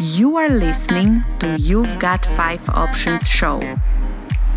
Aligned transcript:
You 0.00 0.36
are 0.36 0.48
listening 0.48 1.22
to 1.38 1.56
You've 1.58 1.98
Got 1.98 2.26
Five 2.26 2.68
Options 2.70 3.28
show, 3.28 3.60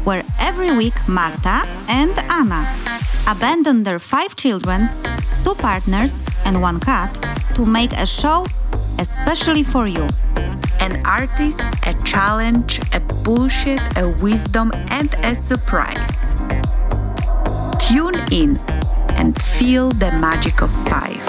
where 0.04 0.24
every 0.40 0.72
week 0.72 0.96
Marta 1.08 1.68
and 1.88 2.18
Anna 2.32 2.76
abandon 3.28 3.84
their 3.84 4.00
five 4.00 4.36
children, 4.36 4.90
two 5.44 5.54
partners, 5.56 6.24
and 6.46 6.62
one 6.62 6.80
cat 6.80 7.14
to 7.54 7.66
make 7.66 7.94
a 7.94 8.08
show 8.08 8.46
especially 9.00 9.64
for 9.64 9.88
you. 9.88 10.08
An 10.80 11.06
artist, 11.06 11.62
a 11.84 11.94
challenge, 12.06 12.80
a 12.94 13.00
bullshit, 13.24 13.82
a 13.98 14.10
wisdom, 14.22 14.72
and 14.90 15.14
a 15.24 15.36
surprise. 15.36 16.36
Tune 17.80 18.16
in 18.32 18.58
and 19.18 19.40
feel 19.42 19.92
the 19.92 20.12
magic 20.20 20.62
of 20.62 20.72
five. 20.88 21.20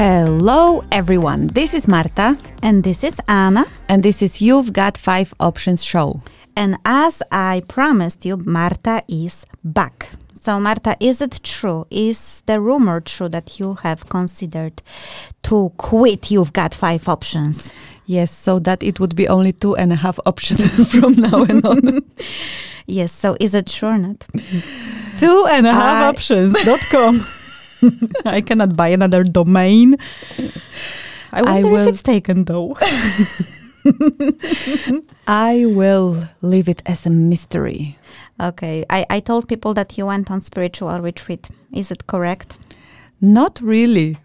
Hello, 0.00 0.84
everyone. 0.92 1.48
This 1.48 1.74
is 1.74 1.88
Marta. 1.88 2.38
And 2.62 2.84
this 2.84 3.02
is 3.02 3.20
Anna. 3.26 3.66
And 3.88 4.02
this 4.04 4.22
is 4.22 4.40
You've 4.40 4.72
Got 4.72 4.96
Five 4.96 5.34
Options 5.40 5.82
show. 5.82 6.22
And 6.58 6.76
as 6.84 7.22
I 7.30 7.62
promised 7.68 8.24
you, 8.26 8.36
Marta 8.36 9.04
is 9.06 9.46
back. 9.62 10.08
So, 10.34 10.58
Marta, 10.58 10.96
is 10.98 11.20
it 11.20 11.38
true? 11.44 11.86
Is 11.88 12.42
the 12.46 12.60
rumor 12.60 13.00
true 13.00 13.28
that 13.28 13.60
you 13.60 13.74
have 13.74 14.08
considered 14.08 14.82
to 15.44 15.70
quit? 15.76 16.32
You've 16.32 16.52
got 16.52 16.74
five 16.74 17.08
options. 17.08 17.72
Yes, 18.06 18.32
so 18.32 18.58
that 18.58 18.82
it 18.82 18.98
would 18.98 19.14
be 19.14 19.28
only 19.28 19.52
two 19.52 19.76
and 19.76 19.92
a 19.92 19.94
half 19.94 20.18
options 20.26 20.90
from 20.90 21.12
now 21.12 21.44
and 21.44 21.64
on. 21.64 22.00
yes, 22.86 23.12
so 23.12 23.36
is 23.38 23.54
it 23.54 23.68
true 23.68 23.90
or 23.90 23.98
not? 23.98 24.26
two 25.16 25.46
and 25.50 25.64
a 25.64 25.72
half 25.72 26.02
I... 26.02 26.08
options.com. 26.08 27.24
I 28.24 28.40
cannot 28.40 28.74
buy 28.74 28.88
another 28.88 29.22
domain. 29.22 29.94
I 31.30 31.42
wonder 31.42 31.68
I 31.68 31.70
will... 31.70 31.86
if 31.86 31.94
it's 31.94 32.02
taken 32.02 32.46
though. 32.46 32.76
I 35.26 35.64
will 35.66 36.28
leave 36.42 36.68
it 36.68 36.82
as 36.86 37.06
a 37.06 37.10
mystery. 37.10 37.98
Okay. 38.40 38.84
I, 38.88 39.06
I 39.10 39.20
told 39.20 39.48
people 39.48 39.74
that 39.74 39.98
you 39.98 40.06
went 40.06 40.30
on 40.30 40.40
spiritual 40.40 41.00
retreat. 41.00 41.48
Is 41.72 41.90
it 41.90 42.06
correct? 42.06 42.58
Not 43.20 43.60
really. 43.60 44.16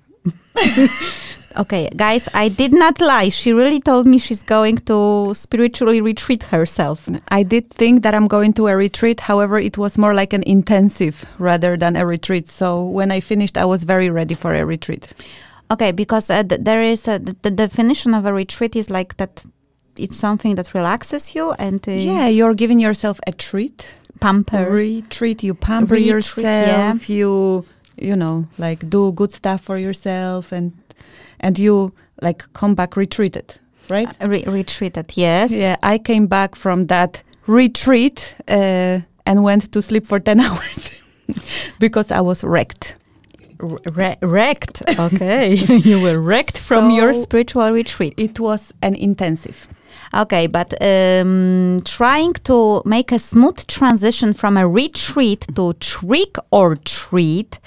okay, 1.58 1.90
guys, 1.96 2.30
I 2.34 2.48
did 2.48 2.74
not 2.74 3.02
lie. 3.02 3.30
She 3.30 3.52
really 3.52 3.80
told 3.80 4.06
me 4.08 4.20
she's 4.20 4.44
going 4.44 4.78
to 4.80 5.34
spiritually 5.34 6.00
retreat 6.00 6.44
herself. 6.44 7.10
I 7.30 7.44
did 7.44 7.70
think 7.72 8.04
that 8.04 8.14
I'm 8.14 8.28
going 8.28 8.54
to 8.54 8.68
a 8.68 8.76
retreat. 8.76 9.22
However, 9.22 9.58
it 9.58 9.78
was 9.78 9.98
more 9.98 10.14
like 10.14 10.34
an 10.34 10.44
intensive 10.44 11.26
rather 11.40 11.76
than 11.76 11.96
a 11.96 12.06
retreat. 12.06 12.50
So 12.50 12.84
when 12.84 13.12
I 13.12 13.20
finished, 13.20 13.58
I 13.58 13.66
was 13.66 13.84
very 13.84 14.10
ready 14.10 14.36
for 14.36 14.54
a 14.54 14.66
retreat. 14.66 15.08
Okay, 15.72 15.92
because 15.92 16.30
uh, 16.30 16.44
th- 16.44 16.62
there 16.64 16.82
is 16.84 17.08
a, 17.08 17.20
the 17.20 17.52
definition 17.52 18.14
of 18.14 18.26
a 18.26 18.34
retreat 18.34 18.76
is 18.76 18.90
like 18.90 19.18
that 19.18 19.44
it's 19.98 20.16
something 20.16 20.56
that 20.56 20.74
relaxes 20.74 21.36
you 21.36 21.52
and 21.60 21.88
uh, 21.88 21.92
yeah, 21.92 22.28
you're 22.28 22.54
giving 22.54 22.80
yourself 22.80 23.20
a 23.28 23.32
treat, 23.32 23.96
pamper, 24.20 24.70
retreat. 24.70 25.44
You 25.44 25.54
pamper 25.54 25.96
retreat, 25.96 26.14
yourself. 26.14 27.10
Yeah. 27.10 27.16
You 27.16 27.66
you 27.98 28.16
know 28.16 28.48
like 28.58 28.90
do 28.90 29.12
good 29.12 29.32
stuff 29.32 29.62
for 29.62 29.78
yourself 29.78 30.52
and 30.52 30.74
and 31.40 31.60
you 31.60 31.94
like 32.22 32.46
come 32.54 32.76
back 32.76 32.96
retreated, 32.96 33.56
right? 33.90 34.10
Uh, 34.22 34.30
re- 34.30 34.44
retreated, 34.48 35.14
yes. 35.16 35.52
Yeah, 35.52 35.76
I 35.84 35.98
came 35.98 36.28
back 36.28 36.56
from 36.56 36.88
that 36.88 37.22
retreat 37.48 38.36
uh, 38.48 39.02
and 39.26 39.44
went 39.44 39.72
to 39.72 39.82
sleep 39.82 40.08
for 40.08 40.20
ten 40.20 40.40
hours 40.46 41.04
because 41.80 42.12
I 42.12 42.22
was 42.22 42.44
wrecked 42.44 42.98
re- 43.60 44.18
wrecked. 44.22 44.82
Okay, 45.00 45.54
you 45.90 46.02
were 46.02 46.20
wrecked 46.20 46.58
from 46.58 46.90
so 46.90 46.96
your 46.96 47.14
spiritual 47.14 47.72
retreat. 47.72 48.14
It 48.18 48.40
was 48.40 48.74
an 48.82 48.96
intensive. 48.96 49.68
Okay, 50.16 50.46
but 50.46 50.74
um, 50.82 51.82
trying 51.86 52.34
to 52.44 52.84
make 52.86 53.12
a 53.12 53.18
smooth 53.18 53.66
transition 53.66 54.34
from 54.34 54.58
a 54.58 54.68
retreat 54.68 55.48
to 55.56 55.74
trick 55.74 56.36
or 56.52 56.76
treat, 56.76 57.60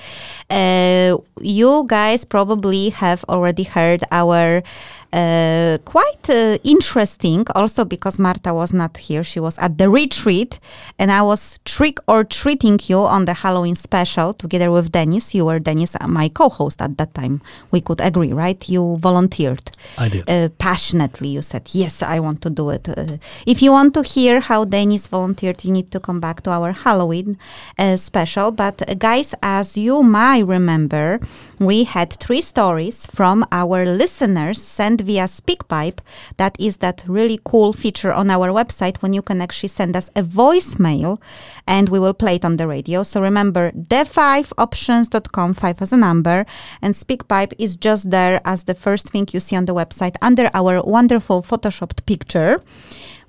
uh, 0.49 1.17
you 1.41 1.85
guys 1.89 2.25
probably 2.25 2.91
have 2.91 3.25
already 3.29 3.65
heard 3.65 4.03
our 4.13 4.63
uh, 5.13 5.79
quite 5.85 6.29
uh, 6.29 6.59
interesting 6.65 7.45
also 7.55 7.85
because 7.85 8.19
Marta 8.19 8.53
was 8.53 8.73
not 8.73 8.97
here. 8.97 9.23
She 9.23 9.41
was 9.41 9.59
at 9.59 9.79
the 9.79 9.89
retreat 9.89 10.59
and 10.99 11.11
I 11.11 11.23
was 11.23 11.59
trick 11.65 11.99
or 12.09 12.25
treating 12.25 12.79
you 12.87 12.99
on 12.99 13.25
the 13.25 13.35
Halloween 13.35 13.75
special 13.75 14.33
together 14.33 14.71
with 14.71 14.93
Dennis. 14.93 15.35
You 15.35 15.47
were 15.47 15.59
Dennis, 15.59 15.97
uh, 16.01 16.09
my 16.09 16.29
co 16.29 16.49
host 16.49 16.83
at 16.83 16.97
that 16.99 17.15
time. 17.15 17.41
We 17.71 17.81
could 17.81 18.01
agree, 18.01 18.33
right? 18.33 18.69
You 18.69 18.97
volunteered. 18.99 19.71
I 19.99 20.09
did. 20.09 20.29
Uh, 20.31 20.49
passionately, 20.59 21.29
you 21.29 21.43
said, 21.43 21.69
Yes, 21.73 22.03
I 22.03 22.21
want 22.21 22.43
to 22.43 22.51
do 22.51 22.71
it. 22.71 22.89
Uh, 22.89 23.19
if 23.47 23.63
you 23.63 23.73
want 23.73 23.95
to 23.95 24.03
hear 24.03 24.41
how 24.41 24.65
Dennis 24.65 25.07
volunteered, 25.07 25.65
you 25.65 25.73
need 25.73 25.91
to 25.93 26.01
come 26.01 26.21
back 26.21 26.43
to 26.43 26.51
our 26.51 26.73
Halloween 26.73 27.39
uh, 27.79 27.97
special. 27.97 28.51
But, 28.51 28.99
guys, 28.99 29.35
as 29.43 29.77
you 29.77 30.03
might 30.03 30.47
remember, 30.47 31.21
we 31.59 31.85
had 31.85 32.13
three 32.13 32.43
stories 32.43 33.07
from 33.07 33.45
our 33.53 33.85
listeners 33.87 34.61
sent 34.61 34.96
via 35.01 35.25
SpeakPipe. 35.25 35.99
That 36.37 36.57
is 36.59 36.79
that 36.79 37.05
really 37.07 37.39
cool 37.45 37.73
feature 37.73 38.13
on 38.13 38.31
our 38.31 38.49
website 38.49 39.03
when 39.03 39.13
you 39.13 39.23
can 39.23 39.41
actually 39.41 39.69
send 39.69 39.97
us 39.97 40.11
a 40.17 40.23
voicemail 40.23 41.21
and 41.67 41.89
we 41.89 41.99
will 41.99 42.15
play 42.15 42.37
it 42.37 42.45
on 42.45 42.57
the 42.57 42.67
radio. 42.67 43.03
So 43.03 43.21
remember, 43.21 43.73
the5options.com, 43.73 45.55
five 45.55 45.83
as 45.83 45.93
a 45.93 45.97
number, 45.97 46.47
and 46.83 46.95
SpeakPipe 46.95 47.53
is 47.59 47.77
just 47.77 48.11
there 48.11 48.41
as 48.45 48.65
the 48.65 48.75
first 48.75 49.11
thing 49.11 49.27
you 49.33 49.41
see 49.41 49.57
on 49.57 49.65
the 49.67 49.75
website 49.75 50.17
under 50.23 50.51
our 50.55 50.83
wonderful 50.83 51.43
photoshopped 51.43 52.05
picture. 52.07 52.59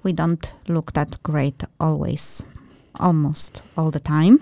We 0.03 0.13
don't 0.13 0.51
look 0.67 0.93
that 0.93 1.21
great 1.23 1.63
always 1.79 2.43
almost 2.99 3.61
all 3.77 3.91
the 3.91 3.99
time. 3.99 4.39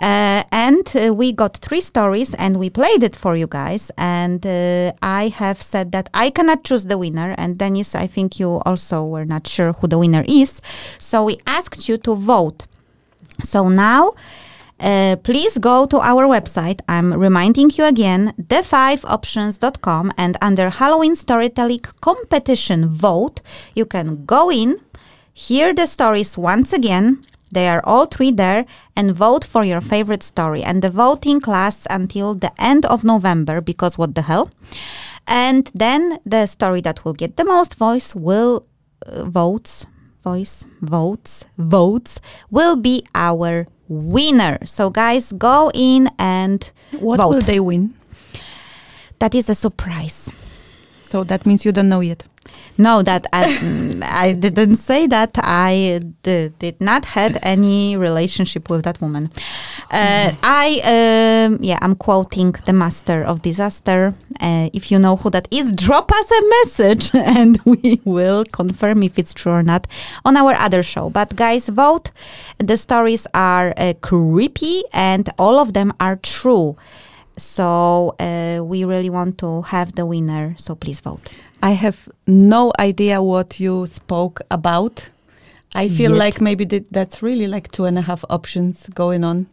Uh, 0.00 0.44
and 0.52 0.92
uh, 0.94 1.14
we 1.14 1.32
got 1.32 1.56
three 1.56 1.80
stories 1.80 2.34
and 2.34 2.58
we 2.58 2.68
played 2.68 3.02
it 3.02 3.16
for 3.16 3.34
you 3.36 3.46
guys. 3.46 3.90
And 3.96 4.44
uh, 4.46 4.92
I 5.02 5.28
have 5.28 5.62
said 5.62 5.92
that 5.92 6.10
I 6.12 6.30
cannot 6.30 6.64
choose 6.64 6.86
the 6.86 6.98
winner. 6.98 7.34
And 7.38 7.56
Dennis, 7.56 7.94
I 7.94 8.06
think 8.06 8.38
you 8.38 8.60
also 8.66 9.04
were 9.04 9.24
not 9.24 9.46
sure 9.46 9.72
who 9.72 9.88
the 9.88 9.98
winner 9.98 10.24
is. 10.28 10.60
So 10.98 11.24
we 11.24 11.38
asked 11.46 11.88
you 11.88 11.96
to 11.98 12.14
vote. 12.14 12.66
So 13.42 13.68
now, 13.68 14.12
uh, 14.78 15.16
please 15.22 15.56
go 15.58 15.86
to 15.86 15.98
our 16.00 16.26
website. 16.26 16.80
I'm 16.88 17.14
reminding 17.14 17.70
you 17.74 17.84
again, 17.84 18.34
the5options.com, 18.38 20.12
and 20.18 20.36
under 20.42 20.68
Halloween 20.68 21.14
Storytelling 21.14 21.80
Competition 22.00 22.88
Vote, 22.88 23.40
you 23.74 23.86
can 23.86 24.24
go 24.26 24.50
in, 24.50 24.80
hear 25.32 25.72
the 25.72 25.86
stories 25.86 26.36
once 26.36 26.72
again, 26.74 27.24
they 27.50 27.68
are 27.68 27.80
all 27.84 28.06
three 28.06 28.30
there 28.30 28.66
and 28.96 29.14
vote 29.14 29.44
for 29.44 29.64
your 29.64 29.80
favorite 29.80 30.22
story. 30.22 30.62
And 30.62 30.82
the 30.82 30.90
voting 30.90 31.40
lasts 31.46 31.86
until 31.88 32.34
the 32.34 32.52
end 32.60 32.84
of 32.86 33.04
November 33.04 33.60
because 33.60 33.96
what 33.96 34.14
the 34.14 34.22
hell? 34.22 34.50
And 35.26 35.70
then 35.74 36.18
the 36.24 36.46
story 36.46 36.80
that 36.82 37.04
will 37.04 37.14
get 37.14 37.36
the 37.36 37.44
most 37.44 37.74
voice 37.76 38.14
will 38.14 38.66
uh, 39.06 39.24
votes, 39.24 39.86
voice, 40.22 40.66
votes, 40.80 41.44
votes 41.58 42.20
will 42.50 42.76
be 42.76 43.04
our 43.14 43.66
winner. 43.88 44.58
So 44.64 44.90
guys, 44.90 45.32
go 45.32 45.70
in 45.74 46.08
and 46.18 46.70
what 46.98 47.18
vote. 47.18 47.28
will 47.28 47.40
they 47.42 47.60
win? 47.60 47.94
That 49.18 49.34
is 49.34 49.48
a 49.48 49.54
surprise. 49.54 50.30
So 51.02 51.24
that 51.24 51.46
means 51.46 51.64
you 51.64 51.72
don't 51.72 51.88
know 51.88 52.00
yet. 52.00 52.24
No, 52.78 53.02
that 53.02 53.26
I, 53.32 54.00
I 54.04 54.32
didn't 54.32 54.76
say 54.76 55.06
that. 55.06 55.30
I 55.38 56.00
did 56.22 56.80
not 56.80 57.04
had 57.04 57.38
any 57.42 57.96
relationship 57.96 58.68
with 58.68 58.84
that 58.84 59.00
woman. 59.00 59.30
Uh, 59.90 60.32
I 60.42 60.80
um, 60.84 61.58
yeah, 61.62 61.78
I'm 61.80 61.94
quoting 61.94 62.52
the 62.66 62.72
master 62.72 63.22
of 63.22 63.42
disaster. 63.42 64.14
Uh, 64.40 64.68
if 64.74 64.90
you 64.90 64.98
know 64.98 65.16
who 65.16 65.30
that 65.30 65.48
is, 65.50 65.72
drop 65.86 66.12
us 66.12 66.30
a 66.30 66.48
message 66.60 67.10
and 67.14 67.58
we 67.64 68.00
will 68.04 68.44
confirm 68.44 69.02
if 69.02 69.18
it's 69.18 69.32
true 69.32 69.52
or 69.52 69.62
not 69.62 69.86
on 70.24 70.36
our 70.36 70.54
other 70.54 70.82
show. 70.82 71.08
But 71.08 71.34
guys, 71.36 71.68
vote. 71.68 72.10
The 72.58 72.76
stories 72.76 73.26
are 73.32 73.72
uh, 73.76 73.94
creepy 74.02 74.82
and 74.92 75.28
all 75.38 75.58
of 75.58 75.72
them 75.72 75.92
are 76.00 76.16
true. 76.16 76.76
So 77.38 78.14
uh, 78.18 78.64
we 78.64 78.84
really 78.84 79.10
want 79.10 79.38
to 79.38 79.62
have 79.62 79.94
the 79.94 80.06
winner. 80.06 80.54
So 80.58 80.74
please 80.74 81.00
vote. 81.00 81.30
I 81.66 81.70
have 81.70 82.08
no 82.28 82.72
idea 82.78 83.20
what 83.20 83.58
you 83.58 83.88
spoke 83.88 84.40
about. 84.52 85.10
I 85.74 85.88
feel 85.88 86.12
Yet. 86.12 86.18
like 86.24 86.40
maybe 86.40 86.64
th- 86.64 86.86
that's 86.92 87.24
really 87.24 87.48
like 87.48 87.72
two 87.72 87.86
and 87.86 87.98
a 87.98 88.02
half 88.02 88.24
options 88.30 88.88
going 88.94 89.24
on. 89.24 89.48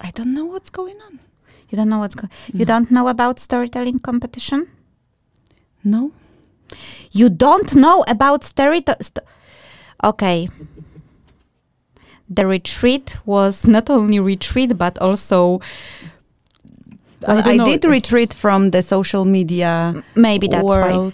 I 0.00 0.10
don't 0.12 0.32
know 0.32 0.46
what's 0.46 0.70
going 0.70 0.96
on. 1.06 1.20
You 1.68 1.76
don't 1.76 1.90
know 1.90 1.98
what's 1.98 2.14
going. 2.14 2.30
You 2.54 2.64
don't 2.64 2.90
know 2.90 3.08
about 3.08 3.38
storytelling 3.38 3.98
competition. 3.98 4.68
No. 5.84 6.12
You 7.12 7.28
don't 7.28 7.74
know 7.74 8.04
about 8.08 8.42
storytelling. 8.42 9.02
St- 9.02 9.26
okay. 10.02 10.48
The 12.30 12.46
retreat 12.46 13.18
was 13.26 13.66
not 13.66 13.90
only 13.90 14.18
retreat 14.18 14.78
but 14.78 14.96
also. 14.98 15.60
Well, 17.20 17.42
don't 17.42 17.60
I, 17.60 17.64
did 17.66 17.84
retreat 17.84 18.32
from 18.32 18.70
the 18.70 18.80
social 18.80 19.26
media 19.26 20.02
Maybe 20.14 20.48
that's 20.48 20.64
why. 20.64 21.12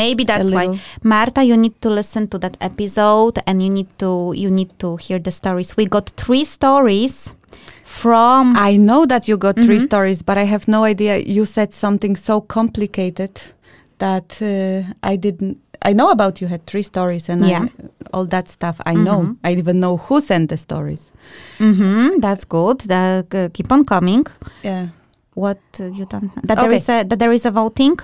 Maybe 0.00 0.24
that's 0.24 0.50
why. 0.50 0.78
Marta, 1.02 1.42
you 1.44 1.56
need 1.56 1.76
to 1.82 1.90
listen 1.90 2.26
to 2.28 2.38
that 2.38 2.56
episode 2.60 3.38
and 3.46 3.56
you 3.64 3.70
need 3.78 3.88
to 3.98 4.32
you 4.42 4.50
need 4.50 4.70
to 4.78 4.96
hear 4.96 5.18
the 5.18 5.30
stories. 5.30 5.76
We 5.76 5.84
got 5.86 6.06
three 6.16 6.44
stories 6.44 7.34
from 7.84 8.54
I 8.56 8.76
know 8.78 9.06
that 9.06 9.28
you 9.28 9.36
got 9.36 9.56
three 9.66 9.78
Mhm. 9.80 9.86
stories, 9.90 10.22
but 10.22 10.36
I 10.38 10.44
have 10.54 10.64
no 10.68 10.84
idea. 10.84 11.18
You 11.18 11.44
said 11.46 11.72
something 11.72 12.16
so 12.16 12.40
complicated 12.40 13.32
that 13.98 14.28
uh, 14.42 15.08
I 15.12 15.16
didn't. 15.16 15.58
I 15.84 15.92
know 15.94 16.10
about 16.10 16.40
you 16.40 16.48
had 16.48 16.62
three 16.66 16.82
stories 16.92 17.28
and 17.28 17.40
Yeah. 17.44 17.62
I, 17.64 17.68
all 18.14 18.26
that 18.26 18.48
stuff. 18.48 18.76
I 18.86 18.94
know. 18.94 19.20
Mhm. 19.22 19.36
I 19.44 19.52
even 19.58 19.76
know 19.80 19.96
who 19.96 20.20
sent 20.20 20.48
the 20.48 20.56
stories. 20.56 21.10
Mhm, 21.58 22.20
that's 22.20 22.44
good. 22.44 22.78
That, 22.86 23.34
uh, 23.34 23.48
keep 23.52 23.70
on 23.72 23.84
coming. 23.84 24.24
Yeah. 24.62 24.86
What 25.34 25.58
uh, 25.80 25.84
you 25.98 26.04
don't 26.12 26.30
that 26.48 26.56
there 26.58 26.66
Okay. 26.68 26.76
is 26.76 26.88
a 26.88 27.04
that 27.08 27.18
there 27.18 27.32
is 27.34 27.44
a 27.46 27.50
voting? 27.50 27.96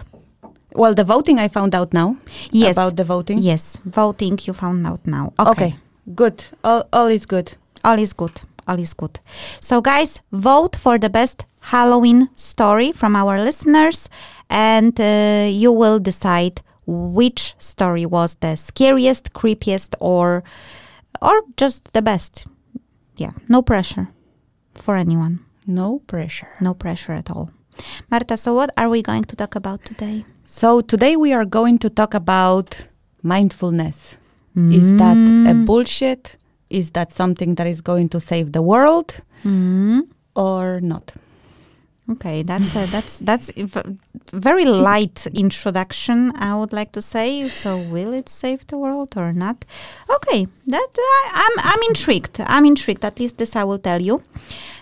Well, 0.75 0.95
the 0.95 1.05
voting 1.05 1.39
I 1.39 1.49
found 1.49 1.75
out 1.75 1.93
now. 1.93 2.17
Yes. 2.51 2.73
About 2.73 2.97
the 2.97 3.05
voting. 3.05 3.39
Yes, 3.39 3.81
voting 3.85 4.39
you 4.43 4.53
found 4.53 4.87
out 4.87 5.01
now. 5.07 5.33
Okay. 5.39 5.51
Okay. 5.51 5.77
Good. 6.15 6.45
All, 6.65 6.85
all 6.93 7.07
is 7.07 7.27
good. 7.27 7.57
All 7.85 7.99
is 7.99 8.13
good. 8.13 8.43
All 8.67 8.79
is 8.79 8.95
good. 8.95 9.21
So, 9.61 9.81
guys, 9.81 10.21
vote 10.33 10.77
for 10.77 10.99
the 10.99 11.09
best 11.11 11.47
Halloween 11.61 12.29
story 12.37 12.93
from 12.93 13.17
our 13.17 13.43
listeners, 13.43 14.09
and 14.51 14.99
uh, 15.01 15.49
you 15.51 15.73
will 15.73 15.99
decide 15.99 16.61
which 16.87 17.55
story 17.59 18.07
was 18.07 18.37
the 18.37 18.57
scariest, 18.57 19.33
creepiest, 19.33 19.95
or 20.01 20.43
or 21.21 21.43
just 21.57 21.93
the 21.93 22.03
best. 22.03 22.47
Yeah, 23.17 23.33
no 23.49 23.63
pressure 23.63 24.09
for 24.75 24.97
anyone. 24.97 25.41
No 25.67 25.99
pressure. 26.07 26.49
No 26.61 26.75
pressure 26.75 27.13
at 27.13 27.31
all. 27.31 27.51
Marta, 28.11 28.37
so 28.37 28.55
what 28.55 28.71
are 28.77 28.89
we 28.89 29.03
going 29.03 29.25
to 29.25 29.37
talk 29.37 29.55
about 29.55 29.85
today? 29.85 30.25
So 30.45 30.81
today 30.81 31.17
we 31.17 31.33
are 31.33 31.45
going 31.45 31.79
to 31.79 31.91
talk 31.91 32.15
about 32.15 32.87
mindfulness. 33.23 34.17
Is 34.57 34.93
that 34.97 35.17
a 35.47 35.55
Mm. 35.55 35.65
bullshit? 35.67 36.37
Is 36.69 36.91
that 36.91 37.13
something 37.13 37.55
that 37.55 37.67
is 37.67 37.81
going 37.81 38.09
to 38.09 38.21
save 38.21 38.53
the 38.53 38.61
world 38.63 39.21
Mm. 39.45 40.03
or 40.35 40.81
not? 40.81 41.13
Okay, 42.11 42.43
that's 42.43 42.75
a, 42.75 42.87
that's 42.87 43.19
that's 43.19 43.53
very 44.33 44.65
light 44.65 45.27
introduction. 45.35 46.33
I 46.37 46.57
would 46.57 46.73
like 46.73 46.93
to 46.93 47.03
say. 47.03 47.49
So, 47.49 47.77
will 47.77 48.15
it 48.15 48.31
save 48.31 48.67
the 48.67 48.79
world 48.79 49.15
or 49.17 49.33
not? 49.33 49.67
Okay, 50.09 50.47
that 50.69 50.89
I, 50.99 51.31
I'm 51.35 51.73
I'm 51.73 51.83
intrigued. 51.89 52.41
I'm 52.41 52.65
intrigued. 52.65 53.05
At 53.05 53.21
least 53.21 53.37
this 53.37 53.55
I 53.57 53.65
will 53.65 53.79
tell 53.79 54.01
you. 54.01 54.23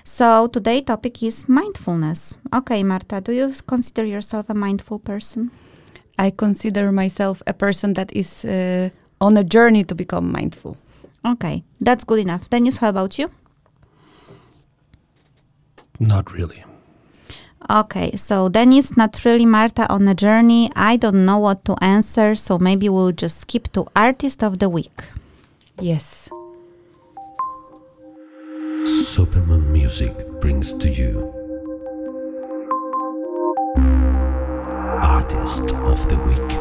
So 0.05 0.47
today 0.47 0.83
topic 0.83 1.21
is 1.21 1.49
mindfulness. 1.49 2.37
Okay, 2.55 2.85
Marta, 2.85 3.21
do 3.21 3.33
you 3.33 3.53
consider 3.67 4.05
yourself 4.05 4.49
a 4.49 4.55
mindful 4.55 5.01
person? 5.01 5.51
I 6.17 6.31
consider 6.31 6.93
myself 6.93 7.43
a 7.45 7.53
person 7.53 7.95
that 7.95 8.13
is 8.13 8.45
uh, 8.45 8.91
on 9.21 9.37
a 9.37 9.43
journey 9.43 9.83
to 9.83 9.97
become 9.97 10.31
mindful. 10.31 10.77
Okay, 11.27 11.65
that's 11.81 12.05
good 12.05 12.21
enough. 12.21 12.49
Dennis, 12.49 12.79
how 12.79 12.91
about 12.91 13.19
you? 13.19 13.31
Not 15.99 16.33
really. 16.33 16.66
Okay, 17.69 18.15
so 18.15 18.49
Dennis, 18.49 18.97
not 18.97 19.25
really 19.25 19.45
Marta 19.45 19.91
on 19.93 20.07
a 20.07 20.15
journey. 20.15 20.71
I 20.77 20.97
don't 20.97 21.27
know 21.27 21.39
what 21.39 21.65
to 21.65 21.75
answer, 21.83 22.37
so 22.37 22.59
maybe 22.59 22.89
we'll 22.89 23.11
just 23.11 23.41
skip 23.41 23.73
to 23.73 23.89
artist 23.97 24.45
of 24.45 24.61
the 24.61 24.69
week. 24.69 25.03
Yes. 25.81 26.31
Superman 28.85 29.73
Music 29.73 30.15
brings 30.41 30.73
to 30.75 30.89
you 30.89 31.33
Artist 35.03 35.73
of 35.73 36.09
the 36.09 36.19
Week. 36.25 36.56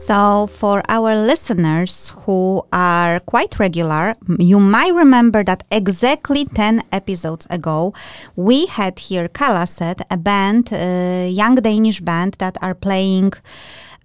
So, 0.00 0.46
for 0.46 0.82
our 0.88 1.14
listeners 1.14 2.14
who 2.24 2.62
are 2.72 3.20
quite 3.20 3.58
regular, 3.58 4.16
you 4.38 4.58
might 4.58 4.94
remember 4.94 5.44
that 5.44 5.62
exactly 5.70 6.46
10 6.46 6.84
episodes 6.90 7.46
ago, 7.50 7.92
we 8.34 8.64
had 8.64 8.98
here 8.98 9.28
Kalaset, 9.28 10.00
a 10.10 10.16
band, 10.16 10.72
a 10.72 11.28
young 11.28 11.56
Danish 11.56 12.00
band 12.00 12.36
that 12.38 12.56
are 12.62 12.74
playing. 12.74 13.34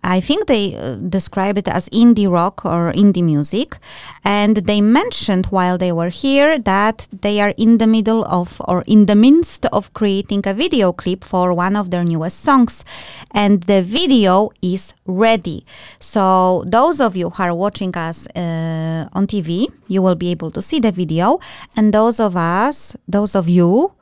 I 0.06 0.22
think 0.22 0.46
they 0.46 0.76
uh, 0.76 0.96
describe 0.96 1.58
it 1.58 1.68
as 1.68 1.90
indie 1.90 2.32
rock 2.32 2.64
or 2.64 2.94
indie 2.94 3.24
music. 3.24 3.78
And 4.24 4.58
they 4.58 4.80
mentioned 4.80 5.48
while 5.48 5.78
they 5.80 5.92
were 5.92 6.10
here 6.10 6.60
that 6.60 7.08
they 7.12 7.42
are 7.42 7.54
in 7.58 7.80
the 7.80 7.88
middle 7.88 8.24
of 8.26 8.62
or 8.68 8.84
in 8.86 9.08
the 9.08 9.16
midst 9.16 9.66
of 9.68 9.92
creating 9.94 10.44
a 10.46 10.54
video 10.54 10.94
clip 10.94 11.24
for 11.24 11.54
one 11.54 11.76
of 11.76 11.90
their 11.90 12.04
newest 12.04 12.42
songs. 12.42 12.86
And 13.32 13.64
the 13.64 13.82
video 13.82 14.52
is 14.62 14.94
ready. 15.06 15.66
So, 16.00 16.64
those 16.68 17.02
of 17.02 17.16
you 17.16 17.32
who 17.32 17.44
are 17.44 17.56
watching 17.56 17.98
us 17.98 18.28
uh, 18.36 19.10
on 19.14 19.26
TV, 19.26 19.68
you 19.88 20.04
will 20.04 20.16
be 20.16 20.30
able 20.30 20.52
to 20.52 20.62
see 20.62 20.80
the 20.80 20.92
video. 20.92 21.40
And 21.76 21.94
those 21.94 22.20
of 22.20 22.38
us, 22.38 22.96
those 23.08 23.34
of 23.34 23.50
you, 23.50 23.94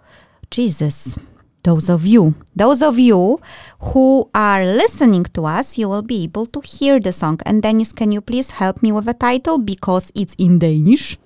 Jesus, 0.51 1.17
those 1.63 1.89
of 1.89 2.05
you, 2.05 2.33
those 2.55 2.81
of 2.81 2.97
you 2.99 3.39
who 3.79 4.29
are 4.33 4.65
listening 4.65 5.23
to 5.33 5.45
us, 5.45 5.77
you 5.77 5.87
will 5.89 6.01
be 6.01 6.23
able 6.23 6.45
to 6.45 6.61
hear 6.61 6.99
the 6.99 7.11
song. 7.11 7.39
And 7.45 7.61
Dennis, 7.61 7.91
can 7.93 8.11
you 8.11 8.21
please 8.21 8.51
help 8.51 8.81
me 8.83 8.91
with 8.91 9.05
the 9.05 9.13
title 9.13 9.57
because 9.59 10.11
it's 10.15 10.35
in 10.37 10.59
Danish? 10.59 11.17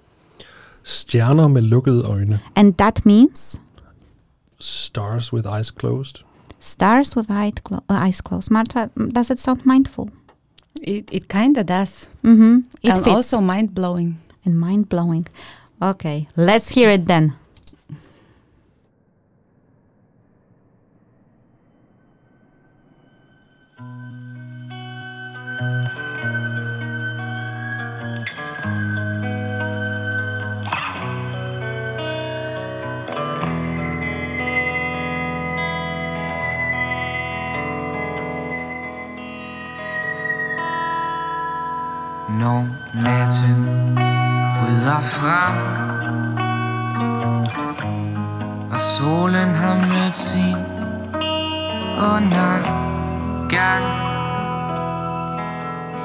Stjerner 0.84 1.48
med 1.48 1.62
lukkede 1.63 2.04
øjne. 2.10 2.39
And 2.56 2.74
that 2.78 3.06
means 3.06 3.60
Stars 4.60 5.34
with 5.34 5.45
eyes 5.45 5.69
closed. 5.72 6.24
stars 6.60 7.16
with 7.16 7.30
eye 7.30 7.51
clo- 7.63 7.83
uh, 7.90 8.06
eyes 8.07 8.22
closed. 8.22 8.50
Marta, 8.51 8.90
mm, 8.95 9.12
does 9.13 9.30
it 9.30 9.40
sound 9.40 9.62
mindful? 9.66 10.09
It, 10.83 11.09
it 11.12 11.28
kind 11.28 11.57
of 11.57 11.66
does. 11.66 12.09
Mm-hmm. 12.23 12.56
It 12.83 12.90
and 12.92 13.04
fits. 13.04 13.16
also 13.16 13.42
mind 13.42 13.73
blowing. 13.76 14.18
and 14.45 14.59
mind 14.59 14.88
blowing. 14.90 15.26
Okay, 15.81 16.28
let's 16.35 16.69
hear 16.69 16.90
it 16.90 17.06
then. 17.06 17.33
Verden 43.28 43.96
bryder 44.56 45.02
frem. 45.02 45.57
Og 48.72 48.80
solen 48.80 49.56
har 49.56 49.76
mødt 49.76 50.16
sin 50.16 50.57
undergang. 52.14 53.86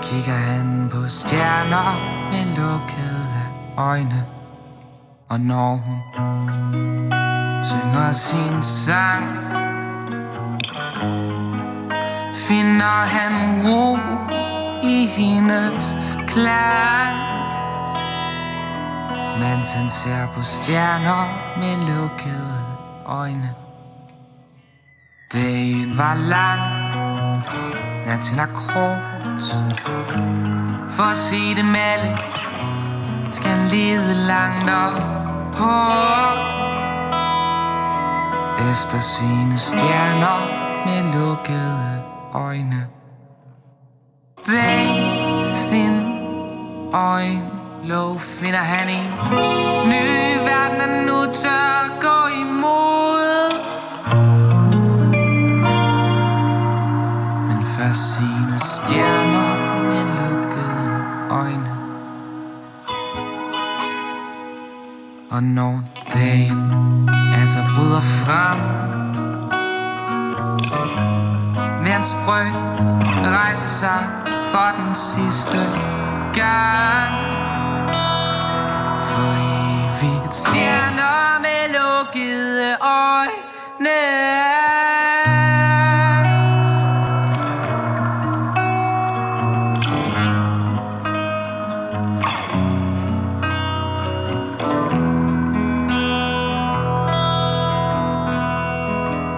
Kigger 0.03 0.33
han 0.33 0.89
på 0.93 1.09
stjerner 1.09 1.93
med 2.33 2.57
lukkede 2.57 3.43
øjne. 3.77 4.25
Og 5.29 5.41
når 5.41 5.77
hun 5.77 5.99
synger 7.63 8.13
sin 8.13 8.63
sang 8.63 9.25
Finder 12.49 13.05
han 13.07 13.33
ro 13.65 13.97
i 14.83 15.07
hendes 15.07 15.97
klang 16.27 17.33
Mens 19.39 19.73
han 19.73 19.91
ser 19.91 20.27
på 20.35 20.43
stjerner 20.43 21.27
med 21.59 21.77
lukkede 21.89 22.65
øjne. 23.07 23.55
Dagen 25.33 25.99
var 25.99 26.15
lang. 26.15 26.61
Natten 28.07 28.39
er 28.39 28.47
kort. 28.47 29.43
For 30.91 31.11
at 31.11 31.17
se 31.17 31.55
dem 31.57 31.75
alle 31.75 32.19
Skal 33.31 33.51
han 33.51 33.69
lede 33.69 34.15
langt 34.15 34.71
og 34.71 34.93
hårdt. 35.55 36.79
Efter 38.73 38.99
sine 38.99 39.59
stjerner 39.59 40.41
med 40.87 41.13
lukkede 41.13 42.03
øjne. 42.35 43.02
Bag 44.47 45.45
sin 45.45 46.03
øjenlåg 46.95 48.21
finder 48.21 48.59
han 48.59 48.89
en 48.89 49.11
ny 49.89 50.39
verden, 50.39 50.81
han 50.81 51.07
nu 51.07 51.33
tør 51.33 52.01
gå 52.01 52.41
imod. 52.41 53.53
Men 57.49 57.63
først 57.63 58.15
sine 58.15 58.59
stjerner 58.59 59.83
med 59.83 60.05
lukkede 60.19 61.05
øjne. 61.31 61.71
Og 65.31 65.43
når 65.43 65.81
dagen 66.13 66.71
altså 67.35 67.59
bryder 67.77 68.01
frem 68.01 68.59
Vil 71.83 71.93
hans 71.93 72.17
bryst 72.27 73.01
rejse 73.25 73.69
sig 73.69 74.22
for 74.53 74.73
den 74.77 74.95
sidste 74.95 75.59
gang. 76.35 77.15
For 79.07 79.33
evigt 79.89 80.35
stjerner 80.35 81.41
med 81.45 81.63
lukkede 81.79 82.77
øjne. 82.81 83.99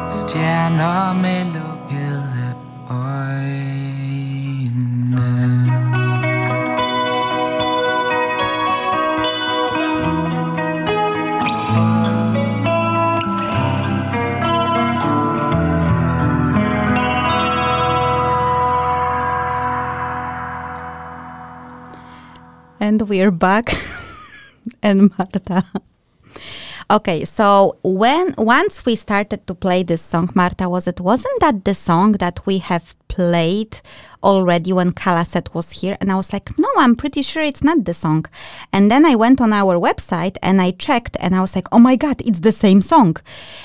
Stjerner 0.08 1.12
med 1.12 1.53
And 22.84 23.00
we're 23.08 23.30
back. 23.30 23.72
and 24.82 25.10
Marta. 25.16 25.64
Okay, 26.94 27.24
so 27.24 27.76
when 27.82 28.36
once 28.38 28.86
we 28.86 28.94
started 28.94 29.44
to 29.48 29.54
play 29.56 29.82
this 29.82 30.00
song, 30.00 30.30
Marta, 30.36 30.68
was 30.68 30.86
it 30.86 31.00
wasn't 31.00 31.40
that 31.40 31.64
the 31.64 31.74
song 31.74 32.12
that 32.22 32.46
we 32.46 32.58
have 32.58 32.94
played 33.08 33.80
already 34.22 34.72
when 34.72 34.92
Kalaset 34.92 35.52
was 35.52 35.72
here? 35.72 35.96
And 36.00 36.12
I 36.12 36.14
was 36.14 36.32
like, 36.32 36.56
no, 36.56 36.68
I'm 36.78 36.94
pretty 36.94 37.22
sure 37.22 37.42
it's 37.42 37.64
not 37.64 37.84
the 37.84 37.94
song. 37.94 38.26
And 38.72 38.92
then 38.92 39.04
I 39.04 39.16
went 39.16 39.40
on 39.40 39.52
our 39.52 39.76
website 39.76 40.36
and 40.40 40.62
I 40.62 40.70
checked, 40.70 41.16
and 41.18 41.34
I 41.34 41.40
was 41.40 41.56
like, 41.56 41.66
oh 41.72 41.80
my 41.80 41.96
god, 41.96 42.20
it's 42.20 42.38
the 42.38 42.52
same 42.52 42.80
song. 42.80 43.16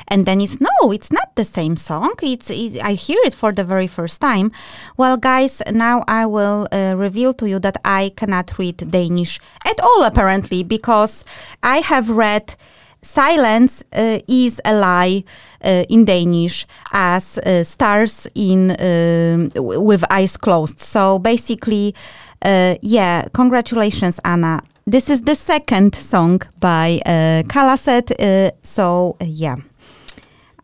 And 0.07 0.25
then 0.25 0.41
it's 0.41 0.59
no, 0.59 0.91
it's 0.91 1.11
not 1.11 1.35
the 1.35 1.45
same 1.45 1.77
song. 1.77 2.15
It's, 2.23 2.49
it's 2.49 2.79
I 2.79 2.93
hear 2.93 3.19
it 3.23 3.35
for 3.35 3.51
the 3.51 3.63
very 3.63 3.85
first 3.85 4.21
time. 4.21 4.51
Well, 4.97 5.17
guys, 5.17 5.61
now 5.71 6.03
I 6.07 6.25
will 6.25 6.67
uh, 6.71 6.95
reveal 6.97 7.35
to 7.35 7.47
you 7.47 7.59
that 7.59 7.77
I 7.85 8.11
cannot 8.15 8.57
read 8.57 8.89
Danish 8.89 9.39
at 9.67 9.79
all, 9.83 10.03
apparently, 10.03 10.63
because 10.63 11.23
I 11.61 11.77
have 11.81 12.09
read 12.09 12.55
silence 13.01 13.83
uh, 13.93 14.19
is 14.27 14.61
a 14.65 14.73
lie 14.73 15.23
uh, 15.63 15.83
in 15.89 16.05
Danish 16.05 16.65
as 16.91 17.37
uh, 17.37 17.63
stars 17.63 18.27
in 18.35 18.71
um, 18.71 19.49
w- 19.49 19.79
with 19.81 20.03
eyes 20.11 20.37
closed. 20.37 20.79
So 20.79 21.19
basically, 21.19 21.95
uh, 22.43 22.75
yeah, 22.81 23.27
congratulations, 23.33 24.19
Anna. 24.23 24.61
This 24.85 25.09
is 25.09 25.21
the 25.21 25.35
second 25.35 25.93
song 25.95 26.41
by 26.59 26.99
uh, 27.05 27.43
Kalaset. 27.43 28.11
Uh, 28.19 28.51
so 28.63 29.17
uh, 29.21 29.25
yeah, 29.25 29.57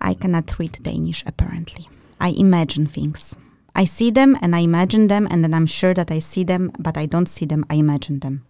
I 0.02 0.14
cannot 0.14 0.58
read 0.58 0.80
Danish 0.82 1.24
apparently. 1.28 1.88
I 2.20 2.30
imagine 2.30 2.88
things. 2.88 3.36
I 3.76 3.86
see 3.86 4.10
them 4.10 4.38
and 4.42 4.56
I 4.56 4.60
imagine 4.60 5.08
them, 5.08 5.28
and 5.30 5.44
then 5.44 5.54
I'm 5.54 5.66
sure 5.68 5.94
that 5.94 6.10
I 6.10 6.20
see 6.20 6.46
them, 6.46 6.72
but 6.80 6.98
I 6.98 7.06
don't 7.06 7.28
see 7.28 7.46
them. 7.46 7.66
I 7.70 7.76
imagine 7.76 8.20
them. 8.20 8.46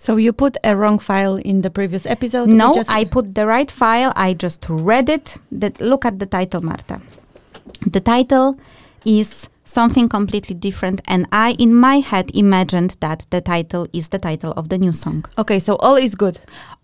So 0.00 0.16
you 0.16 0.32
put 0.32 0.56
a 0.64 0.74
wrong 0.74 0.98
file 0.98 1.36
in 1.36 1.60
the 1.60 1.68
previous 1.68 2.06
episode? 2.06 2.48
No, 2.48 2.74
I 2.88 3.04
put 3.04 3.34
the 3.34 3.46
right 3.46 3.70
file. 3.70 4.14
I 4.16 4.32
just 4.32 4.64
read 4.70 5.10
it. 5.10 5.36
That 5.52 5.78
look 5.78 6.06
at 6.06 6.18
the 6.18 6.24
title, 6.24 6.62
Marta. 6.62 7.02
The 7.86 8.00
title 8.00 8.58
is 9.04 9.50
something 9.64 10.08
completely 10.08 10.54
different, 10.54 11.02
and 11.06 11.26
I, 11.32 11.54
in 11.58 11.74
my 11.74 11.96
head, 11.96 12.34
imagined 12.34 12.96
that 13.00 13.26
the 13.28 13.42
title 13.42 13.88
is 13.92 14.08
the 14.08 14.18
title 14.18 14.54
of 14.56 14.70
the 14.70 14.78
new 14.78 14.94
song. 14.94 15.26
Okay, 15.36 15.58
so 15.58 15.76
all 15.76 15.96
is 15.96 16.14
good. 16.14 16.40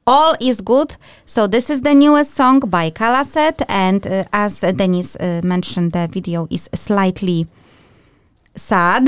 All 0.06 0.34
is 0.38 0.60
good. 0.60 0.98
So 1.24 1.46
this 1.46 1.70
is 1.70 1.80
the 1.80 1.94
newest 1.94 2.34
song 2.34 2.60
by 2.60 2.90
Kalaset, 2.90 3.64
and 3.70 4.06
uh, 4.06 4.24
as 4.34 4.62
uh, 4.62 4.72
Dennis 4.72 5.16
uh, 5.16 5.40
mentioned, 5.42 5.92
the 5.92 6.06
video 6.06 6.48
is 6.50 6.68
slightly 6.74 7.46
sad 8.56 9.06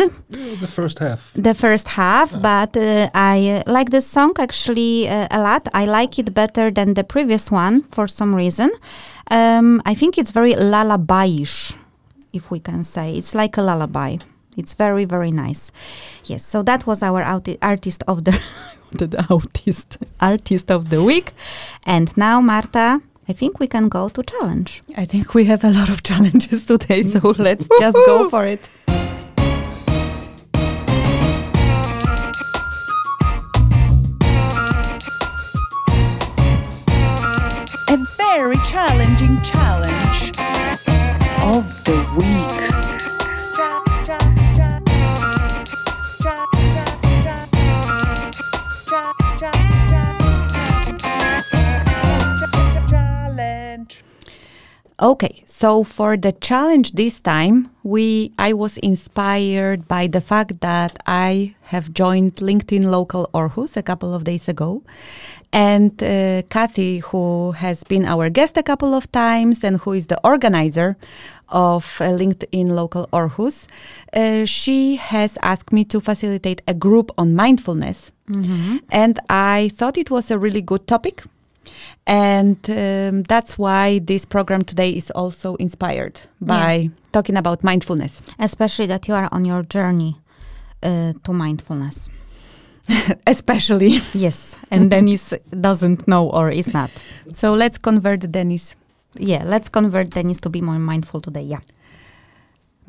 The 0.61 0.67
first 0.67 0.99
half. 0.99 1.33
the 1.35 1.55
first 1.55 1.89
half, 1.89 2.31
but 2.43 2.77
uh, 2.77 3.09
I 3.15 3.63
uh, 3.67 3.73
like 3.73 3.91
this 3.91 4.07
song 4.07 4.33
actually 4.39 5.09
uh, 5.09 5.27
a 5.31 5.41
lot. 5.41 5.69
I 5.75 5.87
like 5.87 6.19
it 6.19 6.35
better 6.35 6.71
than 6.71 6.95
the 6.95 7.05
previous 7.05 7.51
one 7.51 7.83
for 7.91 8.07
some 8.09 8.35
reason. 8.35 8.71
Um, 9.31 9.81
I 9.87 9.95
think 9.95 10.19
it's 10.19 10.31
very 10.31 10.55
lullaby-ish, 10.55 11.75
if 12.33 12.51
we 12.51 12.61
can 12.61 12.85
say. 12.85 13.15
It's 13.19 13.35
like 13.35 13.57
a 13.57 13.63
lullaby. 13.63 14.17
It's 14.57 14.75
very 14.75 15.05
very 15.07 15.31
nice. 15.31 15.73
Yes. 16.25 16.45
So 16.45 16.63
that 16.65 16.87
was 16.87 17.03
our 17.03 17.23
outi- 17.25 17.59
artist 17.63 18.03
of 18.07 18.25
the 18.25 18.39
the 18.93 19.27
artist 19.31 19.99
artist 20.21 20.71
of 20.71 20.91
the 20.91 21.03
week, 21.03 21.33
and 21.87 22.15
now 22.17 22.41
Marta. 22.41 23.01
I 23.31 23.35
think 23.35 23.61
we 23.61 23.67
can 23.67 23.91
go 23.91 24.09
to 24.09 24.23
challenge. 24.23 24.81
I 24.97 25.05
think 25.05 25.35
we 25.35 25.45
have 25.45 25.63
a 25.63 25.69
lot 25.71 25.91
of 25.91 26.03
challenges 26.03 26.65
today, 26.65 27.03
so 27.03 27.35
let's 27.39 27.69
just 27.79 27.95
go 28.07 28.31
for 28.35 28.47
it. 28.47 28.71
Okay, 55.01 55.45
so 55.47 55.85
for 55.85 56.17
the 56.17 56.33
challenge 56.33 56.91
this 56.93 57.21
time, 57.21 57.71
we 57.85 58.33
I 58.37 58.53
was 58.53 58.79
inspired 58.79 59.87
by 59.87 60.09
the 60.09 60.21
fact 60.21 60.61
that 60.61 60.99
I 61.07 61.55
have 61.71 61.95
joined 61.95 62.35
LinkedIn 62.37 62.83
Local 62.83 63.31
Aarhus 63.33 63.77
a 63.77 63.83
couple 63.85 64.13
of 64.13 64.25
days 64.25 64.49
ago, 64.49 64.83
and 65.53 66.03
uh, 66.03 66.43
Kathy, 66.51 66.99
who 66.99 67.53
has 67.53 67.85
been 67.85 68.05
our 68.07 68.29
guest 68.29 68.57
a 68.57 68.63
couple 68.65 68.93
of 68.93 69.07
times 69.13 69.63
and 69.63 69.77
who 69.77 69.93
is 69.93 70.09
the 70.09 70.19
organizer 70.25 70.97
of 71.49 71.85
uh, 72.01 72.07
LinkedIn 72.07 72.71
Local 72.71 73.07
Aarhus, 73.13 73.69
uh, 74.15 74.47
she 74.47 74.97
has 74.97 75.39
asked 75.43 75.73
me 75.73 75.85
to 75.85 76.01
facilitate 76.01 76.61
a 76.67 76.75
group 76.75 77.13
on 77.17 77.37
mindfulness, 77.37 78.11
and 78.91 79.21
I 79.31 79.71
thought 79.75 79.97
it 79.97 80.11
was 80.11 80.33
a 80.33 80.41
really 80.41 80.61
good 80.61 80.89
topic. 80.89 81.23
And 82.07 82.59
um, 82.71 83.23
that's 83.25 83.59
why 83.59 84.01
this 84.01 84.25
program 84.25 84.63
today 84.63 84.91
is 84.91 85.11
also 85.11 85.57
inspired 85.57 86.21
by 86.41 86.91
talking 87.13 87.37
about 87.37 87.63
mindfulness. 87.63 88.23
Especially 88.39 88.87
that 88.87 89.09
you 89.09 89.15
are 89.15 89.29
on 89.33 89.45
your 89.45 89.63
journey 89.63 90.17
uh, 90.83 91.13
to 91.25 91.33
mindfulness. 91.33 92.09
Especially. 93.27 94.01
Yes, 94.15 94.57
and 94.71 94.91
Dennis 94.95 95.35
doesn't 95.61 96.09
know 96.09 96.31
or 96.31 96.51
is 96.51 96.73
not. 96.73 96.91
So 97.33 97.55
let's 97.55 97.79
convert 97.79 98.31
Dennis. 98.33 98.75
Yeah, 99.15 99.45
let's 99.45 99.69
convert 99.69 100.11
Dennis 100.11 100.41
to 100.41 100.49
be 100.49 100.61
more 100.61 100.79
mindful 100.79 101.21
today. 101.21 101.43
Yeah. 101.43 101.61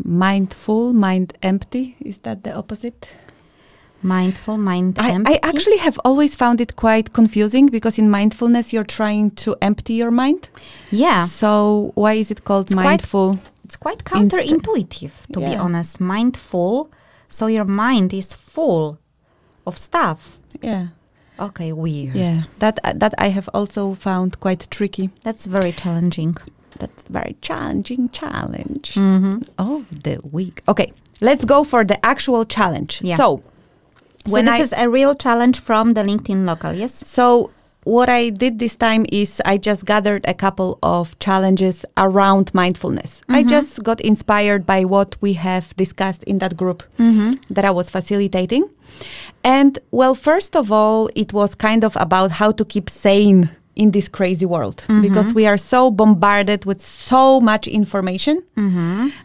Mindful, 0.02 0.94
mind 0.94 1.34
empty. 1.44 1.98
Is 2.00 2.20
that 2.20 2.44
the 2.44 2.54
opposite? 2.56 3.10
Mindful, 4.02 4.58
mind 4.58 4.98
I, 5.00 5.12
empty. 5.12 5.34
I 5.34 5.40
actually 5.44 5.78
have 5.78 6.00
always 6.06 6.36
found 6.36 6.62
it 6.62 6.76
quite 6.76 7.12
confusing 7.14 7.68
because 7.68 7.98
in 8.00 8.10
mindfulness 8.10 8.72
you're 8.74 8.84
trying 8.86 9.32
to 9.32 9.56
empty 9.62 9.94
your 9.94 10.12
mind. 10.12 10.50
yeah, 10.92 11.26
So 11.26 11.92
why 11.96 12.14
is 12.14 12.32
it 12.32 12.44
called 12.46 12.68
It's 12.68 12.74
quite 12.76 12.84
mindful? 12.86 13.40
it's 13.66 13.76
quite 13.76 14.04
counterintuitive 14.06 15.12
to 15.34 15.40
be 15.40 15.52
Yeah. 15.52 15.62
honest. 15.62 16.00
Mindful, 16.00 16.90
so 17.28 17.48
your 17.48 17.66
mind 17.66 18.14
is 18.14 18.34
full 18.34 18.98
of 19.66 19.78
stuff. 19.78 20.40
yeah. 20.62 20.88
Okay, 21.40 21.72
weird. 21.72 22.16
Yeah. 22.16 22.42
That 22.60 22.80
that 23.00 23.14
I 23.18 23.30
have 23.30 23.50
also 23.54 23.94
found 23.94 24.40
quite 24.42 24.68
tricky. 24.70 25.10
That's 25.24 25.46
very 25.46 25.72
challenging. 25.72 26.36
that's 26.80 27.04
very 27.10 27.36
challenging 27.42 28.10
challenge 28.10 28.94
Mm-hmm. 28.96 29.40
of 29.58 29.86
the 30.04 30.20
week. 30.32 30.62
Okay, 30.68 30.92
let's 31.22 31.44
go 31.46 31.64
for 31.66 31.84
the 31.86 31.98
actual 32.06 32.44
challenge. 32.46 33.02
Yeah. 33.02 33.18
So, 33.18 33.42
So 34.30 34.42
this 34.42 34.50
I 34.50 34.60
is 34.60 34.74
a 34.86 34.90
real 34.90 35.16
challenge 35.16 35.60
from 35.60 35.94
the 35.94 36.04
LinkedIn 36.04 36.46
local, 36.46 36.74
yes? 36.74 37.08
so 37.08 37.52
what 37.84 38.10
I 38.10 38.30
did 38.30 38.60
this 38.60 38.76
time 38.76 39.06
is 39.12 39.42
I 39.46 39.58
just 39.58 39.86
gathered 39.86 40.26
a 40.28 40.34
couple 40.34 40.78
of 40.84 41.18
challenges 41.20 41.86
around 41.98 42.54
mindfulness. 42.54 43.22
I 43.30 43.40
mm-hmm. 43.40 43.50
just 43.50 43.84
got 43.84 44.02
inspired 44.02 44.66
by 44.66 44.84
what 44.86 45.16
we 45.22 45.34
have 45.34 45.76
discussed 45.78 46.24
in 46.26 46.40
that 46.40 46.58
group 46.58 46.84
mm-hmm. 46.98 47.34
that 47.54 47.66
I 47.66 47.72
was 47.72 47.90
facilitating. 47.90 48.70
And 49.44 49.80
well, 49.92 50.14
first 50.14 50.56
of 50.56 50.72
all, 50.72 51.10
it 51.16 51.32
was 51.32 51.56
kind 51.56 51.84
of 51.84 51.96
about 51.96 52.32
how 52.32 52.52
to 52.52 52.66
keep 52.66 52.90
sane 52.90 53.50
in 53.76 53.92
this 53.92 54.10
crazy 54.10 54.46
world 54.46 54.78
mm-hmm. 54.88 55.02
because 55.02 55.34
we 55.34 55.48
are 55.48 55.58
so 55.58 55.90
bombarded 55.90 56.66
with 56.66 56.82
so 56.82 57.40
much 57.40 57.66
information. 57.66 58.44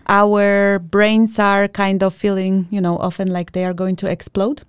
Our 0.06 0.78
brains 0.78 1.40
are 1.40 1.66
kind 1.66 2.04
of 2.04 2.14
feeling, 2.14 2.68
you 2.70 2.80
know, 2.80 2.96
often 2.98 3.28
like 3.32 3.50
they 3.50 3.64
are 3.64 3.74
going 3.74 3.96
to 3.96 4.06
explode 4.08 4.62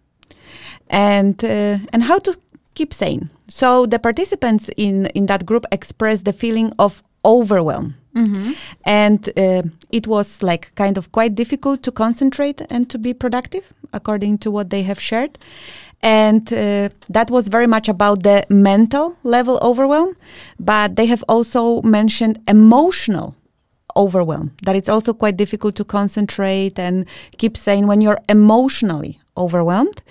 and 0.90 1.44
uh, 1.44 1.78
and 1.94 2.04
how 2.04 2.20
to 2.20 2.38
keep 2.74 2.94
sane. 2.94 3.30
So 3.48 3.86
the 3.86 4.00
participants 4.00 4.70
in 4.78 5.08
in 5.08 5.26
that 5.28 5.46
group 5.46 5.66
expressed 5.72 6.26
the 6.26 6.34
feeling 6.34 6.74
of 6.78 7.04
overwhelm. 7.24 7.96
And 8.86 9.30
uh, 9.38 9.64
it 9.92 10.08
was 10.08 10.42
like 10.42 10.74
kind 10.76 10.98
of 10.98 11.12
quite 11.12 11.36
difficult 11.36 11.84
to 11.84 11.92
concentrate 11.92 12.62
and 12.70 12.90
to 12.90 12.98
be 12.98 13.14
productive, 13.14 13.74
according 13.92 14.38
to 14.40 14.52
what 14.52 14.70
they 14.70 14.84
have 14.84 15.00
shared. 15.02 15.38
And 16.02 16.52
uh, 16.54 16.90
that 17.10 17.30
was 17.30 17.50
very 17.50 17.68
much 17.68 17.90
about 17.90 18.24
the 18.24 18.46
mental 18.50 19.18
level 19.24 19.58
overwhelm, 19.62 20.16
but 20.60 20.96
they 20.96 21.08
have 21.08 21.24
also 21.28 21.82
mentioned 21.82 22.40
emotional 22.48 23.36
overwhelm 23.98 24.52
that 24.64 24.76
it's 24.76 24.90
also 24.90 25.14
quite 25.14 25.38
difficult 25.38 25.76
to 25.76 25.84
concentrate 25.84 26.80
and 26.80 27.06
keep 27.38 27.58
saying 27.58 27.88
when 27.88 28.02
you're 28.02 28.20
emotionally 28.30 29.20
overwhelmed. 29.38 30.02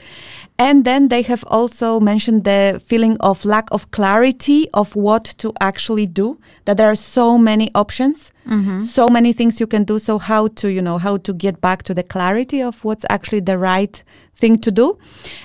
And 0.59 0.85
then 0.85 1.09
they 1.09 1.23
have 1.23 1.45
also 1.49 1.99
mentioned 1.99 2.45
the 2.45 2.81
feeling 2.85 3.17
of 3.21 3.45
lack 3.45 3.69
of 3.73 3.91
clarity 3.91 4.69
of 4.73 4.95
what 4.95 5.25
to 5.39 5.53
actually 5.61 6.07
do 6.07 6.39
that 6.65 6.77
there 6.77 6.89
are 6.89 6.95
so 6.95 7.37
many 7.37 7.71
options 7.75 8.31
mm-hmm. 8.47 8.83
so 8.83 9.09
many 9.09 9.33
things 9.33 9.61
you 9.61 9.67
can 9.67 9.85
do. 9.85 9.99
So 9.99 10.19
how 10.19 10.49
to 10.49 10.69
you 10.69 10.83
know 10.83 10.99
how 10.99 11.17
to 11.19 11.33
get 11.33 11.61
back 11.61 11.83
to 11.85 11.95
the 11.95 12.03
clarity 12.03 12.63
of 12.63 12.85
what's 12.85 13.05
actually 13.11 13.41
the 13.41 13.59
right 13.59 14.03
thing 14.35 14.59
to 14.59 14.71
do. 14.71 14.99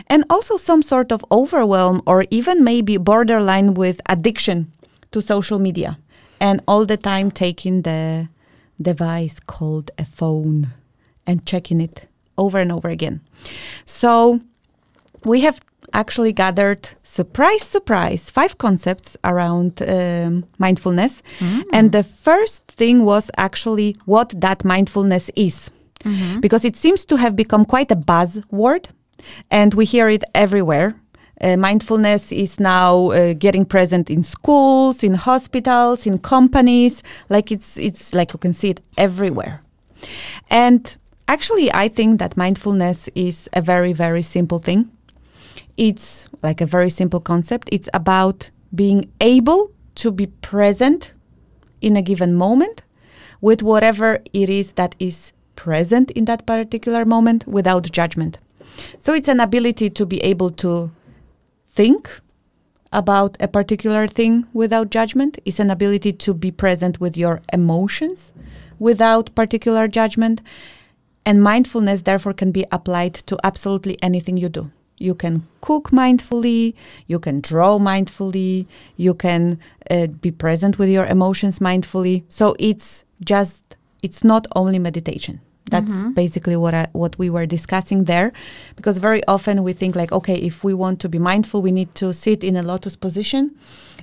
And 0.08 0.24
also 0.30 0.58
some 0.58 0.84
sort 0.84 1.12
of 1.12 1.26
overwhelm 1.32 2.02
or 2.06 2.26
even 2.30 2.64
maybe 2.64 2.98
borderline 2.98 3.74
with 3.74 4.02
addiction 4.08 4.72
to 5.12 5.22
social 5.22 5.60
media 5.60 5.98
and 6.40 6.62
all 6.68 6.86
the 6.86 6.98
time 6.98 7.32
taking 7.32 7.82
the 7.82 8.30
device 8.82 9.40
called 9.40 9.92
a 9.98 10.06
phone 10.06 10.68
and 11.26 11.46
checking 11.46 11.82
it 11.82 12.08
over 12.40 12.58
and 12.60 12.72
over 12.72 12.90
again. 12.90 13.22
So 13.86 14.40
we 15.26 15.42
have 15.42 15.60
actually 15.94 16.32
gathered 16.32 16.90
surprise 17.04 17.64
surprise 17.64 18.30
five 18.30 18.54
concepts 18.58 19.18
around 19.24 19.82
um, 19.82 20.46
mindfulness 20.60 21.24
and 21.74 21.92
the 21.92 22.04
first 22.04 22.64
thing 22.68 23.06
was 23.06 23.32
actually 23.38 23.96
what 24.06 24.30
that 24.40 24.64
mindfulness 24.64 25.32
is 25.36 25.72
because 26.42 26.64
it 26.64 26.76
seems 26.76 27.06
to 27.06 27.16
have 27.18 27.36
become 27.36 27.66
quite 27.66 27.92
a 27.92 27.96
buzzword 27.96 28.86
and 29.50 29.74
we 29.74 29.84
hear 29.84 30.08
it 30.10 30.24
everywhere 30.36 30.94
uh, 31.42 31.58
mindfulness 31.58 32.32
is 32.32 32.60
now 32.60 33.12
uh, 33.12 33.34
getting 33.34 33.66
present 33.66 34.10
in 34.10 34.24
schools, 34.24 35.04
in 35.04 35.14
hospitals, 35.14 36.06
in 36.06 36.18
companies. 36.20 37.02
Like 37.30 37.50
it's 37.50 37.78
it's 37.78 38.14
like 38.14 38.34
you 38.34 38.40
can 38.40 38.54
see 38.54 38.72
it 38.72 38.82
everywhere. 38.98 39.62
And 40.50 40.98
actually, 41.30 41.72
I 41.74 41.88
think 41.88 42.20
that 42.20 42.36
mindfulness 42.36 43.08
is 43.16 43.48
a 43.54 43.62
very 43.62 43.94
very 43.94 44.22
simple 44.22 44.60
thing. 44.60 44.92
It's 45.78 46.28
like 46.44 46.60
a 46.60 46.66
very 46.66 46.90
simple 46.90 47.22
concept. 47.22 47.70
It's 47.72 47.88
about 47.94 48.52
being 48.76 49.10
able 49.22 49.72
to 49.96 50.12
be 50.12 50.28
present 50.28 51.14
in 51.82 51.96
a 51.96 52.02
given 52.02 52.34
moment 52.36 52.84
with 53.42 53.64
whatever 53.64 54.20
it 54.34 54.50
is 54.50 54.74
that 54.74 54.96
is 55.00 55.32
present 55.56 56.12
in 56.12 56.26
that 56.26 56.46
particular 56.46 57.06
moment 57.06 57.48
without 57.48 57.90
judgment. 57.92 58.40
So 58.98 59.14
it's 59.14 59.28
an 59.28 59.40
ability 59.40 59.90
to 59.92 60.06
be 60.06 60.20
able 60.20 60.52
to 60.64 60.92
think 61.68 62.10
about 62.92 63.38
a 63.40 63.48
particular 63.48 64.08
thing 64.08 64.48
without 64.54 64.90
judgment 64.90 65.38
It's 65.46 65.60
an 65.60 65.70
ability 65.70 66.14
to 66.14 66.34
be 66.34 66.52
present 66.52 67.00
with 67.00 67.16
your 67.16 67.42
emotions 67.54 68.34
without 68.80 69.36
particular 69.36 69.88
judgment 69.88 70.42
and 71.30 71.44
mindfulness 71.44 72.02
therefore 72.02 72.34
can 72.34 72.52
be 72.52 72.66
applied 72.72 73.14
to 73.14 73.38
absolutely 73.44 73.96
anything 74.02 74.36
you 74.36 74.50
do. 74.50 74.72
You 74.98 75.14
can 75.14 75.48
cook 75.62 75.92
mindfully 75.92 76.74
you 77.08 77.20
can 77.20 77.40
draw 77.40 77.78
mindfully 77.78 78.66
you 78.98 79.14
can 79.14 79.60
uh, 79.92 80.08
be 80.08 80.32
present 80.32 80.80
with 80.80 80.90
your 80.90 81.06
emotions 81.06 81.60
mindfully. 81.60 82.24
So 82.30 82.56
it's 82.58 83.04
just 83.24 83.78
it's 84.02 84.24
not 84.24 84.48
only 84.56 84.80
meditation. 84.80 85.40
That's 85.70 86.02
basically 86.16 86.56
what 86.56 86.74
I, 86.74 86.88
what 86.94 87.14
we 87.20 87.30
were 87.30 87.46
discussing 87.46 88.06
there. 88.06 88.34
Because 88.76 88.98
very 88.98 89.22
often 89.28 89.62
we 89.62 89.74
think 89.74 89.96
like 89.96 90.12
okay 90.12 90.38
if 90.52 90.64
we 90.64 90.74
want 90.74 91.00
to 91.02 91.10
be 91.10 91.20
mindful 91.20 91.62
we 91.62 91.72
need 91.72 91.94
to 92.02 92.12
sit 92.12 92.44
in 92.44 92.56
a 92.58 92.64
lotus 92.64 92.96
position 92.96 93.44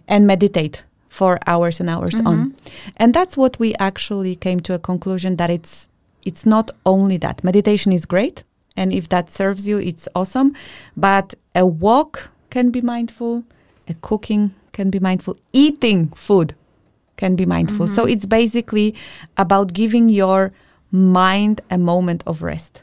and 0.06 0.28
meditate 0.28 0.84
for 1.08 1.40
hours 1.46 1.80
and 1.80 1.88
hours 1.90 2.20
on. 2.20 2.54
And 2.98 3.12
that's 3.12 3.36
what 3.36 3.58
we 3.58 3.74
actually 3.88 4.36
came 4.36 4.60
to 4.60 4.74
a 4.74 4.78
conclusion 4.78 5.36
that 5.36 5.50
it's 5.50 5.88
it's 6.26 6.44
not 6.44 6.70
only 6.84 7.16
that. 7.18 7.42
Meditation 7.42 7.92
is 7.92 8.04
great 8.04 8.42
and 8.76 8.92
if 8.92 9.08
that 9.08 9.30
serves 9.30 9.66
you 9.66 9.78
it's 9.78 10.08
awesome. 10.14 10.54
But 10.96 11.34
a 11.54 11.64
walk 11.66 12.30
can 12.50 12.70
be 12.70 12.82
mindful 12.82 13.44
a 13.88 13.94
cooking 13.94 14.54
can 14.72 14.90
be 14.90 14.98
mindful 14.98 15.36
eating 15.52 16.08
food 16.10 16.54
can 17.16 17.34
be 17.34 17.46
mindful. 17.46 17.88
So 17.88 18.02
mm-hmm. 18.02 18.12
it's 18.12 18.26
basically 18.26 18.94
about 19.36 19.72
giving 19.72 20.08
your 20.10 20.52
mind 20.90 21.62
a 21.70 21.78
moment 21.78 22.22
of 22.26 22.42
rest. 22.42 22.82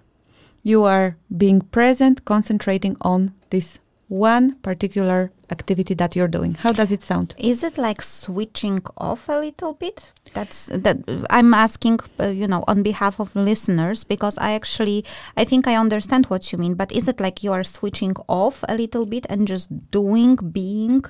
You 0.63 0.83
are 0.83 1.17
being 1.35 1.61
present 1.61 2.25
concentrating 2.25 2.97
on 3.01 3.33
this 3.51 3.79
one 4.07 4.55
particular 4.55 5.31
activity 5.57 5.93
that 6.01 6.11
you're 6.15 6.33
doing 6.37 6.53
how 6.65 6.73
does 6.79 6.91
it 6.91 7.03
sound 7.11 7.27
Is 7.37 7.63
it 7.63 7.77
like 7.77 8.01
switching 8.01 8.79
off 8.97 9.29
a 9.29 9.37
little 9.39 9.73
bit? 9.73 10.11
That's 10.33 10.67
that. 10.67 10.97
I'm 11.29 11.53
asking, 11.53 11.99
uh, 12.19 12.27
you 12.27 12.47
know, 12.47 12.63
on 12.67 12.83
behalf 12.83 13.19
of 13.19 13.35
listeners 13.35 14.03
because 14.03 14.37
I 14.37 14.53
actually 14.53 15.05
I 15.37 15.43
think 15.43 15.67
I 15.67 15.75
understand 15.75 16.25
what 16.27 16.51
you 16.51 16.57
mean. 16.57 16.75
But 16.75 16.91
is 16.91 17.07
it 17.07 17.19
like 17.19 17.43
you 17.43 17.51
are 17.53 17.63
switching 17.63 18.15
off 18.27 18.63
a 18.67 18.75
little 18.75 19.05
bit 19.05 19.25
and 19.29 19.47
just 19.47 19.67
doing, 19.91 20.35
being? 20.35 21.03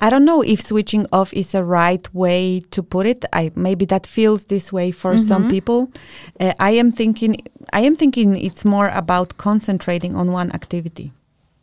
I 0.00 0.08
don't 0.08 0.24
know 0.24 0.42
if 0.42 0.60
switching 0.62 1.06
off 1.12 1.32
is 1.34 1.54
a 1.54 1.62
right 1.62 2.06
way 2.14 2.62
to 2.70 2.82
put 2.82 3.06
it. 3.06 3.24
I 3.32 3.52
maybe 3.54 3.84
that 3.86 4.06
feels 4.06 4.46
this 4.46 4.72
way 4.72 4.90
for 4.90 5.18
some 5.18 5.50
people. 5.50 5.92
Uh, 6.40 6.54
I 6.58 6.72
am 6.72 6.90
thinking 6.90 7.36
I 7.72 7.82
am 7.82 7.96
thinking 7.96 8.36
it's 8.36 8.64
more 8.64 8.88
about 8.88 9.36
concentrating 9.36 10.16
on 10.16 10.32
one 10.32 10.50
activity. 10.52 11.12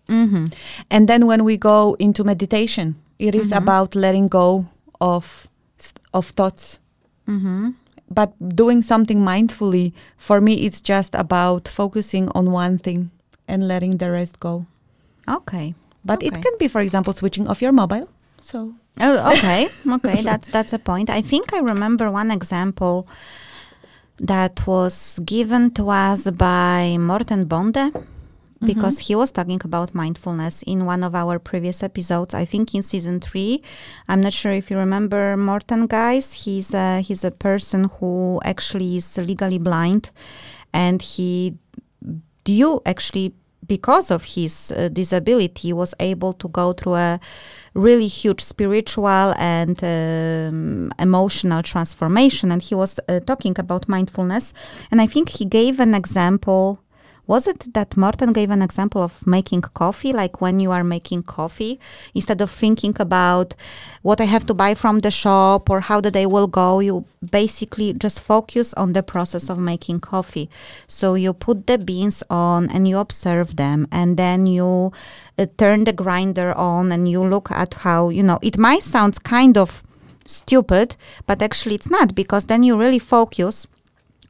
Mm-hmm. 0.08 0.48
And 0.90 1.08
then 1.08 1.28
when 1.28 1.44
we 1.44 1.58
go 1.58 1.96
into 2.00 2.24
meditation, 2.24 2.96
it 3.20 3.36
is 3.36 3.52
about 3.52 3.96
letting 3.96 4.28
go 4.28 4.68
of 5.02 5.48
of 6.14 6.28
thoughts. 6.28 6.80
Mm-hmm. 7.28 7.72
But 8.10 8.32
doing 8.56 8.82
something 8.82 9.20
mindfully, 9.20 9.92
for 10.16 10.40
me, 10.40 10.66
it's 10.66 10.80
just 10.80 11.14
about 11.14 11.68
focusing 11.68 12.30
on 12.30 12.52
one 12.52 12.78
thing 12.78 13.12
and 13.48 13.68
letting 13.68 13.98
the 13.98 14.10
rest 14.12 14.40
go. 14.40 14.66
Okay. 15.28 15.76
But 16.06 16.24
it 16.24 16.32
can 16.32 16.54
be, 16.58 16.70
for 16.70 16.80
example, 16.80 17.12
switching 17.12 17.50
off 17.50 17.62
your 17.62 17.74
mobile. 17.74 18.08
So 18.40 18.76
Oh, 19.00 19.32
okay, 19.34 19.68
okay, 19.88 20.22
that's 20.24 20.48
that's 20.48 20.74
a 20.74 20.80
point. 20.80 21.10
I 21.10 21.22
think 21.22 21.54
I 21.54 21.60
remember 21.60 22.10
one 22.10 22.32
example 22.32 23.08
that 24.18 24.66
was 24.66 25.20
given 25.24 25.72
to 25.72 25.90
us 25.90 26.30
by 26.32 26.98
Morten 26.98 27.46
Bonde 27.46 27.94
because 28.66 29.00
he 29.00 29.16
was 29.16 29.32
talking 29.32 29.62
about 29.64 29.94
mindfulness 29.94 30.64
in 30.64 30.86
one 30.86 31.04
of 31.04 31.16
our 31.16 31.40
previous 31.40 31.84
episodes. 31.84 32.34
I 32.34 32.46
think 32.46 32.74
in 32.74 32.84
season 32.84 33.20
three. 33.20 33.62
I'm 34.08 34.22
not 34.22 34.34
sure 34.34 34.52
if 34.52 34.72
you 34.72 34.78
remember 34.78 35.38
Morten, 35.38 35.88
guys. 35.88 36.34
He's 36.34 36.74
a, 36.74 37.02
he's 37.02 37.24
a 37.24 37.32
person 37.32 37.90
who 38.00 38.40
actually 38.44 38.98
is 38.98 39.18
legally 39.18 39.60
blind, 39.60 40.12
and 40.74 41.02
he 41.02 41.58
due 42.44 42.82
actually 42.86 43.34
because 43.68 44.12
of 44.12 44.24
his 44.24 44.72
uh, 44.72 44.88
disability 44.90 45.74
was 45.74 45.94
able 46.00 46.32
to 46.34 46.48
go 46.48 46.72
through 46.72 46.96
a 46.96 47.20
really 47.74 48.08
huge 48.08 48.42
spiritual 48.42 49.34
and 49.38 49.84
um, 49.84 50.92
emotional 51.00 51.62
transformation 51.62 52.52
and 52.52 52.62
he 52.62 52.74
was 52.76 53.00
uh, 53.10 53.20
talking 53.22 53.54
about 53.60 53.90
mindfulness 53.90 54.54
and 54.90 55.02
i 55.02 55.08
think 55.08 55.30
he 55.30 55.46
gave 55.46 55.80
an 55.80 55.94
example 55.94 56.82
was 57.28 57.46
it 57.46 57.74
that 57.74 57.98
Morten 57.98 58.32
gave 58.34 58.50
an 58.50 58.62
example 58.62 59.04
of 59.04 59.26
making 59.28 59.62
coffee? 59.62 60.14
Like 60.14 60.40
when 60.40 60.60
you 60.60 60.72
are 60.72 60.84
making 60.84 61.24
coffee, 61.24 61.80
instead 62.16 62.42
of 62.42 62.50
thinking 62.50 62.96
about 63.00 63.54
what 64.02 64.22
I 64.22 64.24
have 64.24 64.46
to 64.46 64.54
buy 64.54 64.74
from 64.76 65.00
the 65.00 65.12
shop 65.12 65.70
or 65.70 65.82
how 65.82 66.00
the 66.00 66.10
day 66.10 66.26
will 66.26 66.48
go, 66.48 66.80
you 66.80 67.06
basically 67.30 67.94
just 67.94 68.22
focus 68.22 68.74
on 68.76 68.94
the 68.94 69.04
process 69.04 69.50
of 69.50 69.60
making 69.60 70.00
coffee. 70.00 70.50
So 70.88 71.16
you 71.16 71.34
put 71.34 71.68
the 71.68 71.78
beans 71.78 72.24
on 72.30 72.70
and 72.70 72.88
you 72.88 72.98
observe 72.98 73.58
them, 73.58 73.88
and 73.92 74.16
then 74.16 74.46
you 74.46 74.94
uh, 75.38 75.48
turn 75.58 75.84
the 75.84 75.94
grinder 75.94 76.54
on 76.54 76.92
and 76.92 77.10
you 77.10 77.24
look 77.24 77.52
at 77.52 77.74
how, 77.74 78.10
you 78.10 78.24
know, 78.24 78.40
it 78.42 78.58
might 78.58 78.84
sound 78.84 79.22
kind 79.24 79.58
of 79.58 79.84
stupid, 80.26 80.96
but 81.26 81.42
actually 81.42 81.76
it's 81.76 81.90
not 81.90 82.16
because 82.16 82.46
then 82.46 82.64
you 82.64 82.78
really 82.78 83.00
focus 83.00 83.68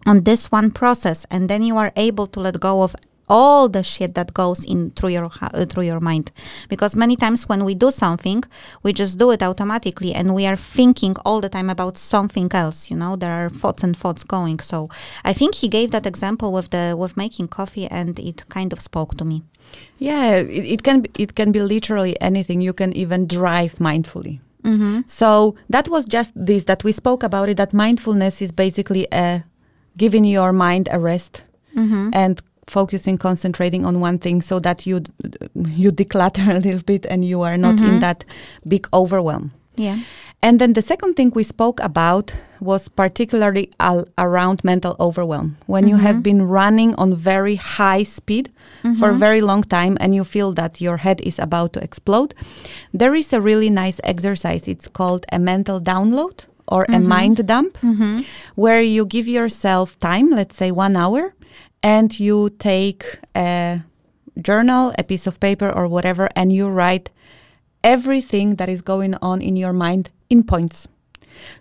on 0.06 0.24
this 0.24 0.52
one 0.52 0.72
process 0.72 1.26
and 1.30 1.50
then 1.50 1.62
you 1.64 1.78
are 1.78 1.92
able 1.96 2.28
to 2.28 2.40
let 2.40 2.60
go 2.60 2.82
of 2.82 2.96
all 3.30 3.68
the 3.68 3.84
shit 3.84 4.16
that 4.16 4.34
goes 4.34 4.64
in 4.64 4.92
through 4.92 5.10
your 5.10 5.30
uh, 5.42 5.66
through 5.66 5.84
your 5.84 6.00
mind 6.00 6.32
because 6.70 6.96
many 6.96 7.16
times 7.16 7.50
when 7.50 7.66
we 7.66 7.76
do 7.76 7.92
something 7.92 8.42
we 8.84 8.94
just 8.94 9.20
do 9.20 9.32
it 9.32 9.44
automatically 9.44 10.14
and 10.14 10.34
we 10.34 10.46
are 10.46 10.56
thinking 10.56 11.14
all 11.26 11.42
the 11.42 11.50
time 11.50 11.70
about 11.70 11.98
something 11.98 12.50
else 12.54 12.90
you 12.90 12.96
know 12.96 13.18
there 13.18 13.32
are 13.34 13.50
thoughts 13.50 13.84
and 13.84 13.98
thoughts 13.98 14.24
going 14.24 14.60
so 14.60 14.90
i 15.26 15.34
think 15.34 15.56
he 15.56 15.68
gave 15.68 15.92
that 15.92 16.06
example 16.06 16.54
with 16.54 16.70
the 16.70 16.96
with 16.98 17.18
making 17.18 17.50
coffee 17.50 17.86
and 17.88 18.18
it 18.18 18.48
kind 18.48 18.72
of 18.72 18.80
spoke 18.82 19.18
to 19.18 19.26
me 19.26 19.44
Yeah, 20.00 20.36
it, 20.36 20.66
it 20.76 20.82
can 20.84 21.02
be, 21.02 21.10
it 21.18 21.34
can 21.36 21.52
be 21.52 21.60
literally 21.62 22.16
anything. 22.22 22.62
You 22.62 22.74
can 22.74 22.94
even 22.94 23.28
drive 23.28 23.76
mindfully. 23.80 24.40
mm-hmm. 24.64 25.02
So 25.08 25.56
that 25.70 25.88
was 25.90 26.06
just 26.06 26.32
this 26.36 26.66
that 26.66 26.84
we 26.84 26.92
spoke 26.92 27.24
about 27.26 27.50
it. 27.50 27.58
That 27.58 27.74
mindfulness 27.74 28.42
is 28.42 28.52
basically 28.54 29.08
a 29.12 29.44
giving 29.98 30.26
your 30.26 30.54
mind 30.54 30.88
a 30.92 31.00
rest 31.00 31.44
Mm-hmm. 31.76 32.10
and 32.14 32.42
focusing, 32.66 33.18
concentrating 33.20 33.86
on 33.86 34.02
one 34.02 34.18
thing, 34.18 34.42
so 34.42 34.60
that 34.60 34.86
you 34.88 35.00
d- 35.00 35.12
you 35.76 35.92
declutter 35.92 36.48
a 36.56 36.60
little 36.60 36.82
bit 36.86 37.06
and 37.10 37.24
you 37.24 37.44
are 37.44 37.58
not 37.58 37.80
in 37.80 37.86
Mhm. 37.98 38.00
that 38.02 38.26
big 38.68 38.88
overwhelm. 38.92 39.52
yeah 39.76 39.98
And 40.42 40.60
then 40.60 40.74
the 40.74 40.82
second 40.82 41.14
thing 41.16 41.32
we 41.36 41.44
spoke 41.44 41.80
about 41.84 42.34
was 42.60 42.90
particularly 42.90 43.66
al- 43.80 44.06
around 44.18 44.64
mental 44.64 44.96
overwhelm. 45.00 45.56
When 45.68 45.88
you 45.88 45.98
have 45.98 46.22
been 46.22 46.42
running 46.60 46.96
on 46.96 47.16
very 47.16 47.56
high 47.78 48.04
speed 48.06 48.50
for 49.00 49.10
a 49.10 49.18
very 49.20 49.42
long 49.42 49.64
time 49.64 49.98
and 50.00 50.14
you 50.14 50.24
feel 50.24 50.54
that 50.54 50.80
your 50.82 50.98
head 50.98 51.22
is 51.22 51.40
about 51.40 51.72
to 51.74 51.80
explode, 51.84 52.34
there 53.00 53.16
is 53.18 53.34
a 53.34 53.40
really 53.42 53.70
nice 53.70 54.00
exercise. 54.04 54.68
It's 54.72 54.88
called 54.88 55.26
a 55.32 55.40
mental 55.40 55.80
download 55.82 56.46
or 56.68 56.86
a 56.90 57.00
mind 57.00 57.46
dump, 57.48 57.78
mm-hmm. 57.78 58.22
where 58.56 58.82
you 58.82 59.06
give 59.06 59.28
yourself 59.28 60.00
time, 60.00 60.30
let's 60.32 60.56
say 60.56 60.72
one 60.72 60.96
hour, 60.96 61.34
and 61.82 62.20
you 62.20 62.50
take 62.60 63.20
a 63.36 63.82
journal, 64.42 64.94
a 64.98 65.04
piece 65.04 65.28
of 65.28 65.40
paper, 65.40 65.70
or 65.70 65.88
whatever, 65.88 66.30
and 66.36 66.52
you 66.52 66.68
write 66.68 67.10
everything 67.84 68.56
that 68.56 68.70
is 68.70 68.82
going 68.82 69.16
on 69.22 69.42
in 69.42 69.56
your 69.56 69.74
mind 69.74 70.10
in 70.30 70.44
points. 70.44 70.88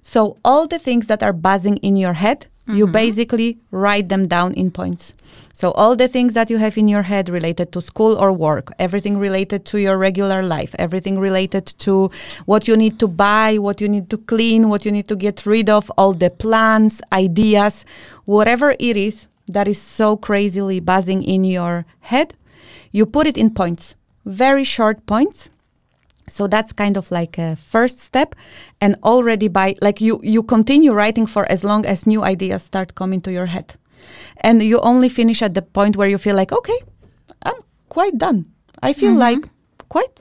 So, 0.02 0.38
all 0.44 0.66
the 0.66 0.78
things 0.78 1.06
that 1.06 1.22
are 1.22 1.32
buzzing 1.32 1.76
in 1.78 1.96
your 1.96 2.14
head, 2.14 2.46
you 2.66 2.86
basically 2.86 3.58
write 3.70 4.08
them 4.08 4.26
down 4.26 4.54
in 4.54 4.70
points. 4.70 5.14
So, 5.56 5.70
all 5.70 5.96
the 5.96 6.06
things 6.06 6.34
that 6.34 6.50
you 6.50 6.58
have 6.58 6.76
in 6.76 6.86
your 6.86 7.04
head 7.04 7.30
related 7.30 7.72
to 7.72 7.80
school 7.80 8.14
or 8.14 8.30
work, 8.30 8.72
everything 8.78 9.16
related 9.16 9.64
to 9.72 9.78
your 9.78 9.96
regular 9.96 10.42
life, 10.42 10.74
everything 10.78 11.18
related 11.18 11.64
to 11.78 12.10
what 12.44 12.68
you 12.68 12.76
need 12.76 12.98
to 12.98 13.08
buy, 13.08 13.56
what 13.56 13.80
you 13.80 13.88
need 13.88 14.10
to 14.10 14.18
clean, 14.18 14.68
what 14.68 14.84
you 14.84 14.92
need 14.92 15.08
to 15.08 15.16
get 15.16 15.46
rid 15.46 15.70
of, 15.70 15.90
all 15.96 16.12
the 16.12 16.28
plans, 16.28 17.00
ideas, 17.10 17.86
whatever 18.26 18.76
it 18.78 18.98
is 18.98 19.28
that 19.48 19.66
is 19.66 19.80
so 19.80 20.14
crazily 20.14 20.78
buzzing 20.78 21.22
in 21.22 21.42
your 21.42 21.86
head, 22.00 22.34
you 22.92 23.06
put 23.06 23.26
it 23.26 23.38
in 23.38 23.48
points, 23.48 23.94
very 24.26 24.62
short 24.62 25.06
points. 25.06 25.48
So 26.28 26.46
that's 26.46 26.74
kind 26.74 26.98
of 26.98 27.10
like 27.10 27.38
a 27.38 27.56
first 27.56 27.98
step. 28.00 28.34
And 28.82 28.94
already 29.02 29.48
by 29.48 29.76
like 29.80 30.02
you 30.02 30.20
you 30.22 30.42
continue 30.42 30.92
writing 30.92 31.24
for 31.24 31.50
as 31.50 31.64
long 31.64 31.86
as 31.86 32.06
new 32.06 32.22
ideas 32.22 32.62
start 32.62 32.94
coming 32.94 33.22
to 33.22 33.32
your 33.32 33.46
head 33.46 33.72
and 34.38 34.62
you 34.62 34.80
only 34.80 35.08
finish 35.08 35.42
at 35.42 35.54
the 35.54 35.62
point 35.62 35.96
where 35.96 36.08
you 36.08 36.18
feel 36.18 36.36
like 36.36 36.52
okay 36.52 36.78
i'm 37.42 37.60
quite 37.96 38.18
done. 38.18 38.44
I 38.82 38.92
feel 38.92 39.14
like 39.14 39.48
quite 39.88 40.20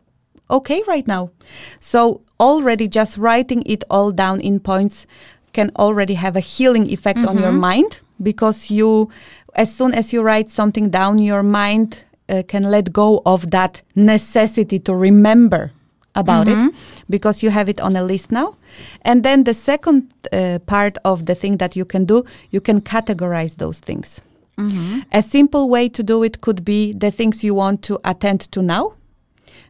okay 0.50 0.82
right 0.88 1.06
now. 1.06 1.32
So 1.80 2.22
already 2.40 2.88
just 2.88 3.18
writing 3.18 3.64
it 3.66 3.84
all 3.90 4.12
down 4.12 4.40
in 4.40 4.60
points 4.60 5.06
can 5.52 5.72
already 5.76 6.16
have 6.16 6.36
a 6.36 6.40
healing 6.40 6.90
effect 6.90 7.20
on 7.26 7.38
your 7.38 7.52
mind 7.70 8.00
because 8.22 8.70
you 8.72 9.10
as 9.56 9.74
soon 9.74 9.94
as 9.94 10.12
you 10.14 10.22
write 10.22 10.50
something 10.50 10.90
down 10.90 11.20
your 11.20 11.44
mind 11.44 12.04
uh, 12.28 12.44
can 12.48 12.64
let 12.64 12.92
go 12.92 13.22
of 13.26 13.52
that 13.52 13.82
necessity 13.96 14.80
to 14.80 14.94
remember 14.94 15.72
about 16.16 16.48
it 16.48 16.76
because 17.10 17.44
you 17.44 17.52
have 17.52 17.70
it 17.70 17.80
on 17.82 17.96
a 17.96 18.04
list 18.04 18.32
now. 18.32 18.56
And 19.02 19.24
then 19.24 19.44
the 19.44 19.54
second 19.54 20.12
uh, 20.32 20.60
part 20.66 20.98
of 21.04 21.26
the 21.26 21.36
thing 21.36 21.58
that 21.58 21.76
you 21.76 21.86
can 21.86 22.06
do, 22.06 22.24
you 22.52 22.62
can 22.62 22.82
categorize 22.82 23.58
those 23.58 23.80
things. 23.80 24.22
A 25.12 25.22
simple 25.22 25.70
way 25.70 25.90
to 25.90 26.04
do 26.04 26.24
it 26.24 26.40
could 26.40 26.64
be 26.64 26.94
the 26.94 27.12
things 27.12 27.44
you 27.44 27.54
want 27.54 27.82
to 27.84 28.00
attend 28.04 28.52
to 28.52 28.62
now, 28.62 28.94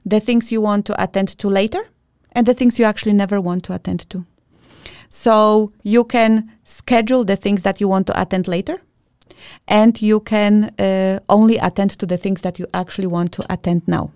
the 0.06 0.20
things 0.20 0.52
you 0.52 0.62
want 0.62 0.86
to 0.86 1.04
attend 1.04 1.30
to 1.40 1.50
later, 1.50 1.88
and 2.34 2.46
the 2.46 2.54
things 2.54 2.78
you 2.78 2.86
actually 2.86 3.14
never 3.14 3.42
want 3.42 3.64
to 3.64 3.74
attend 3.74 4.08
to. 4.10 4.26
So 5.10 5.72
you 5.82 6.04
can 6.04 6.52
schedule 6.64 7.26
the 7.26 7.36
things 7.36 7.64
that 7.64 7.82
you 7.82 7.88
want 7.88 8.06
to 8.08 8.22
attend 8.22 8.48
later, 8.48 8.80
and 9.68 10.00
you 10.02 10.20
can 10.20 10.72
uh, 10.78 11.20
only 11.30 11.58
attend 11.58 11.98
to 11.98 12.06
the 12.06 12.18
things 12.18 12.42
that 12.42 12.60
you 12.60 12.68
actually 12.74 13.08
want 13.08 13.32
to 13.32 13.44
attend 13.50 13.88
now. 13.88 14.12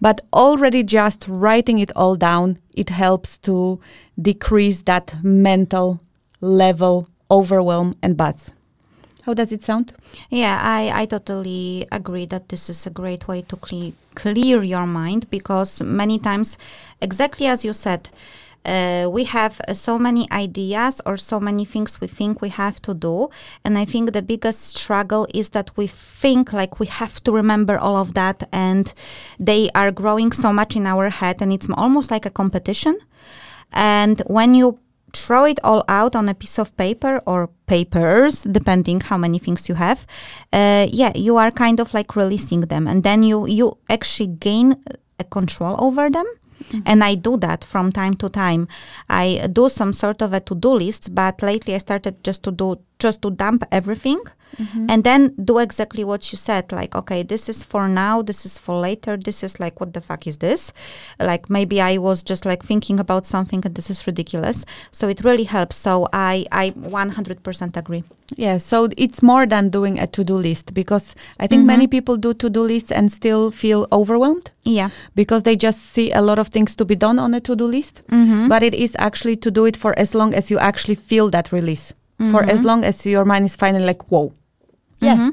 But 0.00 0.20
already 0.32 0.82
just 0.82 1.26
writing 1.28 1.78
it 1.78 1.92
all 1.96 2.16
down, 2.16 2.58
it 2.74 2.90
helps 2.90 3.38
to 3.38 3.80
decrease 4.20 4.82
that 4.82 5.14
mental 5.22 6.00
level 6.40 7.08
overwhelm 7.30 7.94
and 8.02 8.16
buzz. 8.16 8.52
How 9.22 9.34
does 9.34 9.52
it 9.52 9.62
sound? 9.62 9.94
Yeah, 10.30 10.58
I, 10.60 11.02
I 11.02 11.06
totally 11.06 11.86
agree 11.92 12.26
that 12.26 12.48
this 12.48 12.68
is 12.68 12.86
a 12.86 12.90
great 12.90 13.28
way 13.28 13.42
to 13.42 13.56
cle- 13.56 13.92
clear 14.16 14.62
your 14.64 14.86
mind 14.86 15.30
because 15.30 15.80
many 15.80 16.18
times, 16.18 16.58
exactly 17.00 17.46
as 17.46 17.64
you 17.64 17.72
said, 17.72 18.10
uh, 18.64 19.08
we 19.10 19.24
have 19.24 19.60
uh, 19.66 19.74
so 19.74 19.98
many 19.98 20.30
ideas 20.30 21.00
or 21.04 21.16
so 21.16 21.40
many 21.40 21.64
things 21.64 22.00
we 22.00 22.06
think 22.06 22.40
we 22.40 22.48
have 22.48 22.80
to 22.82 22.94
do. 22.94 23.28
And 23.64 23.76
I 23.76 23.84
think 23.84 24.12
the 24.12 24.22
biggest 24.22 24.76
struggle 24.76 25.26
is 25.34 25.50
that 25.50 25.76
we 25.76 25.86
think 25.86 26.52
like 26.52 26.78
we 26.78 26.86
have 26.86 27.22
to 27.24 27.32
remember 27.32 27.78
all 27.78 27.96
of 27.96 28.14
that 28.14 28.48
and 28.52 28.92
they 29.38 29.68
are 29.74 29.90
growing 29.90 30.32
so 30.32 30.52
much 30.52 30.76
in 30.76 30.86
our 30.86 31.08
head 31.10 31.42
and 31.42 31.52
it's 31.52 31.68
almost 31.70 32.10
like 32.10 32.26
a 32.26 32.30
competition. 32.30 32.96
And 33.72 34.22
when 34.26 34.54
you 34.54 34.78
throw 35.12 35.44
it 35.44 35.58
all 35.62 35.84
out 35.88 36.14
on 36.16 36.28
a 36.28 36.34
piece 36.34 36.58
of 36.58 36.76
paper 36.76 37.20
or 37.26 37.48
papers, 37.66 38.44
depending 38.44 39.00
how 39.00 39.16
many 39.16 39.38
things 39.38 39.68
you 39.68 39.74
have, 39.74 40.06
uh, 40.52 40.86
yeah, 40.90 41.12
you 41.14 41.36
are 41.36 41.50
kind 41.50 41.80
of 41.80 41.92
like 41.94 42.16
releasing 42.16 42.60
them, 42.62 42.86
and 42.86 43.02
then 43.02 43.22
you 43.22 43.46
you 43.46 43.76
actually 43.88 44.28
gain 44.28 44.76
a 45.18 45.24
control 45.24 45.76
over 45.78 46.10
them. 46.10 46.26
Mm-hmm. 46.64 46.80
And 46.86 47.04
I 47.04 47.14
do 47.14 47.36
that 47.38 47.64
from 47.64 47.92
time 47.92 48.14
to 48.16 48.28
time. 48.28 48.68
I 49.08 49.48
do 49.52 49.68
some 49.68 49.92
sort 49.92 50.22
of 50.22 50.32
a 50.32 50.40
to-do 50.40 50.74
list, 50.74 51.14
but 51.14 51.42
lately 51.42 51.74
I 51.74 51.78
started 51.78 52.22
just 52.24 52.42
to 52.44 52.52
do 52.52 52.80
just 52.98 53.22
to 53.22 53.30
dump 53.30 53.64
everything 53.72 54.20
Mm-hmm. 54.58 54.86
and 54.90 55.04
then 55.04 55.34
do 55.42 55.58
exactly 55.58 56.04
what 56.04 56.30
you 56.30 56.36
said 56.36 56.72
like 56.72 56.94
okay 56.94 57.22
this 57.22 57.48
is 57.48 57.64
for 57.64 57.88
now 57.88 58.20
this 58.20 58.44
is 58.44 58.58
for 58.58 58.78
later 58.78 59.16
this 59.16 59.42
is 59.42 59.58
like 59.58 59.80
what 59.80 59.92
the 59.94 60.00
fuck 60.00 60.26
is 60.26 60.38
this? 60.38 60.72
Like 61.18 61.48
maybe 61.48 61.80
i 61.80 61.98
was 61.98 62.22
just 62.22 62.44
like 62.44 62.62
thinking 62.62 63.00
about 63.00 63.26
something 63.26 63.62
and 63.64 63.74
this 63.74 63.90
is 63.90 64.06
ridiculous. 64.06 64.64
So 64.90 65.08
it 65.08 65.24
really 65.24 65.44
helps. 65.44 65.76
So 65.76 66.06
i 66.12 66.46
i 66.52 66.70
100% 66.70 67.76
agree. 67.76 68.04
Yeah, 68.36 68.58
so 68.58 68.88
it's 68.96 69.22
more 69.22 69.46
than 69.46 69.68
doing 69.68 69.98
a 69.98 70.06
to 70.06 70.24
do 70.24 70.34
list 70.34 70.74
because 70.74 71.14
I 71.38 71.46
think 71.46 71.66
many 71.66 71.84
mm-hmm. 71.84 71.90
people 71.90 72.16
do 72.16 72.34
to 72.34 72.48
do 72.48 72.62
lists 72.62 72.90
and 72.90 73.12
still 73.12 73.50
feel 73.50 73.86
overwhelmed 73.92 74.50
yeah. 74.62 74.88
because 75.14 75.42
they 75.42 75.56
just 75.56 75.80
see 75.80 76.10
a 76.12 76.22
lot 76.22 76.38
of 76.38 76.48
things 76.48 76.74
to 76.76 76.84
be 76.84 76.96
done 76.96 77.18
on 77.18 77.34
a 77.34 77.40
to 77.40 77.54
do 77.54 77.66
list. 77.66 78.02
Mm-hmm. 78.08 78.48
But 78.48 78.62
it 78.62 78.74
is 78.74 78.96
actually 78.98 79.36
to 79.36 79.50
do 79.50 79.66
it 79.66 79.76
for 79.76 79.98
as 79.98 80.14
long 80.14 80.34
as 80.34 80.50
you 80.50 80.58
actually 80.58 80.94
feel 80.94 81.30
that 81.30 81.52
release, 81.52 81.92
for 82.30 82.44
as 82.44 82.62
long 82.62 82.84
as 82.84 83.04
your 83.04 83.24
mind 83.24 83.44
is 83.44 83.56
finally 83.56 83.84
like, 83.84 84.10
whoa, 84.10 84.32
yeah. 85.02 85.16
Mm-hmm. 85.16 85.30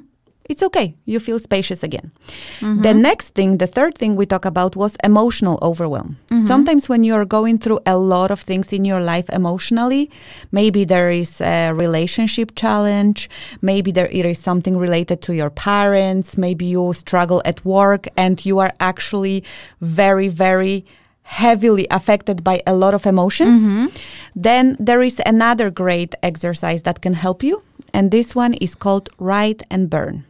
It's 0.49 0.63
okay. 0.63 0.95
You 1.05 1.19
feel 1.19 1.38
spacious 1.38 1.84
again. 1.84 2.12
Mm-hmm. 2.60 2.82
The 2.82 2.93
next 2.95 3.36
thing, 3.36 3.60
the 3.60 3.67
third 3.67 3.95
thing 3.95 4.15
we 4.15 4.25
talk 4.25 4.45
about 4.45 4.75
was 4.75 4.97
emotional 5.03 5.60
overwhelm. 5.62 6.17
Mm-hmm. 6.32 6.47
Sometimes 6.47 6.89
when 6.89 7.03
you're 7.03 7.23
going 7.23 7.60
through 7.60 7.82
a 7.86 7.95
lot 7.99 8.32
of 8.32 8.41
things 8.41 8.73
in 8.73 8.84
your 8.84 8.99
life 8.99 9.29
emotionally, 9.29 10.10
maybe 10.51 10.86
there 10.86 11.12
is 11.12 11.39
a 11.39 11.71
relationship 11.73 12.55
challenge, 12.55 13.29
maybe 13.62 13.91
there 13.91 14.10
it 14.12 14.25
is 14.25 14.39
something 14.39 14.75
related 14.75 15.21
to 15.21 15.36
your 15.36 15.51
parents, 15.51 16.36
maybe 16.36 16.65
you 16.65 16.93
struggle 16.93 17.43
at 17.45 17.63
work 17.63 18.08
and 18.17 18.43
you 18.43 18.58
are 18.58 18.73
actually 18.79 19.43
very, 19.82 20.29
very 20.29 20.84
heavily 21.21 21.86
affected 21.91 22.43
by 22.43 22.60
a 22.65 22.73
lot 22.73 22.95
of 22.95 23.05
emotions, 23.05 23.91
then 24.36 24.75
there 24.79 25.03
is 25.03 25.21
another 25.27 25.69
great 25.69 26.15
exercise 26.23 26.82
that 26.82 27.01
can 27.01 27.13
help 27.13 27.43
you. 27.43 27.62
And 27.93 28.12
this 28.12 28.36
one 28.36 28.54
is 28.56 28.75
called 28.75 29.10
write 29.17 29.63
and 29.69 29.89
burn. 29.89 30.25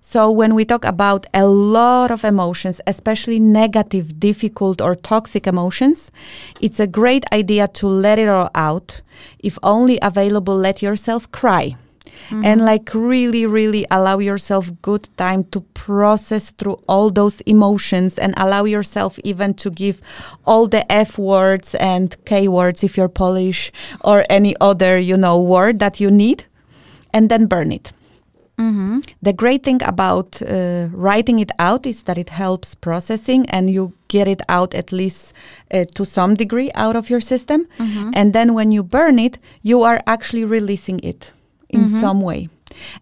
So, 0.00 0.30
when 0.30 0.54
we 0.54 0.64
talk 0.64 0.84
about 0.84 1.26
a 1.34 1.46
lot 1.46 2.10
of 2.10 2.24
emotions, 2.24 2.80
especially 2.86 3.40
negative, 3.40 4.18
difficult, 4.18 4.80
or 4.80 4.94
toxic 4.94 5.46
emotions, 5.46 6.10
it's 6.60 6.80
a 6.80 6.86
great 6.86 7.24
idea 7.32 7.68
to 7.68 7.86
let 7.88 8.18
it 8.18 8.28
all 8.28 8.50
out. 8.54 9.02
If 9.40 9.58
only 9.62 9.98
available, 10.00 10.56
let 10.56 10.82
yourself 10.82 11.30
cry. 11.32 11.76
Mm-hmm. 12.28 12.44
And 12.44 12.64
like 12.64 12.90
really, 12.94 13.46
really 13.46 13.86
allow 13.90 14.18
yourself 14.18 14.70
good 14.82 15.08
time 15.16 15.44
to 15.44 15.60
process 15.74 16.50
through 16.50 16.78
all 16.88 17.10
those 17.10 17.40
emotions 17.42 18.18
and 18.18 18.34
allow 18.36 18.64
yourself 18.64 19.18
even 19.24 19.54
to 19.54 19.70
give 19.70 20.00
all 20.46 20.66
the 20.66 20.90
F 20.92 21.18
words 21.18 21.74
and 21.76 22.16
K 22.24 22.48
words 22.48 22.84
if 22.84 22.96
you're 22.96 23.08
Polish 23.08 23.72
or 24.02 24.24
any 24.28 24.54
other, 24.60 24.98
you 24.98 25.16
know, 25.16 25.40
word 25.40 25.78
that 25.78 26.00
you 26.00 26.10
need 26.10 26.44
and 27.12 27.28
then 27.30 27.46
burn 27.46 27.72
it. 27.72 27.92
The 29.22 29.32
great 29.32 29.62
thing 29.62 29.80
about 29.84 30.42
uh, 30.42 30.88
writing 30.90 31.38
it 31.38 31.52
out 31.60 31.86
is 31.86 32.02
that 32.04 32.18
it 32.18 32.30
helps 32.30 32.74
processing 32.74 33.46
and 33.50 33.70
you 33.70 33.92
get 34.08 34.26
it 34.26 34.40
out 34.48 34.74
at 34.74 34.90
least 34.90 35.32
uh, 35.72 35.84
to 35.94 36.04
some 36.04 36.34
degree 36.34 36.70
out 36.74 36.96
of 36.96 37.08
your 37.08 37.20
system. 37.20 37.66
And 38.14 38.32
then 38.32 38.54
when 38.54 38.72
you 38.72 38.82
burn 38.82 39.18
it, 39.20 39.38
you 39.62 39.84
are 39.84 40.00
actually 40.06 40.44
releasing 40.44 40.98
it 41.04 41.32
in 41.68 41.88
some 42.00 42.20
way. 42.20 42.48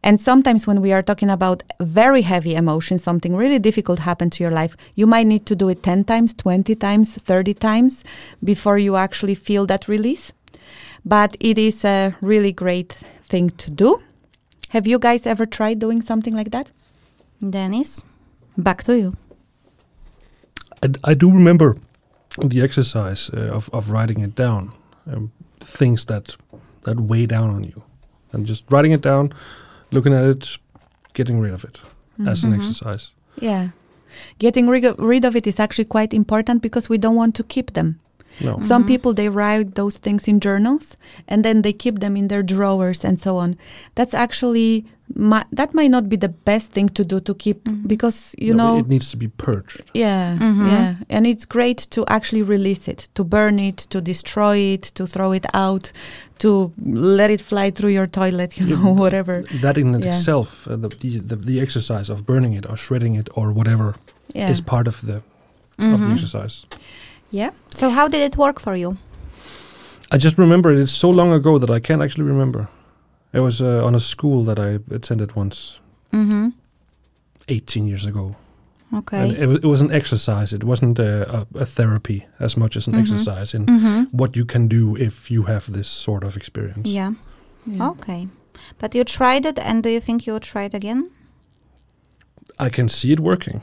And 0.02 0.20
sometimes 0.20 0.66
when 0.66 0.80
we 0.82 0.92
are 0.92 1.02
talking 1.02 1.30
about 1.30 1.62
very 1.80 2.22
heavy 2.22 2.54
emotions, 2.54 3.02
something 3.02 3.34
really 3.34 3.58
difficult 3.58 3.98
happened 4.00 4.32
to 4.32 4.42
your 4.44 4.52
life, 4.52 4.76
you 4.94 5.06
might 5.06 5.26
need 5.26 5.46
to 5.46 5.56
do 5.56 5.68
it 5.70 5.82
10 5.82 6.04
times, 6.04 6.34
20 6.34 6.74
times, 6.76 7.14
30 7.16 7.54
times 7.54 8.04
before 8.44 8.78
you 8.78 8.96
actually 8.96 9.34
feel 9.34 9.66
that 9.66 9.88
release. 9.88 10.32
But 11.04 11.36
it 11.40 11.56
is 11.58 11.84
a 11.84 12.14
really 12.20 12.52
great 12.52 13.00
thing 13.28 13.50
to 13.50 13.70
do. 13.70 14.02
Have 14.70 14.86
you 14.86 14.98
guys 14.98 15.26
ever 15.26 15.46
tried 15.46 15.78
doing 15.78 16.02
something 16.02 16.34
like 16.34 16.50
that? 16.50 16.70
Dennis, 17.40 18.02
back 18.56 18.82
to 18.84 18.96
you. 18.96 19.16
I, 20.82 20.88
I 21.04 21.14
do 21.14 21.30
remember 21.30 21.76
the 22.38 22.60
exercise 22.60 23.30
uh, 23.30 23.50
of, 23.52 23.70
of 23.72 23.90
writing 23.90 24.20
it 24.20 24.34
down, 24.34 24.72
um, 25.06 25.32
things 25.60 26.04
that 26.06 26.36
that 26.82 27.00
weigh 27.00 27.26
down 27.26 27.50
on 27.50 27.64
you, 27.64 27.82
and 28.32 28.46
just 28.46 28.64
writing 28.70 28.92
it 28.92 29.00
down, 29.00 29.32
looking 29.90 30.14
at 30.14 30.24
it, 30.24 30.58
getting 31.14 31.40
rid 31.40 31.52
of 31.52 31.64
it 31.64 31.82
as 32.26 32.44
an 32.44 32.54
exercise. 32.54 33.12
Yeah. 33.40 33.70
Getting 34.38 34.68
rid 34.68 34.84
of, 34.84 34.98
rid 34.98 35.24
of 35.24 35.34
it 35.36 35.46
is 35.46 35.58
actually 35.60 35.86
quite 35.86 36.14
important 36.14 36.62
because 36.62 36.88
we 36.88 36.96
don't 36.96 37.16
want 37.16 37.34
to 37.34 37.44
keep 37.44 37.72
them. 37.72 38.00
No, 38.40 38.58
Some 38.58 38.82
mm-hmm. 38.82 38.88
people 38.88 39.14
they 39.14 39.28
write 39.28 39.74
those 39.74 39.98
things 39.98 40.28
in 40.28 40.40
journals 40.40 40.96
and 41.28 41.44
then 41.44 41.62
they 41.62 41.72
keep 41.72 42.00
them 42.00 42.16
in 42.16 42.28
their 42.28 42.42
drawers 42.42 43.04
and 43.04 43.20
so 43.20 43.36
on. 43.38 43.56
That's 43.94 44.12
actually 44.14 44.84
mi- 45.14 45.48
that 45.52 45.72
might 45.74 45.90
not 45.90 46.08
be 46.08 46.16
the 46.16 46.28
best 46.28 46.72
thing 46.72 46.88
to 46.90 47.04
do 47.04 47.20
to 47.20 47.34
keep 47.34 47.64
mm-hmm. 47.64 47.86
because 47.86 48.34
you 48.38 48.52
No, 48.54 48.74
know 48.74 48.78
it 48.80 48.88
needs 48.88 49.10
to 49.12 49.16
be 49.16 49.28
purged. 49.28 49.82
yeah 49.94 50.36
mm-hmm. 50.38 50.66
yeah 50.66 50.94
and 51.08 51.26
it's 51.26 51.46
great 51.46 51.78
to 51.90 52.04
actually 52.08 52.42
release 52.42 52.88
it 52.88 53.08
to 53.14 53.24
burn 53.24 53.58
it 53.58 53.78
to 53.90 54.00
destroy 54.00 54.56
it 54.74 54.82
to 54.98 55.06
throw 55.06 55.32
it 55.32 55.46
out 55.54 55.92
to 56.38 56.72
let 56.84 57.30
it 57.30 57.40
fly 57.40 57.70
through 57.70 57.90
your 57.90 58.06
toilet 58.08 58.58
you 58.58 58.66
know 58.76 58.92
whatever 59.02 59.42
That 59.62 59.76
in 59.78 59.92
Yeah. 59.92 60.08
itself, 60.08 60.66
uh, 60.68 60.76
the, 60.76 60.88
the, 60.88 61.20
the 61.30 61.36
the 61.36 61.60
exercise 61.60 62.10
of 62.12 62.18
burning 62.26 62.52
it 62.58 62.64
or 62.70 62.76
shredding 62.76 63.14
it 63.20 63.28
or 63.38 63.52
whatever 63.52 63.94
yeah 64.34 64.50
is 64.50 64.60
part 64.60 64.86
of 64.88 65.00
the 65.06 65.22
of 65.78 66.00
the 66.00 66.10
exercise. 66.16 66.66
Yeah 67.30 67.50
So, 67.74 67.90
how 67.90 68.08
did 68.08 68.20
it 68.22 68.36
work 68.36 68.60
for 68.60 68.76
you? 68.76 68.96
I 70.14 70.18
just 70.18 70.38
remember 70.38 70.72
it. 70.72 70.78
It's 70.78 70.92
so 70.98 71.10
long 71.10 71.32
ago 71.32 71.58
that 71.58 71.70
I 71.70 71.80
can't 71.80 72.02
actually 72.02 72.24
remember. 72.28 72.68
It 73.32 73.40
was 73.40 73.60
uh, 73.60 73.84
on 73.86 73.94
a 73.94 74.00
school 74.00 74.44
that 74.44 74.58
I 74.58 74.78
attended 74.94 75.34
once, 75.36 75.80
Mm-hmm. 76.12 76.48
18 77.48 77.86
years 77.86 78.06
ago. 78.06 78.34
Okay. 78.94 79.18
And 79.28 79.32
it 79.36 79.46
was, 79.46 79.56
it 79.58 79.66
was 79.66 79.80
an 79.80 79.90
exercise. 79.92 80.52
It 80.56 80.62
wasn't 80.64 80.98
a, 80.98 81.38
a, 81.38 81.46
a 81.62 81.64
therapy 81.66 82.24
as 82.38 82.56
much 82.56 82.76
as 82.76 82.86
an 82.86 82.94
Mhm. 82.94 83.00
exercise 83.00 83.56
in 83.56 83.66
mm-hmm. 83.66 84.16
what 84.16 84.36
you 84.36 84.44
can 84.46 84.68
do 84.68 84.96
if 84.96 85.30
you 85.30 85.42
have 85.46 85.72
this 85.72 85.88
sort 85.88 86.24
of 86.24 86.36
experience. 86.36 86.88
Yeah. 86.94 87.12
Yeah. 87.66 87.88
Okay. 87.90 88.28
But 88.78 88.94
you 88.94 89.04
tried 89.04 89.44
it, 89.46 89.58
and 89.58 89.82
do 89.82 89.88
you 89.88 90.00
think 90.00 90.26
you 90.26 90.32
would 90.34 90.44
try 90.52 90.64
it 90.66 90.74
again? 90.74 91.10
I 92.66 92.70
can 92.70 92.88
see 92.88 93.12
it 93.12 93.20
working, 93.20 93.60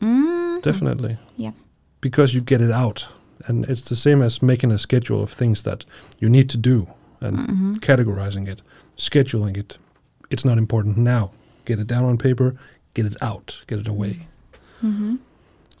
Mm. 0.00 0.60
definitely. 0.62 1.16
Yeah. 1.36 1.52
Because 2.00 2.34
you 2.34 2.40
get 2.40 2.60
it 2.60 2.70
out. 2.70 3.08
And 3.46 3.64
it's 3.66 3.88
the 3.88 3.96
same 3.96 4.22
as 4.22 4.42
making 4.42 4.72
a 4.72 4.78
schedule 4.78 5.22
of 5.22 5.30
things 5.30 5.62
that 5.62 5.84
you 6.20 6.28
need 6.28 6.48
to 6.50 6.58
do 6.58 6.86
and 7.20 7.38
Mm-hmm. 7.38 7.72
categorizing 7.74 8.48
it, 8.48 8.62
scheduling 8.96 9.56
it. 9.56 9.78
It's 10.30 10.44
not 10.44 10.58
important 10.58 10.96
now. 10.96 11.30
Get 11.64 11.78
it 11.78 11.86
down 11.86 12.04
on 12.04 12.18
paper, 12.18 12.56
get 12.94 13.06
it 13.06 13.16
out, 13.22 13.62
get 13.66 13.78
it 13.78 13.88
away. 13.88 14.26
Mm-hmm. 14.84 15.16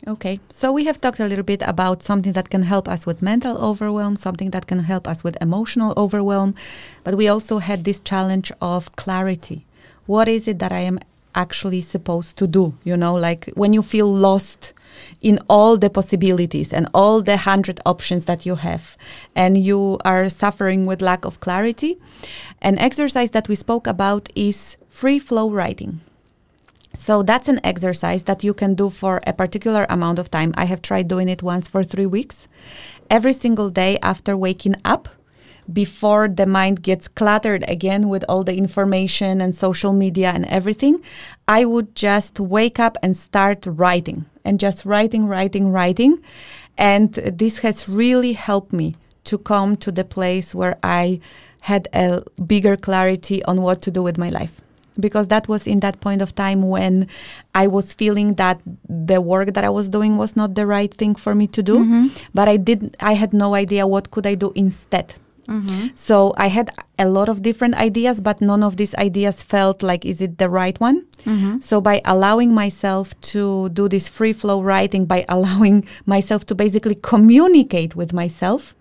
Okay, 0.08 0.38
so 0.48 0.70
we 0.72 0.84
have 0.84 1.00
talked 1.00 1.20
a 1.20 1.26
little 1.26 1.44
bit 1.44 1.62
about 1.66 2.02
something 2.02 2.32
that 2.34 2.48
can 2.50 2.62
help 2.62 2.88
us 2.88 3.06
with 3.06 3.22
mental 3.22 3.56
overwhelm, 3.58 4.16
something 4.16 4.50
that 4.50 4.66
can 4.66 4.78
help 4.80 5.08
us 5.08 5.24
with 5.24 5.36
emotional 5.40 5.92
overwhelm, 5.96 6.54
but 7.02 7.16
we 7.16 7.26
also 7.28 7.58
had 7.58 7.84
this 7.84 8.00
challenge 8.00 8.52
of 8.60 8.94
clarity. 8.96 9.64
What 10.06 10.28
is 10.28 10.46
it 10.46 10.58
that 10.60 10.70
I 10.70 10.80
am 10.80 10.98
actually 11.34 11.80
supposed 11.80 12.36
to 12.38 12.46
do? 12.46 12.74
You 12.84 12.96
know, 12.96 13.14
like 13.14 13.50
when 13.54 13.72
you 13.72 13.82
feel 13.82 14.06
lost 14.06 14.74
in 15.20 15.38
all 15.48 15.76
the 15.76 15.90
possibilities 15.90 16.72
and 16.72 16.88
all 16.94 17.22
the 17.22 17.36
hundred 17.36 17.80
options 17.86 18.24
that 18.26 18.46
you 18.46 18.56
have, 18.56 18.96
and 19.34 19.58
you 19.58 19.98
are 20.04 20.28
suffering 20.28 20.86
with 20.86 21.02
lack 21.02 21.24
of 21.24 21.40
clarity. 21.40 21.98
An 22.62 22.78
exercise 22.78 23.30
that 23.32 23.48
we 23.48 23.54
spoke 23.54 23.86
about 23.86 24.28
is 24.34 24.76
free 24.88 25.18
flow 25.18 25.50
writing. 25.50 26.00
So 26.94 27.22
that's 27.22 27.48
an 27.48 27.60
exercise 27.62 28.22
that 28.22 28.42
you 28.42 28.54
can 28.54 28.74
do 28.74 28.88
for 28.88 29.20
a 29.26 29.32
particular 29.34 29.86
amount 29.90 30.18
of 30.18 30.30
time. 30.30 30.54
I 30.56 30.64
have 30.64 30.80
tried 30.80 31.08
doing 31.08 31.28
it 31.28 31.42
once 31.42 31.68
for 31.68 31.84
three 31.84 32.06
weeks. 32.06 32.48
Every 33.10 33.34
single 33.34 33.68
day 33.68 33.98
after 34.02 34.34
waking 34.36 34.76
up, 34.84 35.08
before 35.70 36.28
the 36.28 36.46
mind 36.46 36.82
gets 36.82 37.08
cluttered 37.08 37.68
again 37.68 38.08
with 38.08 38.24
all 38.28 38.44
the 38.44 38.56
information 38.56 39.40
and 39.40 39.54
social 39.54 39.92
media 39.92 40.30
and 40.34 40.46
everything, 40.46 41.02
I 41.46 41.64
would 41.64 41.94
just 41.94 42.40
wake 42.40 42.78
up 42.78 42.96
and 43.02 43.16
start 43.16 43.64
writing 43.66 44.26
and 44.46 44.60
just 44.60 44.86
writing, 44.86 45.26
writing, 45.26 45.72
writing. 45.72 46.22
And 46.78 47.12
this 47.12 47.58
has 47.58 47.88
really 47.88 48.32
helped 48.32 48.72
me 48.72 48.94
to 49.24 49.36
come 49.36 49.76
to 49.78 49.90
the 49.90 50.04
place 50.04 50.54
where 50.54 50.78
I 50.82 51.20
had 51.60 51.88
a 51.92 52.22
bigger 52.46 52.76
clarity 52.76 53.44
on 53.44 53.60
what 53.60 53.82
to 53.82 53.90
do 53.90 54.02
with 54.02 54.16
my 54.16 54.30
life. 54.30 54.60
Because 54.98 55.28
that 55.28 55.46
was 55.46 55.66
in 55.66 55.80
that 55.80 56.00
point 56.00 56.22
of 56.22 56.34
time 56.34 56.66
when 56.66 57.08
I 57.54 57.66
was 57.66 57.92
feeling 57.92 58.34
that 58.34 58.62
the 58.88 59.20
work 59.20 59.52
that 59.52 59.64
I 59.64 59.68
was 59.68 59.90
doing 59.90 60.16
was 60.16 60.36
not 60.36 60.54
the 60.54 60.66
right 60.66 60.92
thing 60.94 61.16
for 61.16 61.34
me 61.34 61.46
to 61.48 61.62
do. 61.62 61.80
Mm-hmm. 61.80 62.06
But 62.32 62.48
I 62.48 62.56
did 62.56 62.96
I 63.00 63.12
had 63.12 63.34
no 63.34 63.54
idea 63.54 63.86
what 63.86 64.10
could 64.10 64.26
I 64.26 64.36
do 64.36 64.52
instead 64.54 65.12
Mm-hmm. 65.48 65.88
so 65.94 66.34
I 66.36 66.48
had 66.48 66.70
a 66.98 67.08
lot 67.08 67.28
of 67.28 67.42
different 67.42 67.74
ideas 67.76 68.20
but 68.20 68.40
none 68.40 68.62
of 68.62 68.76
these 68.76 68.94
ideas 68.96 69.42
felt 69.42 69.82
like 69.82 70.04
is 70.04 70.20
it 70.20 70.38
the 70.38 70.48
right 70.48 70.78
one 70.80 71.04
Mm-hmm. 71.24 71.58
so 71.60 71.80
by 71.80 72.00
allowing 72.04 72.54
myself 72.54 73.20
to 73.32 73.68
do 73.70 73.88
this 73.88 74.08
free 74.08 74.32
flow 74.32 74.62
writing 74.62 75.06
by 75.06 75.24
allowing 75.28 75.84
myself 76.04 76.46
to 76.46 76.54
basically 76.54 76.94
communicate 76.94 77.96
with 77.96 78.12
myself 78.12 78.74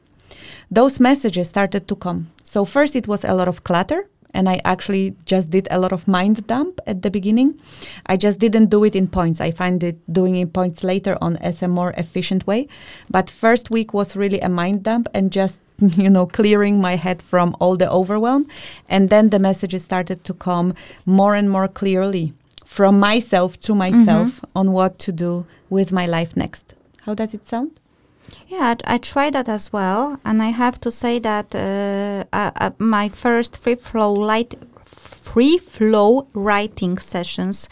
those 0.72 1.00
messages 1.00 1.48
started 1.48 1.88
to 1.88 1.96
come. 1.96 2.32
So 2.44 2.66
first 2.66 2.96
it 2.96 3.08
was 3.08 3.24
a 3.24 3.34
lot 3.34 3.48
of 3.48 3.64
clutter 3.64 4.08
and 4.34 4.50
I 4.50 4.60
actually 4.66 5.16
just 5.26 5.50
did 5.50 5.68
a 5.72 5.80
lot 5.80 5.94
of 5.94 6.08
mind 6.08 6.46
dump 6.48 6.80
at 6.86 7.02
the 7.02 7.10
beginning. 7.10 7.58
I 8.06 8.18
just 8.18 8.38
didn't 8.38 8.68
do 8.70 8.84
it 8.84 8.96
in 8.96 9.08
points. 9.08 9.40
I 9.40 9.52
find 9.52 9.82
it 9.82 9.98
doing 10.12 10.36
in 10.36 10.50
points 10.50 10.84
later 10.84 11.18
on 11.22 11.38
as 11.38 11.64
a 11.64 11.68
more 11.68 11.94
efficient 11.98 12.46
way. 12.46 12.68
But 13.10 13.30
first 13.30 13.72
week 13.72 13.94
was 13.94 14.16
really 14.16 14.40
a 14.42 14.50
mind 14.50 14.84
dump 14.84 15.08
and 15.14 15.32
just 15.32 15.60
you 16.04 16.10
know 16.10 16.26
clearing 16.26 16.82
my 16.82 16.96
head 16.96 17.22
from 17.22 17.56
all 17.60 17.76
the 17.78 17.90
overwhelm 17.90 18.48
and 18.88 19.10
then 19.10 19.30
the 19.30 19.40
messages 19.40 19.84
started 19.84 20.24
to 20.24 20.34
come 20.34 20.74
more 21.06 21.36
and 21.36 21.50
more 21.50 21.68
clearly 21.68 22.34
from 22.66 23.00
myself 23.00 23.60
to 23.62 23.76
myself 23.76 24.44
on 24.56 24.72
what 24.72 24.98
to 25.00 25.12
do 25.12 25.46
with 25.70 25.92
my 25.92 26.06
life 26.06 26.36
next. 26.36 26.74
How 27.04 27.14
does 27.14 27.34
it 27.34 27.48
sound? 27.48 27.80
Yeah, 28.48 28.76
I, 28.88 28.96
I 28.96 28.98
tried 28.98 29.34
that 29.34 29.48
as 29.48 29.72
well, 29.72 30.20
and 30.26 30.42
I 30.42 30.50
have 30.50 30.80
to 30.82 30.92
say 30.92 31.20
that 31.20 31.54
uh, 31.54 32.26
uh, 32.34 32.52
uh, 32.56 32.72
my 32.80 33.10
first 33.10 33.58
free 33.62 33.76
flow 33.76 34.12
light, 34.14 34.56
free 34.86 35.60
flow 35.60 36.28
writing 36.34 36.98
sessions 36.98 37.70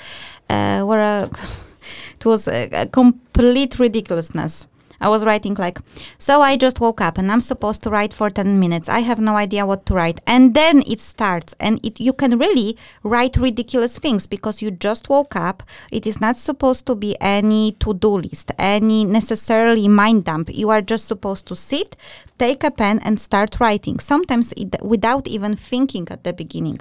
uh, 0.49 0.83
were 0.85 0.99
a, 0.99 1.29
it 2.15 2.25
was 2.25 2.47
a, 2.47 2.69
a 2.71 2.85
complete 2.85 3.79
ridiculousness. 3.79 4.67
I 5.03 5.09
was 5.09 5.25
writing 5.25 5.55
like, 5.55 5.79
so 6.17 6.41
I 6.41 6.55
just 6.55 6.79
woke 6.79 7.01
up 7.01 7.17
and 7.17 7.29
I'm 7.29 7.41
supposed 7.41 7.83
to 7.83 7.89
write 7.89 8.13
for 8.13 8.29
10 8.29 8.57
minutes. 8.57 8.87
I 8.87 8.99
have 8.99 9.19
no 9.19 9.35
idea 9.35 9.65
what 9.65 9.85
to 9.87 9.93
write. 9.93 10.21
And 10.25 10.53
then 10.53 10.81
it 10.87 11.01
starts 11.01 11.53
and 11.59 11.85
it, 11.85 11.99
you 11.99 12.13
can 12.13 12.39
really 12.39 12.77
write 13.03 13.35
ridiculous 13.35 13.99
things 13.99 14.27
because 14.27 14.61
you 14.61 14.71
just 14.71 15.09
woke 15.09 15.35
up. 15.35 15.61
It 15.91 16.07
is 16.07 16.21
not 16.21 16.37
supposed 16.37 16.85
to 16.87 16.95
be 16.95 17.17
any 17.19 17.73
to-do 17.73 18.17
list, 18.17 18.51
any 18.57 19.03
necessarily 19.03 19.89
mind 19.89 20.23
dump. 20.23 20.49
You 20.53 20.69
are 20.69 20.81
just 20.81 21.05
supposed 21.05 21.47
to 21.47 21.55
sit, 21.55 21.97
take 22.39 22.63
a 22.63 22.71
pen 22.71 22.99
and 22.99 23.19
start 23.19 23.59
writing. 23.59 23.99
Sometimes 23.99 24.53
it, 24.53 24.81
without 24.81 25.27
even 25.27 25.57
thinking 25.57 26.07
at 26.09 26.23
the 26.23 26.31
beginning. 26.31 26.79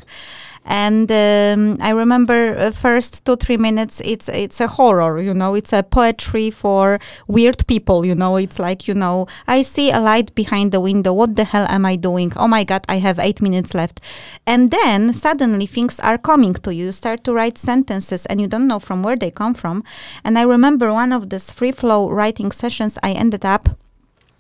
And 0.64 1.10
um, 1.10 1.76
I 1.80 1.90
remember 1.90 2.56
uh, 2.56 2.70
first 2.70 3.24
two 3.24 3.36
three 3.36 3.56
minutes. 3.56 4.00
It's 4.04 4.28
it's 4.28 4.60
a 4.60 4.68
horror, 4.68 5.20
you 5.20 5.34
know. 5.34 5.54
It's 5.54 5.72
a 5.72 5.82
poetry 5.82 6.50
for 6.50 7.00
weird 7.26 7.66
people, 7.66 8.04
you 8.04 8.14
know. 8.14 8.36
It's 8.36 8.58
like 8.58 8.86
you 8.86 8.94
know, 8.94 9.26
I 9.46 9.62
see 9.62 9.90
a 9.90 9.98
light 9.98 10.34
behind 10.34 10.72
the 10.72 10.80
window. 10.80 11.12
What 11.12 11.34
the 11.34 11.44
hell 11.44 11.66
am 11.68 11.84
I 11.84 11.96
doing? 11.96 12.32
Oh 12.36 12.48
my 12.48 12.64
god, 12.64 12.84
I 12.88 12.98
have 12.98 13.18
eight 13.18 13.42
minutes 13.42 13.74
left. 13.74 14.00
And 14.46 14.70
then 14.70 15.12
suddenly 15.12 15.66
things 15.66 15.98
are 16.00 16.18
coming 16.18 16.54
to 16.54 16.72
you. 16.72 16.86
You 16.86 16.92
start 16.92 17.22
to 17.24 17.32
write 17.32 17.58
sentences, 17.58 18.26
and 18.26 18.40
you 18.40 18.48
don't 18.48 18.66
know 18.66 18.78
from 18.78 19.02
where 19.02 19.16
they 19.16 19.30
come 19.30 19.54
from. 19.54 19.84
And 20.24 20.38
I 20.38 20.42
remember 20.42 20.92
one 20.92 21.12
of 21.12 21.30
these 21.30 21.50
free 21.50 21.72
flow 21.72 22.08
writing 22.08 22.52
sessions. 22.52 22.98
I 23.02 23.12
ended 23.12 23.44
up 23.44 23.68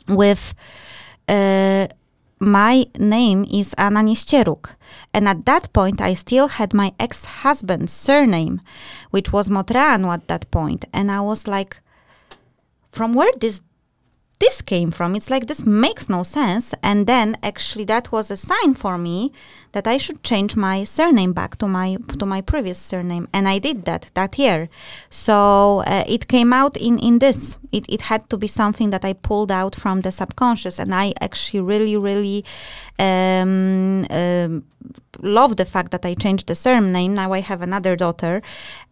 with. 0.08 0.54
Uh, 1.28 1.61
my 2.42 2.86
name 2.98 3.46
is 3.50 3.72
Anna 3.78 4.00
Nieścieruk. 4.00 4.74
And 5.14 5.28
at 5.28 5.46
that 5.46 5.72
point, 5.72 6.00
I 6.00 6.14
still 6.14 6.48
had 6.48 6.74
my 6.74 6.92
ex 6.98 7.24
husband's 7.24 7.92
surname, 7.92 8.60
which 9.10 9.32
was 9.32 9.48
Motreanu 9.48 10.12
at 10.12 10.26
that 10.26 10.50
point. 10.50 10.84
And 10.92 11.10
I 11.10 11.20
was 11.20 11.46
like, 11.46 11.80
from 12.90 13.14
where 13.14 13.32
this 13.40 13.62
this 14.42 14.60
came 14.60 14.90
from. 14.90 15.14
It's 15.14 15.30
like 15.30 15.46
this 15.46 15.64
makes 15.64 16.08
no 16.08 16.22
sense. 16.24 16.74
And 16.82 17.06
then 17.06 17.36
actually 17.42 17.84
that 17.84 18.10
was 18.10 18.30
a 18.30 18.36
sign 18.36 18.74
for 18.74 18.98
me 18.98 19.30
that 19.70 19.86
I 19.86 19.98
should 19.98 20.22
change 20.22 20.56
my 20.56 20.84
surname 20.84 21.32
back 21.32 21.56
to 21.58 21.66
my 21.68 21.96
to 22.18 22.26
my 22.26 22.40
previous 22.42 22.78
surname, 22.78 23.28
and 23.32 23.48
I 23.54 23.58
did 23.58 23.84
that 23.84 24.10
that 24.14 24.38
year. 24.38 24.68
So 25.10 25.82
uh, 25.86 26.04
it 26.08 26.26
came 26.26 26.52
out 26.52 26.76
in 26.76 26.98
in 26.98 27.18
this. 27.18 27.58
It 27.70 27.84
it 27.88 28.02
had 28.02 28.22
to 28.30 28.36
be 28.36 28.48
something 28.48 28.90
that 28.90 29.04
I 29.04 29.12
pulled 29.28 29.52
out 29.52 29.74
from 29.76 30.02
the 30.02 30.10
subconscious, 30.10 30.78
and 30.78 30.92
I 30.94 31.14
actually 31.20 31.62
really 31.72 31.96
really. 31.96 32.44
Um, 32.98 34.06
um, 34.10 34.64
love 35.20 35.56
the 35.56 35.64
fact 35.64 35.90
that 35.90 36.04
I 36.04 36.14
changed 36.14 36.46
the 36.46 36.54
surname. 36.54 37.14
Now 37.14 37.32
I 37.32 37.40
have 37.40 37.62
another 37.62 37.94
daughter, 37.96 38.42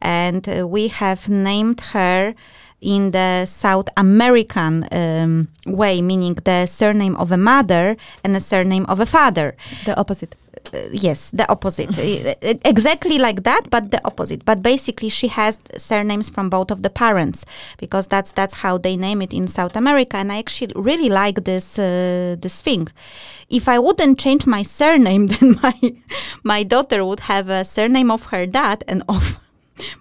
and 0.01 0.49
uh, 0.49 0.67
we 0.67 0.89
have 0.89 1.29
named 1.29 1.81
her 1.93 2.35
in 2.81 3.11
the 3.11 3.47
South 3.47 3.89
American 3.97 4.87
um, 4.93 5.49
way, 5.67 6.01
meaning 6.01 6.35
the 6.35 6.67
surname 6.67 7.17
of 7.17 7.31
a 7.31 7.37
mother 7.37 7.97
and 8.25 8.35
the 8.35 8.41
surname 8.41 8.87
of 8.87 9.01
a 9.01 9.07
father. 9.07 9.55
The 9.85 9.99
opposite. 9.99 10.37
Uh, 10.73 10.79
yes, 10.93 11.31
the 11.31 11.49
opposite. 11.51 11.91
Exactly 12.65 13.19
like 13.19 13.43
that, 13.45 13.71
but 13.71 13.91
the 13.91 14.01
opposite. 14.05 14.45
But 14.45 14.63
basically, 14.63 15.09
she 15.09 15.29
has 15.29 15.59
surnames 15.77 16.31
from 16.31 16.51
both 16.51 16.71
of 16.71 16.83
the 16.83 16.91
parents 16.91 17.45
because 17.79 18.07
that's 18.07 18.33
that's 18.33 18.55
how 18.55 18.79
they 18.79 18.97
name 18.97 19.23
it 19.23 19.33
in 19.33 19.47
South 19.47 19.77
America. 19.77 20.17
And 20.17 20.33
I 20.33 20.39
actually 20.39 20.73
really 20.77 21.09
like 21.09 21.45
this 21.45 21.79
uh, 21.79 22.37
this 22.41 22.61
thing. 22.61 22.89
If 23.49 23.69
I 23.69 23.79
wouldn't 23.79 24.19
change 24.19 24.47
my 24.47 24.63
surname, 24.79 25.29
then 25.29 25.59
my 25.63 25.79
my 26.43 26.63
daughter 26.63 27.05
would 27.05 27.21
have 27.21 27.49
a 27.49 27.65
surname 27.65 28.11
of 28.11 28.27
her 28.27 28.47
dad 28.47 28.85
and 28.89 29.03
of 29.09 29.41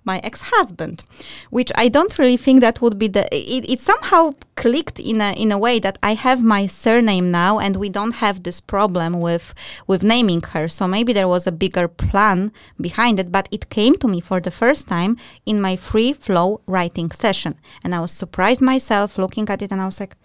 my 0.03 0.19
ex-husband 0.23 1.03
which 1.49 1.71
i 1.75 1.87
don't 1.87 2.17
really 2.19 2.37
think 2.37 2.61
that 2.61 2.81
would 2.81 2.97
be 2.97 3.07
the 3.07 3.27
it, 3.31 3.69
it, 3.69 3.79
somehow 3.79 4.33
clicked 4.55 4.99
in 4.99 5.21
a 5.21 5.31
in 5.33 5.51
a 5.51 5.57
way 5.57 5.79
that 5.79 5.97
i 6.03 6.13
have 6.13 6.43
my 6.43 6.67
surname 6.67 7.31
now 7.31 7.59
and 7.59 7.75
we 7.75 7.89
don't 7.89 8.15
have 8.15 8.43
this 8.43 8.59
problem 8.59 9.19
with 9.19 9.53
with 9.87 10.03
naming 10.03 10.41
her. 10.53 10.67
So 10.67 10.87
maybe 10.87 11.13
there 11.13 11.27
was 11.27 11.47
a 11.47 11.51
bigger 11.51 11.87
plan 11.87 12.51
behind 12.79 13.19
it 13.19 13.31
but 13.31 13.47
it 13.51 13.69
came 13.69 13.95
to 13.97 14.07
me 14.07 14.19
for 14.21 14.39
the 14.39 14.51
first 14.51 14.87
time 14.87 15.17
in 15.45 15.61
my 15.61 15.75
free 15.75 16.13
flow 16.13 16.61
writing 16.65 17.11
session. 17.11 17.55
And 17.83 17.95
i 17.95 17.99
was 17.99 18.11
surprised 18.11 18.61
myself 18.61 19.17
looking 19.17 19.49
at 19.49 19.61
it 19.61 19.71
and 19.71 19.81
i 19.81 19.85
was 19.85 19.99
like 19.99 20.15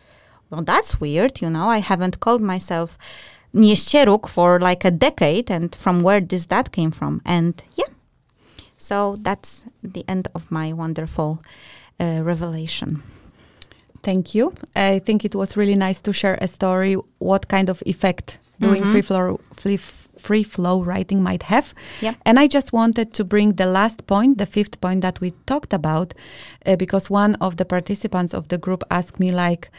well 0.51 0.63
that's 0.63 1.01
weird 1.01 1.41
you 1.43 1.51
know 1.51 1.69
i 1.69 1.79
haven't 1.79 2.21
called 2.21 2.43
myself 2.43 2.99
Nieścieruk 3.55 4.29
for 4.29 4.59
like 4.59 4.85
a 4.85 4.91
decade 4.91 5.49
and 5.49 5.73
from 5.83 6.03
where 6.03 6.21
this 6.21 6.47
that 6.47 6.73
came 6.73 6.91
from? 6.91 7.23
And 7.25 7.63
yeah 7.77 7.94
so 8.85 9.17
that's 9.21 9.65
the 9.83 10.05
end 10.07 10.29
of 10.35 10.51
my 10.51 10.73
wonderful 10.73 11.43
uh, 11.99 12.21
revelation. 12.23 13.03
Thank 14.03 14.35
you. 14.35 14.55
I 14.77 14.99
think 14.99 15.25
it 15.25 15.35
was 15.35 15.57
really 15.57 15.77
nice 15.77 16.03
to 16.03 16.13
share 16.13 16.37
a 16.41 16.49
story. 16.49 16.95
What 17.19 17.49
kind 17.49 17.71
of 17.71 17.83
effect 17.87 18.39
doing 18.61 18.83
mm-hmm. 18.83 18.93
free 18.93 19.03
flow 19.03 19.41
free, 19.53 19.79
free 20.19 20.43
flow 20.43 20.83
writing 20.83 21.23
might 21.23 21.45
have. 21.45 21.75
Yeah. 22.01 22.15
And 22.27 22.39
I 22.39 22.47
just 22.47 22.73
wanted 22.73 23.15
to 23.15 23.25
bring 23.25 23.55
the 23.55 23.67
last 23.67 24.07
point, 24.07 24.39
the 24.39 24.47
fifth 24.47 24.81
point 24.81 25.01
that 25.01 25.21
we 25.21 25.33
talked 25.47 25.73
about, 25.73 26.15
uh, 26.67 26.77
because 26.77 27.09
one 27.09 27.37
of 27.37 27.57
the 27.57 27.65
participants 27.65 28.35
of 28.35 28.49
the 28.49 28.59
group 28.59 28.85
asked 28.91 29.19
me 29.19 29.33
like, 29.33 29.71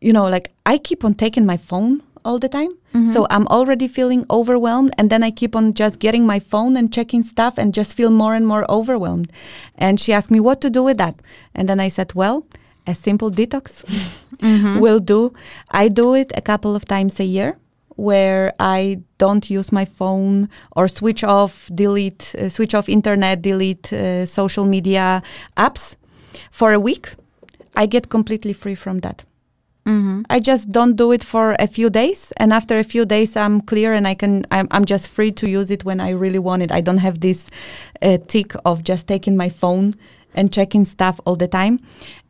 you 0.00 0.12
know, 0.12 0.28
like 0.28 0.50
I 0.66 0.78
keep 0.78 1.04
on 1.04 1.14
taking 1.14 1.46
my 1.46 1.56
phone 1.56 2.02
all 2.26 2.38
the 2.38 2.48
time. 2.48 2.72
Mm-hmm. 2.92 3.12
So 3.12 3.26
I'm 3.30 3.46
already 3.46 3.88
feeling 3.88 4.26
overwhelmed. 4.30 4.92
And 4.98 5.10
then 5.10 5.22
I 5.22 5.30
keep 5.30 5.54
on 5.54 5.74
just 5.74 5.98
getting 5.98 6.26
my 6.26 6.40
phone 6.40 6.76
and 6.76 6.92
checking 6.92 7.22
stuff 7.22 7.58
and 7.58 7.72
just 7.72 7.94
feel 7.94 8.10
more 8.10 8.34
and 8.34 8.46
more 8.46 8.64
overwhelmed. 8.70 9.30
And 9.76 10.00
she 10.00 10.12
asked 10.12 10.30
me 10.30 10.40
what 10.40 10.60
to 10.62 10.70
do 10.70 10.82
with 10.82 10.98
that. 10.98 11.14
And 11.54 11.68
then 11.68 11.80
I 11.80 11.88
said, 11.88 12.14
well, 12.14 12.46
a 12.86 12.94
simple 12.94 13.30
detox 13.30 13.84
mm-hmm. 14.36 14.80
will 14.80 15.00
do. 15.00 15.32
I 15.70 15.88
do 15.88 16.14
it 16.14 16.32
a 16.36 16.40
couple 16.40 16.74
of 16.76 16.84
times 16.84 17.20
a 17.20 17.24
year 17.24 17.58
where 17.96 18.52
I 18.60 19.00
don't 19.18 19.48
use 19.48 19.72
my 19.72 19.84
phone 19.84 20.48
or 20.76 20.86
switch 20.86 21.24
off, 21.24 21.70
delete, 21.74 22.34
uh, 22.38 22.48
switch 22.48 22.74
off 22.74 22.88
internet, 22.88 23.42
delete 23.42 23.92
uh, 23.92 24.26
social 24.26 24.66
media 24.66 25.22
apps 25.56 25.96
for 26.50 26.72
a 26.72 26.80
week. 26.80 27.14
I 27.74 27.86
get 27.86 28.08
completely 28.08 28.52
free 28.52 28.74
from 28.74 29.00
that. 29.00 29.24
Mm-hmm. 29.86 30.22
I 30.28 30.40
just 30.40 30.72
don't 30.72 30.96
do 30.96 31.12
it 31.12 31.22
for 31.22 31.54
a 31.60 31.68
few 31.68 31.90
days, 31.90 32.32
and 32.38 32.52
after 32.52 32.76
a 32.76 32.82
few 32.82 33.06
days, 33.06 33.36
I'm 33.36 33.60
clear 33.60 33.94
and 33.94 34.08
I 34.08 34.14
can. 34.14 34.44
I'm, 34.50 34.66
I'm 34.72 34.84
just 34.84 35.08
free 35.08 35.30
to 35.32 35.48
use 35.48 35.70
it 35.70 35.84
when 35.84 36.00
I 36.00 36.10
really 36.10 36.40
want 36.40 36.62
it. 36.62 36.72
I 36.72 36.80
don't 36.80 36.98
have 36.98 37.20
this 37.20 37.48
uh, 38.02 38.18
tick 38.26 38.52
of 38.64 38.82
just 38.82 39.06
taking 39.06 39.36
my 39.36 39.48
phone 39.48 39.94
and 40.34 40.52
checking 40.52 40.84
stuff 40.86 41.20
all 41.24 41.36
the 41.36 41.46
time, 41.46 41.78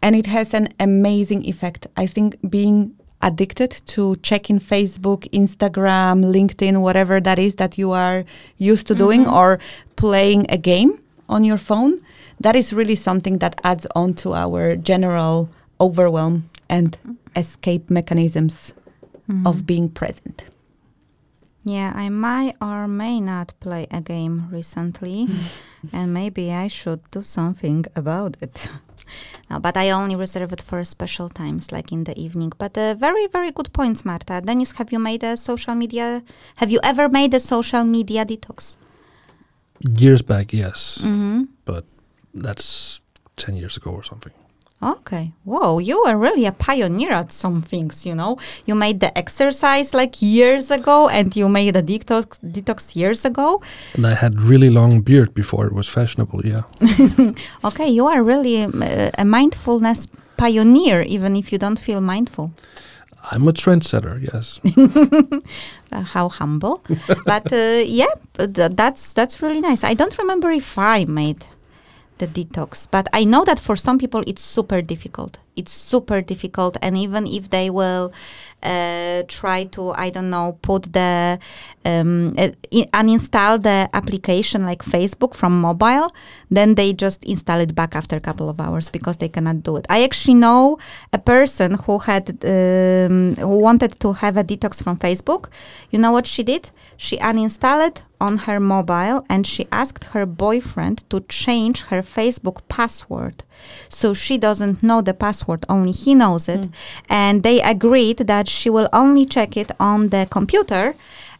and 0.03 0.15
it 0.15 0.27
has 0.27 0.53
an 0.53 0.69
amazing 0.79 1.47
effect. 1.47 1.87
I 1.97 2.07
think 2.07 2.37
being 2.51 2.95
addicted 3.23 3.71
to 3.87 4.17
checking 4.17 4.61
Facebook, 4.61 5.27
Instagram, 5.31 6.27
LinkedIn, 6.31 6.83
whatever 6.83 7.21
that 7.23 7.39
is 7.39 7.55
that 7.55 7.79
you 7.79 7.93
are 7.93 8.27
used 8.59 8.87
to 8.89 8.93
mm-hmm. 8.93 9.03
doing, 9.03 9.27
or 9.27 9.59
playing 9.97 10.45
a 10.51 10.59
game 10.59 11.01
on 11.31 11.43
your 11.43 11.57
phone, 11.57 12.03
that 12.39 12.55
is 12.55 12.75
really 12.75 12.97
something 12.97 13.39
that 13.39 13.59
adds 13.65 13.87
on 13.97 14.13
to 14.13 14.35
our 14.35 14.77
general 14.77 15.49
overwhelm 15.81 16.51
and 16.69 16.99
escape 17.37 17.91
mechanisms 17.91 18.75
mm-hmm. 19.29 19.47
of 19.47 19.67
being 19.67 19.89
present. 19.89 20.47
Yeah, 21.65 21.93
I 21.97 22.11
might 22.11 22.55
or 22.63 22.87
may 22.87 23.21
not 23.21 23.53
play 23.59 23.89
a 23.91 24.01
game 24.01 24.49
recently, 24.53 25.27
and 25.93 26.15
maybe 26.15 26.53
I 26.53 26.69
should 26.69 27.01
do 27.11 27.23
something 27.25 27.85
about 27.97 28.37
it. 28.41 28.69
no, 29.51 29.59
but 29.59 29.77
I 29.77 29.91
only 29.91 30.15
reserve 30.15 30.53
it 30.53 30.63
for 30.63 30.85
special 30.85 31.29
times, 31.29 31.73
like 31.73 31.91
in 31.91 32.05
the 32.05 32.17
evening. 32.17 32.53
But 32.57 32.79
uh, 32.79 32.95
very, 32.95 33.27
very 33.27 33.51
good 33.51 33.73
points, 33.73 34.05
Marta. 34.05 34.41
Dennis, 34.45 34.73
have 34.79 34.93
you 34.93 35.01
made 35.01 35.25
a 35.25 35.37
social 35.37 35.75
media? 35.75 36.23
Have 36.57 36.71
you 36.71 36.79
ever 36.85 37.09
made 37.09 37.35
a 37.35 37.41
social 37.41 37.83
media 37.83 38.25
detox? 38.25 38.77
Years 39.81 40.23
back, 40.23 40.53
yes, 40.53 40.99
mm-hmm. 41.03 41.45
but 41.65 41.85
that's 42.33 43.01
ten 43.37 43.57
years 43.57 43.77
ago 43.77 43.91
or 43.91 44.05
something. 44.05 44.33
Okay. 44.83 45.33
Whoa, 45.45 45.79
you 45.79 46.03
were 46.05 46.17
really 46.17 46.45
a 46.45 46.53
pioneer 46.53 47.13
at 47.13 47.33
some 47.33 47.63
things, 47.63 48.05
you 48.05 48.15
know. 48.15 48.39
You 48.67 48.75
made 48.75 49.01
the 49.01 49.17
exercise 49.17 49.95
like 49.95 50.21
years 50.21 50.71
ago 50.71 51.09
and 51.09 51.35
you 51.35 51.49
made 51.49 51.75
the 51.75 51.83
detox 51.83 52.39
detox 52.41 52.95
years 52.95 53.25
ago. 53.25 53.63
And 53.95 54.07
I 54.07 54.15
had 54.15 54.43
really 54.43 54.69
long 54.69 55.01
beard 55.01 55.33
before 55.33 55.67
it 55.67 55.73
was 55.73 55.89
fashionable, 55.89 56.45
yeah. 56.45 56.65
okay, 57.65 57.89
you 57.89 58.07
are 58.07 58.23
really 58.23 58.63
a, 58.63 58.67
um, 58.67 58.83
a 59.17 59.25
mindfulness 59.25 60.09
pioneer 60.37 61.01
even 61.03 61.37
if 61.37 61.53
you 61.53 61.59
don't 61.59 61.79
feel 61.79 62.03
mindful. 62.03 62.53
I'm 63.33 63.49
a 63.49 63.53
trendsetter, 63.53 64.23
yes. 64.23 64.61
uh, 65.93 66.03
how 66.03 66.29
humble. 66.29 66.85
but 67.25 67.53
uh, 67.53 67.83
yeah, 67.85 68.13
that's 68.35 69.15
that's 69.15 69.43
really 69.43 69.61
nice. 69.61 69.83
I 69.83 69.95
don't 69.95 70.17
remember 70.19 70.51
if 70.51 70.79
I 70.79 71.07
made 71.07 71.45
the 72.19 72.27
detox. 72.27 72.89
But 72.91 73.09
I 73.13 73.25
know 73.25 73.45
that 73.45 73.61
for 73.61 73.77
some 73.77 73.99
people 73.99 74.23
it's 74.27 74.43
super 74.43 74.83
difficult. 74.83 75.39
It's 75.57 75.73
super 75.73 76.21
difficult, 76.21 76.77
and 76.83 76.97
even 76.99 77.27
if 77.27 77.51
they 77.51 77.71
will 77.71 78.13
uh, 78.63 79.23
try 79.29 79.65
to, 79.65 79.91
I 79.93 80.11
don't 80.11 80.31
know, 80.31 80.59
put 80.63 80.93
the 80.93 81.39
um, 81.85 82.35
uh, 82.37 82.49
uninstall 82.93 83.63
the 83.63 83.89
application 83.93 84.65
like 84.65 84.83
Facebook 84.83 85.35
from 85.35 85.61
mobile, 85.61 86.13
then 86.51 86.75
they 86.75 86.93
just 86.93 87.25
install 87.25 87.61
it 87.61 87.75
back 87.75 87.95
after 87.95 88.17
a 88.17 88.21
couple 88.21 88.49
of 88.49 88.61
hours 88.61 88.89
because 88.89 89.19
they 89.19 89.29
cannot 89.29 89.63
do 89.63 89.77
it. 89.77 89.87
I 89.89 90.03
actually 90.03 90.35
know 90.35 90.79
a 91.13 91.19
person 91.19 91.75
who 91.85 91.99
had 91.99 92.31
um, 92.45 93.37
who 93.37 93.59
wanted 93.59 93.99
to 94.01 94.13
have 94.15 94.37
a 94.37 94.45
detox 94.45 94.83
from 94.83 94.97
Facebook. 94.99 95.47
You 95.91 95.99
know 95.99 96.13
what 96.13 96.27
she 96.27 96.43
did? 96.43 96.71
She 96.97 97.17
uninstalled 97.19 98.03
on 98.21 98.39
her 98.39 98.59
mobile 98.59 99.25
and 99.29 99.47
she 99.47 99.67
asked 99.71 100.05
her 100.05 100.27
boyfriend 100.27 101.09
to 101.11 101.21
change 101.29 101.83
her 101.83 102.03
Facebook 102.03 102.63
password. 102.69 103.45
So 103.89 104.15
she 104.15 104.39
doesn't 104.39 104.83
know 104.83 105.01
the 105.01 105.15
password 105.15 105.37
password. 105.37 105.65
Only 105.69 105.93
he 105.93 106.15
knows 106.15 106.49
it. 106.49 106.69
And 107.09 107.43
they 107.43 107.61
agreed 107.61 108.19
that 108.19 108.49
she 108.49 108.71
will 108.71 108.89
only 108.93 109.25
check 109.27 109.57
it 109.57 109.71
on 109.79 110.09
the 110.09 110.27
computer. 110.31 110.95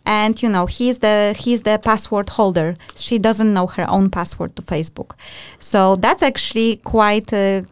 And 0.09 0.41
you 0.41 0.49
know 0.49 0.67
he's 0.67 0.99
the 1.01 1.35
he's 1.37 1.63
the 1.63 1.79
password 1.83 2.29
holder. 2.31 2.75
She 2.95 3.19
doesn't 3.19 3.53
know 3.53 3.67
her 3.67 3.87
own 3.91 4.09
password 4.09 4.55
to 4.55 4.63
Facebook, 4.63 5.11
so 5.59 5.97
that's 5.97 6.23
actually 6.23 6.77
quite. 6.85 7.33
Uh, 7.33 7.63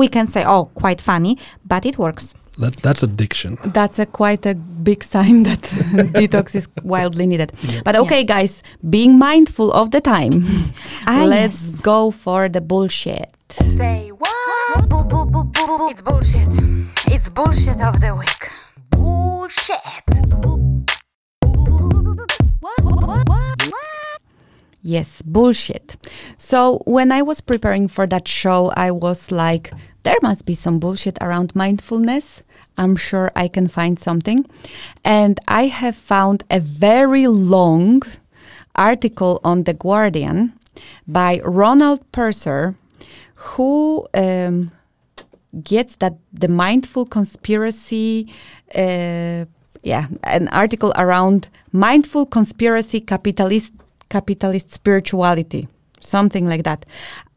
we 0.00 0.08
can 0.08 0.26
say, 0.26 0.42
oh, 0.44 0.64
quite 0.74 1.00
funny, 1.00 1.38
but 1.64 1.86
it 1.86 1.96
works. 1.96 2.34
That 2.58 2.74
that's 2.82 3.04
addiction. 3.04 3.58
That's 3.78 4.00
a 4.00 4.06
quite 4.06 4.44
a 4.44 4.56
big 4.82 5.04
sign 5.04 5.44
that 5.44 5.62
detox 6.18 6.56
is 6.56 6.66
wildly 6.82 7.26
needed. 7.28 7.52
But 7.84 7.94
okay, 7.94 8.24
guys, 8.24 8.64
being 8.82 9.16
mindful 9.16 9.70
of 9.70 9.92
the 9.92 10.00
time. 10.00 10.34
Ah, 11.06 11.26
Let's 11.28 11.62
yes. 11.62 11.80
go 11.80 12.10
for 12.10 12.48
the 12.48 12.60
bullshit. 12.60 13.37
Say 13.50 14.10
what? 14.10 14.88
Boo, 14.88 15.04
boo, 15.04 15.24
boo, 15.24 15.44
boo, 15.44 15.66
boo. 15.66 15.88
It's 15.90 16.02
bullshit. 16.02 16.48
It's 17.06 17.28
bullshit 17.28 17.80
of 17.80 18.00
the 18.00 18.14
week. 18.14 18.50
Bullshit. 18.90 19.78
Yes, 24.82 25.22
bullshit. 25.22 25.96
So 26.36 26.82
when 26.86 27.10
I 27.10 27.22
was 27.22 27.40
preparing 27.40 27.88
for 27.88 28.06
that 28.06 28.28
show, 28.28 28.72
I 28.76 28.90
was 28.90 29.30
like, 29.30 29.72
there 30.02 30.18
must 30.22 30.46
be 30.46 30.54
some 30.54 30.78
bullshit 30.78 31.18
around 31.20 31.54
mindfulness. 31.54 32.42
I'm 32.76 32.96
sure 32.96 33.32
I 33.34 33.48
can 33.48 33.68
find 33.68 33.98
something. 33.98 34.46
And 35.04 35.40
I 35.48 35.66
have 35.66 35.96
found 35.96 36.44
a 36.50 36.60
very 36.60 37.26
long 37.26 38.02
article 38.76 39.40
on 39.42 39.64
The 39.64 39.74
Guardian 39.74 40.52
by 41.06 41.40
Ronald 41.44 42.00
Purser, 42.12 42.76
who 43.38 44.06
um, 44.14 44.70
gets 45.62 45.96
that 45.96 46.14
the 46.32 46.48
mindful 46.48 47.06
conspiracy, 47.06 48.32
uh, 48.74 49.44
yeah, 49.82 50.06
an 50.24 50.48
article 50.48 50.92
around 50.96 51.48
mindful 51.72 52.26
conspiracy 52.26 53.00
capitalist 53.00 53.72
capitalist 54.08 54.72
spirituality, 54.72 55.68
something 56.00 56.48
like 56.48 56.64
that. 56.64 56.84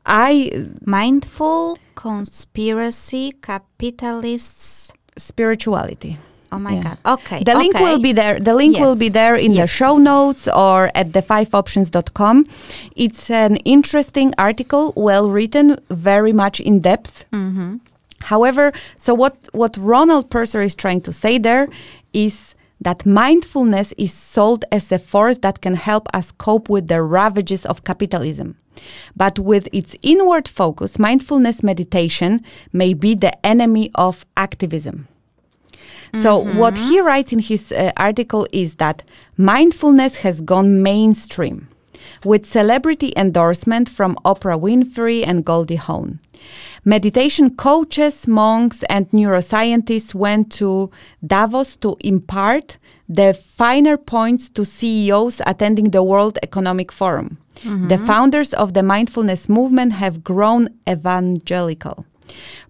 I 0.06 0.52
Mindful 0.86 1.78
conspiracy 1.96 3.34
capitalists. 3.42 4.92
spirituality. 5.18 6.18
Oh 6.52 6.60
my 6.60 6.74
Yeah. 6.74 6.84
god. 6.84 6.98
Okay. 7.06 7.44
The 7.44 7.56
link 7.56 7.76
okay. 7.76 7.84
will 7.84 8.00
be 8.00 8.12
there. 8.12 8.40
The 8.40 8.54
link 8.54 8.78
will 8.78 8.96
be 8.96 9.10
there 9.10 9.36
in 9.36 9.56
the 9.56 9.68
show 9.68 9.98
notes 9.98 10.48
or 10.48 10.92
at 10.96 11.14
the5options.com. 11.14 12.46
It's 12.96 13.30
an 13.30 13.56
interesting 13.58 14.34
article, 14.38 14.94
well 14.96 15.30
written, 15.30 15.78
very 15.90 16.34
much 16.34 16.60
in 16.60 16.80
depth. 16.82 17.26
Mm-hmm. 17.32 17.78
However, 18.24 18.72
so 19.00 19.14
what, 19.14 19.36
what 19.52 19.78
Ronald 19.78 20.30
Purser 20.30 20.62
is 20.62 20.76
trying 20.76 21.02
to 21.02 21.14
say 21.14 21.38
there 21.38 21.68
is 22.14 22.56
that 22.82 23.06
mindfulness 23.06 23.94
is 23.94 24.12
sold 24.12 24.66
as 24.72 24.92
a 24.92 25.00
force 25.00 25.38
that 25.40 25.62
can 25.62 25.76
help 25.76 26.08
us 26.14 26.32
cope 26.32 26.68
with 26.68 26.88
the 26.88 27.02
ravages 27.02 27.66
of 27.66 27.84
capitalism. 27.84 28.58
But 29.16 29.38
with 29.38 29.70
its 29.72 29.96
inward 30.02 30.48
focus, 30.48 30.98
mindfulness 30.98 31.62
meditation 31.62 32.44
may 32.74 32.94
be 32.96 33.14
the 33.16 33.34
enemy 33.46 33.92
of 33.96 34.26
activism. 34.36 35.08
So, 36.22 36.38
what 36.38 36.78
he 36.78 37.00
writes 37.00 37.32
in 37.32 37.40
his 37.40 37.72
uh, 37.72 37.92
article 37.98 38.46
is 38.52 38.76
that 38.76 39.04
mindfulness 39.38 40.18
has 40.18 40.42
gone 40.42 40.84
mainstream 40.84 41.68
with 42.26 42.46
celebrity 42.46 43.14
endorsement 43.16 43.90
from 43.90 44.16
Oprah 44.26 44.60
Winfrey 44.60 45.26
and 45.26 45.46
Goldie 45.46 45.76
Hawn. 45.76 46.20
Meditation 46.84 47.56
coaches, 47.56 48.28
monks, 48.28 48.84
and 48.90 49.10
neuroscientists 49.12 50.16
went 50.16 50.52
to 50.54 50.90
Davos 51.26 51.76
to 51.78 51.96
impart 52.00 52.78
the 53.08 53.34
finer 53.34 53.98
points 53.98 54.50
to 54.50 54.66
CEOs 54.66 55.42
attending 55.46 55.92
the 55.92 56.04
World 56.04 56.40
Economic 56.42 56.92
Forum. 56.92 57.38
The 57.90 58.00
founders 58.00 58.54
of 58.56 58.74
the 58.74 58.82
mindfulness 58.82 59.48
movement 59.48 59.94
have 59.94 60.24
grown 60.24 60.70
evangelical 60.90 62.06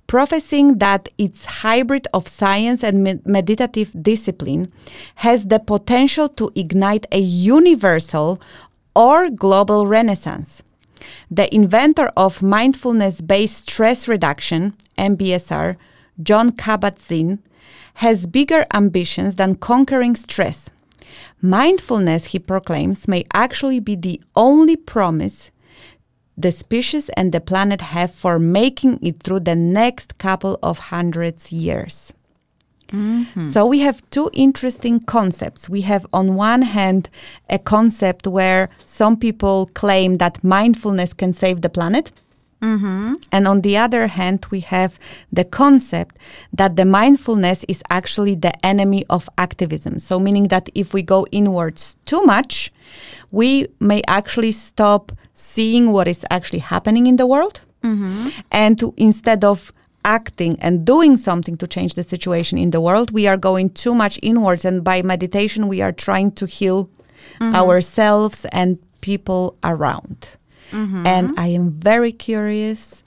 professing 0.07 0.79
that 0.79 1.09
its 1.17 1.45
hybrid 1.45 2.07
of 2.13 2.27
science 2.27 2.83
and 2.83 3.03
med- 3.03 3.25
meditative 3.25 3.95
discipline 4.01 4.71
has 5.15 5.47
the 5.47 5.59
potential 5.59 6.27
to 6.27 6.51
ignite 6.55 7.05
a 7.11 7.19
universal 7.19 8.41
or 8.95 9.29
global 9.29 9.87
renaissance. 9.87 10.63
The 11.29 11.53
inventor 11.53 12.11
of 12.17 12.41
mindfulness 12.41 13.21
based 13.21 13.69
stress 13.69 14.07
reduction, 14.07 14.75
MBSR, 14.97 15.77
John 16.21 16.51
Kabat 16.51 16.99
Zinn, 16.99 17.39
has 17.95 18.27
bigger 18.27 18.65
ambitions 18.73 19.35
than 19.35 19.55
conquering 19.55 20.15
stress. 20.15 20.69
Mindfulness, 21.41 22.25
he 22.25 22.39
proclaims, 22.39 23.07
may 23.07 23.25
actually 23.33 23.79
be 23.79 23.95
the 23.95 24.21
only 24.35 24.75
promise 24.75 25.50
the 26.37 26.51
species 26.51 27.09
and 27.09 27.31
the 27.31 27.41
planet 27.41 27.81
have 27.81 28.13
for 28.13 28.39
making 28.39 28.99
it 29.01 29.21
through 29.21 29.41
the 29.41 29.55
next 29.55 30.17
couple 30.17 30.57
of 30.63 30.79
hundreds 30.79 31.51
years. 31.51 32.13
Mm-hmm. 32.91 33.51
So 33.51 33.65
we 33.65 33.79
have 33.79 34.01
two 34.09 34.29
interesting 34.33 34.99
concepts. 34.99 35.69
We 35.69 35.81
have 35.81 36.05
on 36.11 36.35
one 36.35 36.61
hand 36.61 37.09
a 37.49 37.57
concept 37.57 38.27
where 38.27 38.69
some 38.83 39.17
people 39.17 39.69
claim 39.73 40.17
that 40.17 40.43
mindfulness 40.43 41.13
can 41.13 41.33
save 41.33 41.61
the 41.61 41.69
planet. 41.69 42.11
Mm-hmm. 42.61 43.15
And 43.31 43.47
on 43.47 43.61
the 43.61 43.77
other 43.77 44.07
hand, 44.07 44.45
we 44.51 44.59
have 44.61 44.99
the 45.31 45.43
concept 45.43 46.17
that 46.53 46.75
the 46.75 46.85
mindfulness 46.85 47.65
is 47.67 47.81
actually 47.89 48.35
the 48.35 48.53
enemy 48.65 49.03
of 49.09 49.27
activism. 49.37 49.99
So, 49.99 50.19
meaning 50.19 50.49
that 50.49 50.69
if 50.75 50.93
we 50.93 51.01
go 51.01 51.25
inwards 51.31 51.97
too 52.05 52.23
much, 52.23 52.71
we 53.31 53.67
may 53.79 54.01
actually 54.07 54.51
stop 54.51 55.11
seeing 55.33 55.91
what 55.91 56.07
is 56.07 56.23
actually 56.29 56.59
happening 56.59 57.07
in 57.07 57.17
the 57.17 57.25
world. 57.25 57.61
Mm-hmm. 57.83 58.29
And 58.51 58.77
to, 58.77 58.93
instead 58.95 59.43
of 59.43 59.73
acting 60.05 60.59
and 60.59 60.85
doing 60.85 61.17
something 61.17 61.57
to 61.57 61.67
change 61.67 61.95
the 61.95 62.03
situation 62.03 62.57
in 62.57 62.71
the 62.71 62.81
world, 62.81 63.11
we 63.11 63.27
are 63.27 63.37
going 63.37 63.71
too 63.71 63.95
much 63.95 64.19
inwards. 64.21 64.65
And 64.65 64.83
by 64.83 65.01
meditation, 65.01 65.67
we 65.67 65.81
are 65.81 65.91
trying 65.91 66.31
to 66.33 66.45
heal 66.45 66.89
mm-hmm. 67.39 67.55
ourselves 67.55 68.45
and 68.51 68.77
people 69.01 69.57
around. 69.63 70.29
Mm-hmm. 70.71 71.05
And 71.05 71.39
I 71.39 71.47
am 71.47 71.71
very 71.71 72.11
curious 72.11 73.03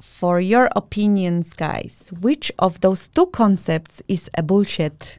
for 0.00 0.40
your 0.40 0.68
opinions, 0.76 1.52
guys. 1.52 2.10
Which 2.20 2.52
of 2.58 2.80
those 2.80 3.08
two 3.08 3.26
concepts 3.26 4.02
is 4.08 4.30
a 4.36 4.42
bullshit 4.42 5.18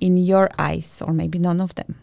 in 0.00 0.16
your 0.16 0.50
eyes, 0.58 1.02
or 1.04 1.12
maybe 1.12 1.38
none 1.38 1.60
of 1.60 1.74
them? 1.74 1.96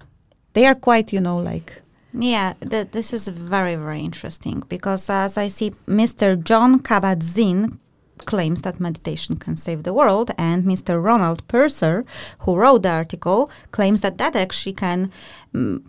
They 0.54 0.66
are 0.66 0.76
quite, 0.76 1.12
you 1.14 1.22
know, 1.22 1.38
like 1.38 1.82
Yeah, 2.14 2.54
th- 2.70 2.92
this 2.92 3.14
is 3.14 3.28
very, 3.28 3.76
very 3.76 4.00
interesting 4.00 4.64
because 4.70 5.10
as 5.10 5.38
I 5.38 5.50
see, 5.50 5.72
Mr. 5.88 6.42
John 6.42 6.80
Kabat-Zinn 6.80 7.80
claims 8.26 8.62
that 8.62 8.80
meditation 8.80 9.36
can 9.38 9.58
save 9.58 9.84
the 9.84 9.94
world, 9.94 10.32
and 10.38 10.64
Mr. 10.64 11.04
Ronald 11.04 11.46
Purser, 11.48 12.06
who 12.40 12.56
wrote 12.56 12.84
the 12.84 12.90
article, 12.90 13.50
claims 13.72 14.02
that 14.02 14.18
that 14.18 14.36
actually 14.36 14.74
can 14.74 15.12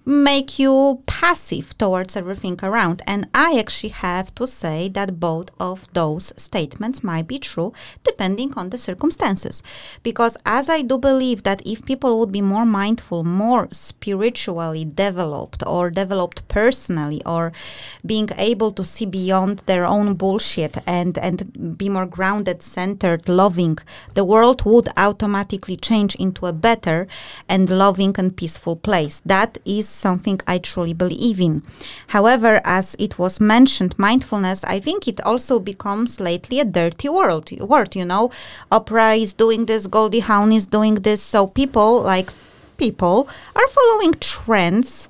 make 0.05 0.59
you 0.59 1.03
passive 1.07 1.77
towards 1.79 2.17
everything 2.17 2.59
around. 2.63 3.03
And 3.07 3.29
I 3.35 3.59
actually 3.59 3.91
have 3.91 4.35
to 4.37 4.47
say 4.47 4.89
that 4.91 5.19
both 5.19 5.51
of 5.59 5.89
those 5.93 6.33
statements 6.37 7.03
might 7.03 7.27
be 7.27 7.39
true 7.39 7.73
depending 8.05 8.55
on 8.55 8.71
the 8.71 8.79
circumstances. 8.79 9.63
Because 10.03 10.37
as 10.47 10.69
I 10.69 10.83
do 10.83 10.99
believe 10.99 11.43
that 11.43 11.63
if 11.67 11.85
people 11.85 12.19
would 12.19 12.33
be 12.33 12.43
more 12.43 12.65
mindful, 12.65 13.25
more 13.25 13.69
spiritually 13.73 14.85
developed, 14.85 15.63
or 15.67 15.91
developed 15.91 16.47
personally, 16.49 17.21
or 17.27 17.53
being 18.05 18.29
able 18.37 18.71
to 18.73 18.85
see 18.85 19.07
beyond 19.07 19.59
their 19.61 19.85
own 19.85 20.15
bullshit 20.15 20.77
and, 20.87 21.19
and 21.19 21.77
be 21.77 21.89
more 21.89 22.07
grounded, 22.07 22.63
centered, 22.63 23.29
loving, 23.29 23.79
the 24.15 24.25
world 24.25 24.65
would 24.65 24.89
automatically 24.97 25.77
change 25.77 26.15
into 26.17 26.47
a 26.47 26.53
better 26.53 27.09
and 27.49 27.69
loving 27.69 28.15
and 28.19 28.37
peaceful 28.37 28.77
place. 28.77 29.21
That 29.25 29.56
is 29.65 29.89
something 29.89 30.41
I 30.47 30.59
truly 30.59 30.93
believe 30.93 31.41
in. 31.41 31.63
However, 32.09 32.61
as 32.65 32.97
it 32.99 33.19
was 33.19 33.41
mentioned, 33.41 33.99
mindfulness, 33.99 34.65
I 34.65 34.81
think 34.81 35.09
it 35.09 35.21
also 35.23 35.59
becomes 35.59 36.21
lately 36.21 36.61
a 36.61 36.65
dirty 36.65 37.09
world. 37.09 37.51
Word, 37.61 37.97
you 37.97 38.05
know, 38.05 38.31
Oprah 38.71 39.21
is 39.21 39.35
doing 39.35 39.67
this, 39.67 39.87
Goldie 39.87 40.21
Hawn 40.21 40.53
is 40.53 40.67
doing 40.67 40.97
this, 40.97 41.23
so 41.23 41.47
people 41.47 42.03
like 42.03 42.31
people 42.77 43.29
are 43.55 43.69
following 43.69 44.15
trends 44.15 45.09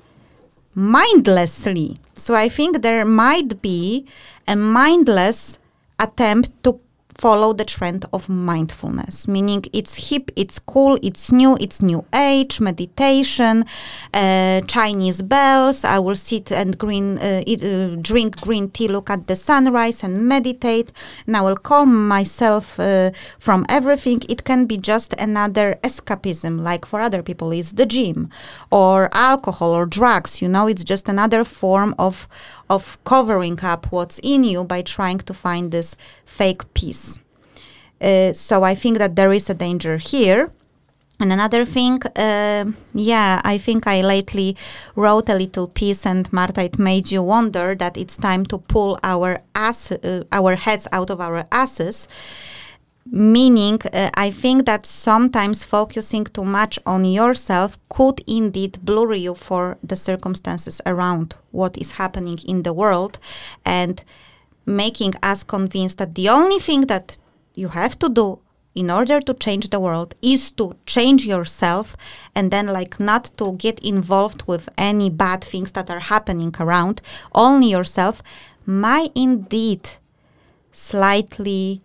mindlessly. 0.75 1.99
So 2.15 2.35
I 2.35 2.49
think 2.49 2.83
there 2.83 3.05
might 3.05 3.61
be 3.63 4.07
a 4.47 4.57
mindless 4.57 5.59
attempt 5.99 6.51
to 6.65 6.81
follow 7.19 7.53
the 7.53 7.65
trend 7.65 8.05
of 8.13 8.29
mindfulness, 8.29 9.27
meaning 9.27 9.65
it's 9.73 10.11
hip, 10.11 10.31
it's 10.37 10.59
cool, 10.59 10.99
it's 11.03 11.33
new, 11.33 11.57
it's 11.61 11.81
new 11.81 12.05
age, 12.15 12.61
meditation, 12.61 13.65
uh, 14.13 14.61
Chinese 14.63 15.23
bells. 15.23 15.85
I 15.85 15.99
will 15.99 16.17
sit 16.17 16.53
and 16.53 16.77
green, 16.77 17.19
uh, 17.19 17.43
eat, 17.47 17.65
uh, 17.65 17.97
drink 17.97 18.41
green 18.41 18.71
tea, 18.71 18.89
look 18.89 19.09
at 19.11 19.27
the 19.27 19.37
sunrise, 19.37 20.03
and 20.03 20.29
meditate. 20.29 20.93
And 21.27 21.37
I 21.37 21.41
will 21.41 21.57
calm 21.57 22.09
myself 22.09 22.79
uh, 22.79 23.11
from 23.39 23.65
everything. 23.69 24.23
It 24.29 24.45
can 24.45 24.67
be 24.67 24.77
just 24.77 25.15
another 25.19 25.79
escapism, 25.83 26.61
like 26.61 26.85
for 26.85 27.01
other 27.01 27.23
people, 27.23 27.53
it's 27.53 27.73
the 27.73 27.87
gym 27.87 28.31
or 28.71 29.09
alcohol 29.13 29.73
or 29.73 29.87
drugs. 29.87 30.43
You 30.43 30.49
know, 30.49 30.67
it's 30.67 30.85
just 30.85 31.09
another 31.09 31.45
form 31.45 31.95
of 31.99 32.29
of 32.69 32.99
covering 33.05 33.59
up 33.63 33.93
what's 33.93 34.19
in 34.23 34.43
you 34.43 34.65
by 34.65 34.83
trying 34.83 35.19
to 35.19 35.33
find 35.33 35.71
this 35.71 35.97
fake 36.25 36.63
peace. 36.75 37.06
Uh, 38.01 38.33
so 38.33 38.63
I 38.63 38.75
think 38.75 38.99
that 38.99 39.17
there 39.17 39.33
is 39.33 39.49
a 39.51 39.55
danger 39.55 39.97
here. 39.97 40.51
And 41.19 41.33
another 41.33 41.65
thing, 41.65 42.03
uh, 42.15 42.67
yeah, 42.93 43.41
I 43.43 43.57
think 43.57 43.87
I 43.87 44.03
lately 44.03 44.55
wrote 44.95 45.31
a 45.31 45.35
little 45.35 45.67
piece, 45.67 46.05
and 46.05 46.31
Marta, 46.31 46.63
it 46.63 46.79
made 46.79 47.11
you 47.11 47.23
wonder 47.23 47.75
that 47.75 47.97
it's 47.97 48.19
time 48.19 48.45
to 48.47 48.59
pull 48.59 48.99
our 49.03 49.41
ass, 49.55 49.93
uh, 49.93 50.25
our 50.31 50.57
heads 50.57 50.87
out 50.93 51.09
of 51.09 51.21
our 51.21 51.47
asses. 51.51 52.07
Meaning, 53.11 53.79
uh, 53.95 54.11
I 54.15 54.31
think 54.31 54.67
that 54.67 54.85
sometimes 54.85 55.65
focusing 55.65 56.25
too 56.25 56.45
much 56.45 56.79
on 56.85 57.05
yourself 57.07 57.79
could 57.89 58.21
indeed 58.27 58.81
blur 58.85 59.15
you 59.15 59.35
for 59.35 59.79
the 59.83 59.97
circumstances 59.97 60.83
around 60.85 61.37
what 61.53 61.79
is 61.79 61.93
happening 61.93 62.39
in 62.47 62.63
the 62.63 62.75
world 62.75 63.19
and 63.65 64.05
making 64.67 65.15
us 65.23 65.45
convinced 65.45 65.99
that 65.99 66.17
the 66.17 66.29
only 66.29 66.59
thing 66.59 66.83
that 66.89 67.17
you 67.57 67.69
have 67.69 67.99
to 67.99 68.09
do 68.09 68.39
in 68.77 68.91
order 68.91 69.21
to 69.23 69.33
change 69.35 69.71
the 69.71 69.81
world 69.81 70.15
is 70.23 70.53
to 70.53 70.77
change 70.85 71.25
yourself 71.25 71.97
and 72.35 72.51
then 72.51 72.67
like 72.67 73.01
not 73.01 73.31
to 73.39 73.53
get 73.55 73.79
involved 73.81 74.43
with 74.47 74.69
any 74.77 75.09
bad 75.09 75.43
things 75.43 75.73
that 75.73 75.91
are 75.91 75.99
happening 75.99 76.55
around. 76.61 77.01
Only 77.35 77.71
yourself. 77.71 78.23
Might 78.67 79.13
indeed 79.15 79.89
slightly 80.73 81.81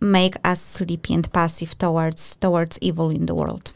make 0.00 0.34
us 0.44 0.60
sleepy 0.60 1.14
and 1.14 1.32
passive 1.32 1.78
towards 1.78 2.36
towards 2.36 2.78
evil 2.82 3.08
in 3.08 3.26
the 3.26 3.34
world 3.34 3.72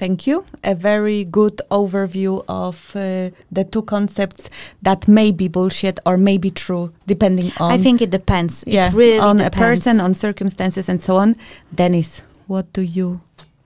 Thank 0.00 0.26
you. 0.26 0.46
A 0.64 0.74
very 0.74 1.26
good 1.26 1.60
overview 1.70 2.42
of 2.48 2.96
uh, 2.96 3.28
the 3.52 3.64
two 3.64 3.82
concepts 3.82 4.48
that 4.80 5.06
may 5.06 5.30
be 5.30 5.46
bullshit 5.46 6.00
or 6.06 6.16
may 6.16 6.38
be 6.38 6.50
true, 6.50 6.90
depending 7.06 7.52
on. 7.60 7.70
i 7.70 7.76
think 7.76 8.00
it 8.00 8.10
depends 8.10 8.64
yeah, 8.66 8.88
it 8.88 8.94
really 8.94 9.18
on 9.18 9.40
a 9.40 9.50
person, 9.50 10.00
on 10.00 10.14
circumstances, 10.14 10.88
and 10.88 11.02
so 11.02 11.16
on. 11.16 11.36
Dennis, 11.74 12.22
what 12.46 12.72
do 12.72 12.80
you 12.80 13.20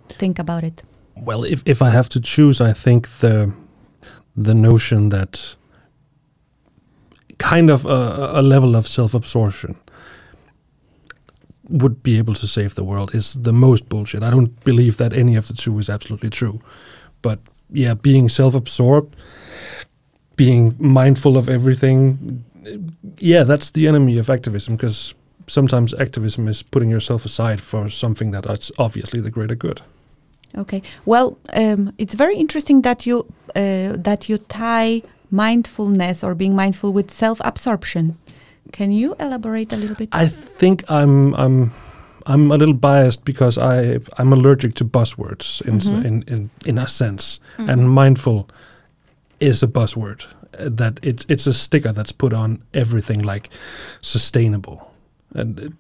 think 0.09 0.41
about 0.41 0.65
it? 0.65 0.83
Well, 1.15 1.45
if 1.45 1.63
if 1.65 1.81
I 1.81 1.91
have 1.91 2.09
to 2.09 2.21
choose, 2.21 2.71
I 2.71 2.73
think 2.75 3.09
the 3.21 3.53
the 4.43 4.55
notion 4.55 5.11
that 5.11 5.57
kind 7.39 7.71
of 7.71 7.87
a, 7.87 8.41
a 8.41 8.43
level 8.43 8.75
of 8.75 8.87
self-absorption 8.87 9.75
would 11.69 12.03
be 12.03 12.19
able 12.19 12.35
to 12.35 12.47
save 12.47 12.75
the 12.75 12.85
world 12.85 13.15
is 13.15 13.35
the 13.35 13.53
most 13.53 13.89
bullshit. 13.89 14.23
I 14.23 14.31
don't 14.31 14.65
believe 14.65 14.97
that 14.99 15.13
any 15.13 15.37
of 15.37 15.49
the 15.49 15.55
two 15.55 15.79
is 15.79 15.89
absolutely 15.89 16.31
true. 16.31 16.61
But 17.23 17.39
yeah, 17.71 17.95
being 17.95 18.29
self-absorbed, 18.29 19.17
being 20.37 20.75
mindful 20.79 21.37
of 21.37 21.49
everything, 21.49 22.45
yeah, 23.19 23.45
that's 23.45 23.71
the 23.71 23.89
enemy 23.89 24.19
of 24.19 24.29
activism 24.29 24.77
because 24.77 25.15
sometimes 25.47 25.95
activism 25.95 26.49
is 26.49 26.63
putting 26.63 26.91
yourself 26.91 27.25
aside 27.25 27.61
for 27.61 27.89
something 27.89 28.31
that 28.33 28.47
is 28.47 28.73
obviously 28.79 29.21
the 29.21 29.31
greater 29.31 29.55
good. 29.55 29.81
Okay. 30.57 30.83
Well, 31.05 31.37
um, 31.55 31.93
it's 31.99 32.15
very 32.15 32.37
interesting 32.37 32.83
that 32.83 33.07
you 33.07 33.27
uh, 33.57 33.97
that 33.97 34.29
you 34.29 34.39
tie 34.39 35.03
mindfulness 35.31 36.23
or 36.23 36.35
being 36.35 36.55
mindful 36.55 36.93
with 36.93 37.11
self-absorption. 37.11 38.17
Can 38.73 38.93
you 38.93 39.15
elaborate 39.21 39.73
a 39.73 39.77
little 39.77 39.97
bit? 39.97 40.09
I 40.13 40.29
think 40.59 40.83
I'm 40.91 41.35
I'm 41.35 41.71
I'm 42.27 42.51
a 42.51 42.57
little 42.57 42.75
biased 42.75 43.25
because 43.25 43.59
I 43.59 43.99
I'm 44.19 44.33
allergic 44.33 44.75
to 44.75 44.85
buzzwords 44.85 45.61
in 45.63 45.79
Mhm. 45.81 46.05
in, 46.05 46.23
in 46.27 46.51
in 46.67 46.79
a 46.79 46.87
sense, 46.87 47.41
and 47.59 47.91
mindful 47.91 48.49
is 49.41 49.63
a 49.63 49.67
buzzword 49.67 50.27
uh, 50.59 50.69
that 50.77 50.99
it's 51.03 51.25
it's 51.29 51.47
a 51.47 51.53
sticker 51.53 51.93
that's 51.93 52.13
put 52.13 52.33
on 52.33 52.59
everything 52.73 53.23
like 53.23 53.49
sustainable, 54.01 54.79
and 55.35 55.59
it, 55.61 55.73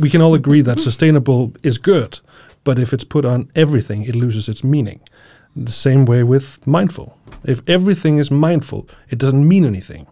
we 0.00 0.10
can 0.10 0.20
all 0.22 0.34
agree 0.34 0.62
that 0.62 0.80
sustainable 0.90 1.52
is 1.62 1.78
good, 1.78 2.20
but 2.64 2.78
if 2.78 2.92
it's 2.92 3.04
put 3.04 3.24
on 3.24 3.48
everything, 3.54 4.02
it 4.08 4.14
loses 4.16 4.48
its 4.48 4.62
meaning. 4.64 5.00
The 5.64 5.72
same 5.72 6.04
way 6.04 6.22
with 6.22 6.66
mindful. 6.66 7.16
If 7.44 7.62
everything 7.66 8.18
is 8.18 8.30
mindful, 8.30 8.88
it 9.08 9.18
doesn't 9.18 9.46
mean 9.48 9.64
anything 9.64 10.06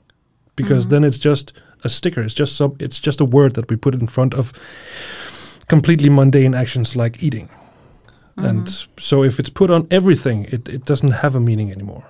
because 0.56 0.88
then 0.88 1.04
it's 1.04 1.18
just 1.18 1.52
a 1.84 1.88
sticker. 1.88 2.22
It's 2.22 2.34
just 2.34 2.56
some. 2.56 2.76
It's 2.80 3.00
just 3.00 3.20
a 3.20 3.24
word 3.24 3.54
that 3.54 3.70
we 3.70 3.76
put 3.76 3.94
in 3.94 4.06
front 4.06 4.34
of 4.34 4.52
completely 5.68 6.08
mundane 6.08 6.54
actions 6.54 6.96
like 6.96 7.22
eating. 7.22 7.48
Mm-hmm. 8.36 8.44
And 8.44 8.86
so, 8.98 9.22
if 9.22 9.38
it's 9.38 9.50
put 9.50 9.70
on 9.70 9.86
everything, 9.90 10.44
it, 10.46 10.68
it 10.68 10.84
doesn't 10.84 11.12
have 11.12 11.36
a 11.36 11.40
meaning 11.40 11.70
anymore. 11.70 12.04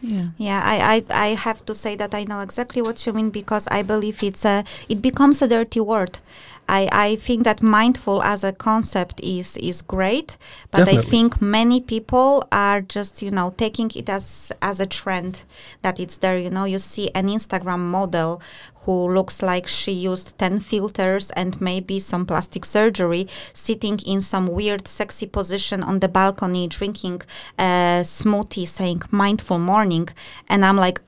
yeah. 0.00 0.28
Yeah, 0.36 0.62
I, 0.64 1.04
I, 1.10 1.26
I 1.26 1.28
have 1.34 1.64
to 1.66 1.74
say 1.74 1.96
that 1.96 2.14
I 2.14 2.24
know 2.24 2.40
exactly 2.40 2.82
what 2.82 3.04
you 3.04 3.12
mean 3.12 3.30
because 3.30 3.66
I 3.68 3.82
believe 3.82 4.22
it's 4.22 4.44
a 4.44 4.64
it 4.88 5.02
becomes 5.02 5.42
a 5.42 5.48
dirty 5.48 5.80
word. 5.80 6.20
I, 6.68 6.88
I 6.92 7.16
think 7.16 7.44
that 7.44 7.62
mindful 7.62 8.22
as 8.22 8.44
a 8.44 8.52
concept 8.52 9.20
is 9.22 9.56
is 9.56 9.80
great, 9.80 10.36
but 10.70 10.86
I 10.86 10.98
think 10.98 11.40
many 11.40 11.80
people 11.80 12.46
are 12.52 12.82
just 12.82 13.22
you 13.22 13.30
know 13.30 13.54
taking 13.56 13.90
it 13.94 14.08
as 14.08 14.52
as 14.60 14.78
a 14.78 14.86
trend 14.86 15.44
that 15.82 15.98
it's 15.98 16.18
there. 16.18 16.38
You 16.38 16.50
know, 16.50 16.64
you 16.64 16.78
see 16.78 17.10
an 17.14 17.28
Instagram 17.28 17.80
model 17.80 18.42
who 18.88 19.12
looks 19.12 19.42
like 19.42 19.68
she 19.68 19.92
used 19.92 20.38
10 20.38 20.60
filters 20.60 21.30
and 21.32 21.60
maybe 21.60 22.00
some 22.00 22.24
plastic 22.24 22.64
surgery, 22.64 23.28
sitting 23.52 23.98
in 24.06 24.22
some 24.22 24.46
weird, 24.46 24.88
sexy 24.88 25.26
position 25.26 25.82
on 25.82 25.98
the 25.98 26.08
balcony, 26.08 26.66
drinking 26.66 27.20
a 27.58 28.00
smoothie, 28.02 28.66
saying 28.66 29.02
mindful 29.10 29.58
morning. 29.58 30.08
And 30.48 30.64
I'm 30.64 30.78
like, 30.78 31.02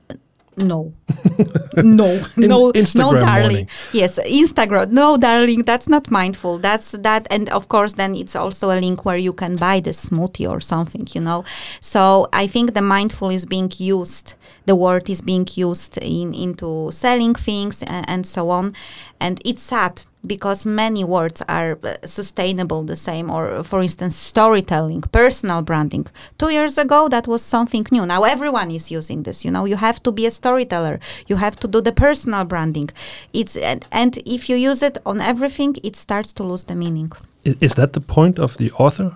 no, 0.57 0.93
no, 1.77 2.19
In- 2.37 2.49
no, 2.49 2.71
no, 2.71 2.71
Instagram 2.73 3.19
darling. 3.21 3.41
morning. 3.41 3.67
Yes, 3.93 4.19
Instagram. 4.19 4.91
No, 4.91 5.17
darling, 5.17 5.63
that's 5.63 5.87
not 5.87 6.11
mindful. 6.11 6.57
That's 6.59 6.91
that, 6.91 7.27
and 7.31 7.49
of 7.49 7.67
course, 7.69 7.93
then 7.93 8.15
it's 8.15 8.35
also 8.35 8.69
a 8.71 8.77
link 8.79 9.05
where 9.05 9.17
you 9.17 9.33
can 9.33 9.55
buy 9.55 9.79
the 9.79 9.91
smoothie 9.91 10.49
or 10.49 10.59
something, 10.59 11.07
you 11.13 11.21
know. 11.21 11.43
So 11.79 12.27
I 12.33 12.47
think 12.47 12.73
the 12.73 12.81
mindful 12.81 13.29
is 13.29 13.45
being 13.45 13.71
used. 13.77 14.35
The 14.65 14.75
word 14.75 15.09
is 15.09 15.21
being 15.21 15.47
used 15.55 15.97
in 15.97 16.33
into 16.33 16.91
selling 16.91 17.33
things 17.33 17.81
and, 17.83 18.07
and 18.09 18.27
so 18.27 18.49
on, 18.49 18.75
and 19.21 19.39
it's 19.45 19.61
sad 19.61 20.01
because 20.25 20.65
many 20.65 21.03
words 21.03 21.41
are 21.47 21.77
uh, 21.83 21.95
sustainable 22.03 22.83
the 22.83 22.95
same. 22.95 23.29
Or 23.29 23.63
for 23.63 23.81
instance, 23.81 24.15
storytelling, 24.15 25.01
personal 25.11 25.61
branding. 25.61 26.07
Two 26.37 26.49
years 26.49 26.77
ago, 26.77 27.07
that 27.09 27.27
was 27.27 27.41
something 27.43 27.85
new. 27.91 28.05
Now 28.05 28.23
everyone 28.23 28.71
is 28.71 28.91
using 28.91 29.23
this. 29.23 29.45
You 29.45 29.51
know, 29.51 29.65
you 29.65 29.77
have 29.77 30.01
to 30.03 30.11
be 30.11 30.25
a 30.25 30.31
storyteller. 30.31 30.99
You 31.27 31.37
have 31.37 31.55
to 31.61 31.67
do 31.67 31.81
the 31.81 31.91
personal 31.91 32.43
branding. 32.45 32.89
It's 33.31 33.55
and, 33.55 33.87
and 33.91 34.17
if 34.25 34.49
you 34.49 34.55
use 34.55 34.81
it 34.81 34.97
on 35.05 35.21
everything, 35.21 35.75
it 35.83 35.95
starts 35.95 36.33
to 36.33 36.43
lose 36.43 36.63
the 36.63 36.75
meaning. 36.75 37.11
Is, 37.43 37.55
is 37.61 37.73
that 37.75 37.93
the 37.93 38.01
point 38.01 38.39
of 38.39 38.57
the 38.57 38.71
author? 38.71 39.15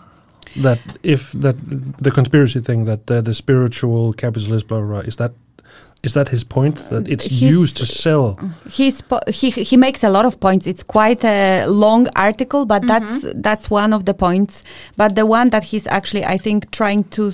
That 0.57 0.79
if 1.03 1.33
that 1.33 1.55
the 2.05 2.11
conspiracy 2.11 2.61
thing 2.61 2.85
that 2.85 3.11
uh, 3.11 3.19
the 3.21 3.33
spiritual 3.33 4.13
capitalist 4.13 4.67
blah, 4.67 4.79
blah 4.79 4.87
blah 4.87 4.99
is 4.99 5.17
that 5.17 5.33
is 6.05 6.13
that 6.13 6.29
his 6.29 6.43
point 6.43 6.75
that 6.89 7.07
it's 7.07 7.25
His- 7.25 7.41
used 7.41 7.77
to 7.77 7.85
sell? 7.85 8.37
He's 8.69 9.01
po- 9.01 9.25
he 9.27 9.49
he 9.49 9.77
makes 9.77 10.03
a 10.03 10.09
lot 10.09 10.25
of 10.25 10.39
points. 10.39 10.67
It's 10.67 10.83
quite 10.83 11.23
a 11.23 11.65
long 11.67 12.07
article, 12.15 12.65
but 12.65 12.85
that's 12.87 13.23
mm-hmm. 13.23 13.41
that's 13.41 13.69
one 13.69 13.93
of 13.93 14.05
the 14.05 14.13
points. 14.13 14.63
But 14.97 15.15
the 15.15 15.25
one 15.25 15.49
that 15.49 15.63
he's 15.63 15.87
actually, 15.87 16.23
I 16.25 16.37
think, 16.37 16.71
trying 16.71 17.03
to. 17.15 17.31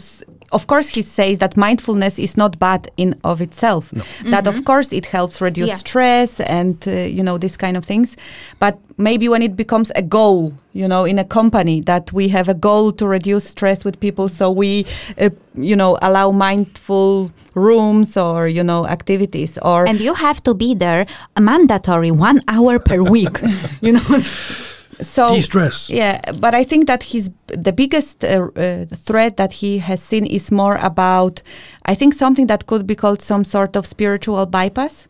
S- 0.51 0.61
of 0.61 0.67
course, 0.67 0.89
he 0.89 1.01
says 1.01 1.37
that 1.37 1.55
mindfulness 1.57 2.19
is 2.19 2.37
not 2.37 2.57
bad 2.59 2.89
in 2.97 3.15
of 3.23 3.41
itself. 3.41 3.91
That 4.31 4.47
of 4.47 4.63
course 4.65 4.91
it 4.95 5.05
helps 5.05 5.41
reduce 5.41 5.69
Yeah. 5.69 5.77
stress 5.77 6.39
and 6.39 6.75
uh, 6.87 6.91
you 6.91 7.23
know 7.23 7.37
these 7.37 7.57
kind 7.57 7.77
of 7.77 7.85
things. 7.85 8.17
But 8.59 8.75
maybe 8.97 9.29
when 9.29 9.41
it 9.41 9.55
becomes 9.55 9.91
a 9.95 10.01
goal, 10.01 10.53
you 10.73 10.87
know, 10.87 11.05
in 11.05 11.19
a 11.19 11.23
company 11.25 11.81
that 11.81 12.11
we 12.13 12.29
have 12.29 12.49
a 12.49 12.53
goal 12.53 12.91
to 12.93 13.07
reduce 13.07 13.45
stress 13.49 13.85
with 13.85 13.99
people, 13.99 14.29
so 14.29 14.51
we, 14.51 14.85
uh, 15.19 15.29
you 15.55 15.75
know, 15.75 15.97
allow 16.01 16.31
mindful 16.31 17.29
rooms 17.55 18.15
or 18.17 18.47
you 18.47 18.63
know 18.63 18.85
activities 18.87 19.57
or 19.61 19.85
And 19.87 19.99
you 19.99 20.13
have 20.13 20.41
to 20.43 20.53
be 20.53 20.73
there 20.75 21.05
mandatory 21.39 22.11
one 22.11 22.39
hour 22.47 22.79
per 22.79 23.01
week. 23.03 23.39
you 23.81 23.91
know. 23.93 24.19
so 25.01 25.27
De-stress. 25.29 25.89
yeah 25.89 26.19
but 26.39 26.53
i 26.53 26.63
think 26.63 26.87
that 26.87 27.03
his 27.03 27.31
the 27.47 27.73
biggest 27.73 28.23
uh, 28.23 28.49
uh, 28.55 28.85
threat 28.85 29.37
that 29.37 29.51
he 29.53 29.79
has 29.79 30.01
seen 30.01 30.25
is 30.25 30.51
more 30.51 30.75
about 30.75 31.41
i 31.85 31.95
think 31.95 32.13
something 32.13 32.47
that 32.47 32.65
could 32.67 32.85
be 32.85 32.95
called 32.95 33.21
some 33.21 33.43
sort 33.43 33.75
of 33.75 33.85
spiritual 33.85 34.45
bypass 34.45 35.07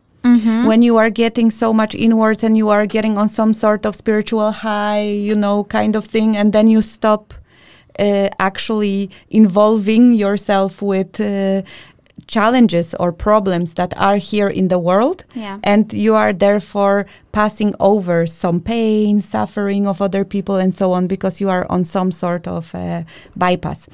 When 0.68 0.82
you 0.82 0.98
are 0.98 1.10
getting 1.10 1.50
so 1.50 1.72
much 1.72 1.94
inwards 1.94 2.44
and 2.44 2.56
you 2.56 2.68
are 2.68 2.86
getting 2.86 3.18
on 3.18 3.28
some 3.28 3.52
sort 3.54 3.84
of 3.84 3.96
spiritual 3.96 4.52
high, 4.52 5.02
you 5.02 5.34
know, 5.34 5.64
kind 5.64 5.96
of 5.96 6.04
thing, 6.06 6.36
and 6.36 6.52
then 6.52 6.68
you 6.68 6.80
stop 6.80 7.34
uh, 7.98 8.28
actually 8.38 9.10
involving 9.30 10.12
yourself 10.14 10.80
with 10.80 11.20
uh, 11.20 11.62
challenges 12.32 12.94
or 12.98 13.12
problems 13.12 13.74
that 13.74 13.92
are 13.98 14.16
here 14.16 14.48
in 14.48 14.68
the 14.68 14.78
world. 14.78 15.24
Yeah. 15.34 15.58
and 15.62 15.92
you 15.92 16.14
are 16.14 16.32
therefore 16.32 17.06
passing 17.32 17.74
over 17.78 18.26
some 18.26 18.60
pain 18.60 19.22
suffering 19.22 19.86
of 19.86 20.00
other 20.00 20.24
people 20.24 20.56
and 20.56 20.74
so 20.74 20.92
on 20.92 21.06
because 21.06 21.40
you 21.40 21.50
are 21.50 21.66
on 21.68 21.84
some 21.84 22.10
sort 22.10 22.48
of 22.48 22.74
uh, 22.74 23.02
bypass. 23.36 23.88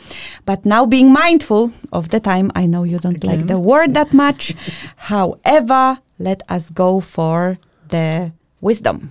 But 0.47 0.65
now 0.65 0.87
being 0.87 1.13
mindful 1.13 1.73
of 1.93 2.09
the 2.11 2.21
time 2.21 2.51
i 2.55 2.67
know 2.67 2.85
you 2.85 2.99
don't 2.99 3.25
like 3.25 3.47
the 3.47 3.59
word 3.59 3.95
that 3.95 4.13
much. 4.13 4.55
However 5.11 5.99
let 6.19 6.43
us 6.49 6.71
go 6.71 7.01
for 7.01 7.59
the 7.89 8.33
wisdom. 8.61 9.11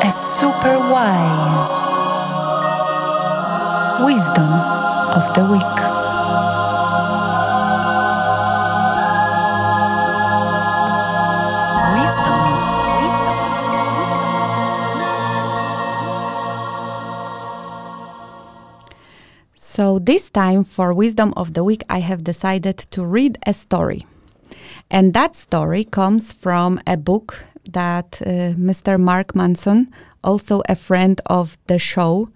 A 0.00 0.10
super 0.40 0.78
wise 0.78 1.87
wisdom 4.00 4.52
of 5.18 5.34
the 5.34 5.44
week. 5.44 5.76
Wisdom. 11.94 12.38
So, 19.54 19.98
this 19.98 20.30
time 20.30 20.62
for 20.62 20.94
Wisdom 20.94 21.32
of 21.36 21.54
the 21.54 21.64
Week, 21.64 21.82
I 21.90 21.98
have 21.98 22.22
decided 22.22 22.78
to 22.78 23.04
read 23.04 23.38
a 23.46 23.52
story. 23.52 24.06
And 24.90 25.12
that 25.14 25.34
story 25.34 25.84
comes 25.84 26.32
from 26.32 26.80
a 26.86 26.96
book 26.96 27.44
that 27.72 28.22
uh, 28.22 28.54
Mr. 28.56 28.98
Mark 28.98 29.34
Manson, 29.34 29.92
also 30.22 30.62
a 30.68 30.76
friend 30.76 31.20
of 31.26 31.58
the 31.66 31.78
show, 31.78 32.28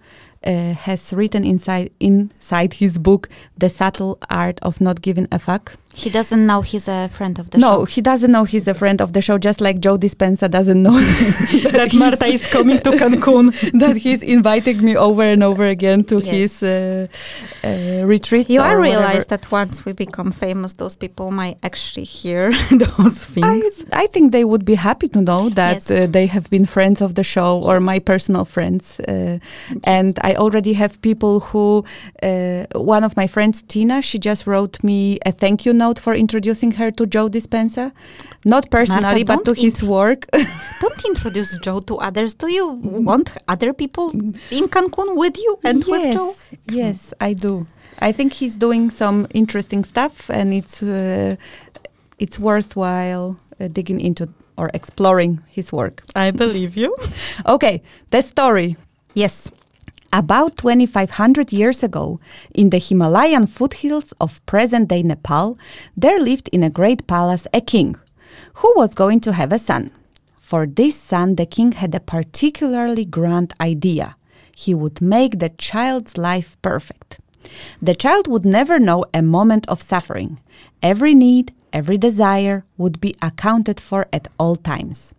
Uh, 0.45 0.73
has 0.73 1.13
written 1.13 1.45
inside 1.45 1.89
inside 2.01 2.73
his 2.73 2.97
book, 2.97 3.29
The 3.57 3.69
Subtle 3.69 4.17
Art 4.29 4.59
of 4.61 4.81
Not 4.81 5.01
Giving 5.01 5.27
a 5.31 5.39
Fuck. 5.39 5.77
He 5.95 6.09
doesn't 6.09 6.45
know 6.47 6.61
he's 6.61 6.87
a 6.87 7.07
friend 7.09 7.37
of 7.39 7.51
the 7.51 7.57
no, 7.59 7.71
show. 7.71 7.85
he 7.85 8.01
doesn't 8.01 8.31
know 8.31 8.43
he's 8.45 8.67
a 8.67 8.73
friend 8.73 8.99
of 8.99 9.13
the 9.13 9.21
show, 9.21 9.37
just 9.37 9.61
like 9.61 9.79
Joe 9.79 9.97
Dispenza 9.97 10.49
doesn't 10.49 10.81
know 10.81 10.99
that 11.71 11.93
Marta 11.93 12.25
is 12.25 12.51
coming 12.51 12.79
to 12.79 12.91
Cancun. 12.91 13.51
that 13.79 13.97
he's 13.97 14.23
inviting 14.23 14.83
me 14.83 14.95
over 14.97 15.21
and 15.23 15.43
over 15.43 15.65
again 15.65 16.03
to 16.05 16.15
Yes. 16.19 16.29
his 16.35 16.63
uh, 16.63 17.07
uh, 17.63 18.05
retreats. 18.05 18.49
You 18.49 18.59
or 18.61 18.63
are 18.63 18.79
whatever. 18.79 18.81
realize 19.05 19.25
that 19.27 19.51
once 19.51 19.85
we 19.85 19.93
become 19.93 20.31
famous, 20.31 20.73
those 20.73 20.95
people 20.95 21.29
might 21.31 21.57
actually 21.63 22.05
hear 22.05 22.51
those 22.71 23.25
things. 23.25 23.83
I 23.93 24.07
think 24.07 24.31
they 24.31 24.45
would 24.45 24.65
be 24.65 24.75
happy 24.75 25.07
to 25.09 25.21
know 25.21 25.49
that 25.49 25.73
Yes. 25.73 25.91
uh, 25.91 26.07
they 26.09 26.25
have 26.27 26.49
been 26.49 26.65
friends 26.65 27.01
of 27.01 27.13
the 27.13 27.23
show 27.23 27.61
or 27.63 27.79
my 27.79 27.99
personal 27.99 28.45
friends. 28.45 28.99
Uh, 28.99 29.37
And 29.85 30.17
I 30.23 30.35
already 30.35 30.73
have 30.73 30.97
people 31.01 31.39
who, 31.51 31.83
uh, 32.23 32.65
one 32.75 33.03
of 33.05 33.15
my 33.15 33.27
friends, 33.27 33.61
Tina, 33.67 34.01
she 34.01 34.17
just 34.19 34.47
wrote 34.47 34.75
me 34.83 35.17
a 35.25 35.31
thank 35.31 35.65
you 35.65 35.73
note 35.73 35.82
for 35.91 36.13
introducing 36.13 36.71
her 36.73 36.91
to 36.91 37.05
Joe 37.05 37.29
Dispenza. 37.29 37.91
Not 38.45 38.69
personally, 38.69 39.23
but 39.23 39.39
to 39.45 39.53
don't 39.53 39.57
his 39.57 39.83
work. 39.83 40.27
Don't 40.81 41.05
introduce 41.05 41.57
Joe 41.59 41.79
to 41.81 41.97
others. 41.97 42.35
Do 42.35 42.47
you 42.47 42.67
want 43.03 43.37
other 43.47 43.73
people 43.73 44.11
in 44.11 44.67
Cancun 44.67 45.15
with 45.15 45.37
you 45.37 45.57
and 45.63 45.83
with 45.85 46.13
Joe? 46.13 46.27
yes, 46.27 46.51
yes, 46.69 47.13
I 47.21 47.33
do. 47.33 47.67
I 47.99 48.11
think 48.11 48.33
he's 48.33 48.55
doing 48.57 48.89
some 48.89 49.27
interesting 49.33 49.83
stuff, 49.85 50.29
and 50.29 50.53
it's 50.53 50.83
uh, 50.83 51.35
it's 52.19 52.37
worthwhile 52.39 53.37
uh, 53.59 53.67
digging 53.67 53.99
into 54.01 54.27
or 54.57 54.69
exploring 54.73 55.41
his 55.47 55.71
work. 55.71 56.03
I 56.15 56.31
believe 56.31 56.77
you. 56.77 56.95
Okay, 57.45 57.81
the 58.09 58.21
story. 58.21 58.77
Yes. 59.15 59.49
About 60.15 60.57
2,500 60.57 61.51
years 61.51 61.81
ago, 61.81 62.19
in 62.53 62.69
the 62.69 62.77
Himalayan 62.77 63.47
foothills 63.47 64.13
of 64.21 64.45
present 64.45 64.89
day 64.89 65.01
Nepal, 65.01 65.57
there 65.97 66.19
lived 66.19 66.49
in 66.53 66.61
a 66.61 66.69
great 66.69 67.07
palace 67.07 67.47
a 67.51 67.59
king 67.59 67.95
who 68.57 68.71
was 68.75 68.93
going 68.93 69.21
to 69.21 69.33
have 69.33 69.51
a 69.51 69.57
son. 69.57 69.89
For 70.37 70.67
this 70.67 70.95
son, 70.95 71.35
the 71.35 71.47
king 71.47 71.71
had 71.71 71.95
a 71.95 71.99
particularly 71.99 73.05
grand 73.05 73.55
idea. 73.59 74.15
He 74.55 74.75
would 74.75 75.01
make 75.01 75.39
the 75.39 75.49
child's 75.49 76.15
life 76.15 76.61
perfect. 76.61 77.19
The 77.81 77.95
child 77.95 78.27
would 78.27 78.45
never 78.45 78.77
know 78.77 79.05
a 79.15 79.23
moment 79.23 79.67
of 79.67 79.81
suffering. 79.81 80.39
Every 80.83 81.15
need, 81.15 81.55
every 81.73 81.97
desire 81.97 82.65
would 82.77 83.01
be 83.01 83.15
accounted 83.19 83.79
for 83.79 84.05
at 84.13 84.27
all 84.37 84.57
times. 84.57 85.15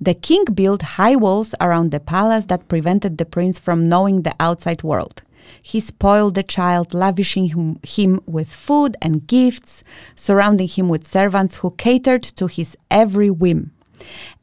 The 0.00 0.14
king 0.14 0.44
built 0.46 0.82
high 0.82 1.16
walls 1.16 1.54
around 1.60 1.90
the 1.90 2.00
palace 2.00 2.46
that 2.46 2.68
prevented 2.68 3.18
the 3.18 3.24
prince 3.24 3.58
from 3.58 3.88
knowing 3.88 4.22
the 4.22 4.34
outside 4.40 4.82
world. 4.82 5.22
He 5.60 5.80
spoiled 5.80 6.34
the 6.34 6.42
child, 6.42 6.94
lavishing 6.94 7.78
him, 7.86 8.20
with 8.26 8.48
food 8.52 8.96
and 9.02 9.26
gifts, 9.26 9.82
surrounding 10.14 10.68
him 10.68 10.88
with 10.88 11.06
servants 11.06 11.58
who 11.58 11.72
catered 11.72 12.22
to 12.22 12.46
his 12.46 12.76
every 12.90 13.30
whim. 13.30 13.72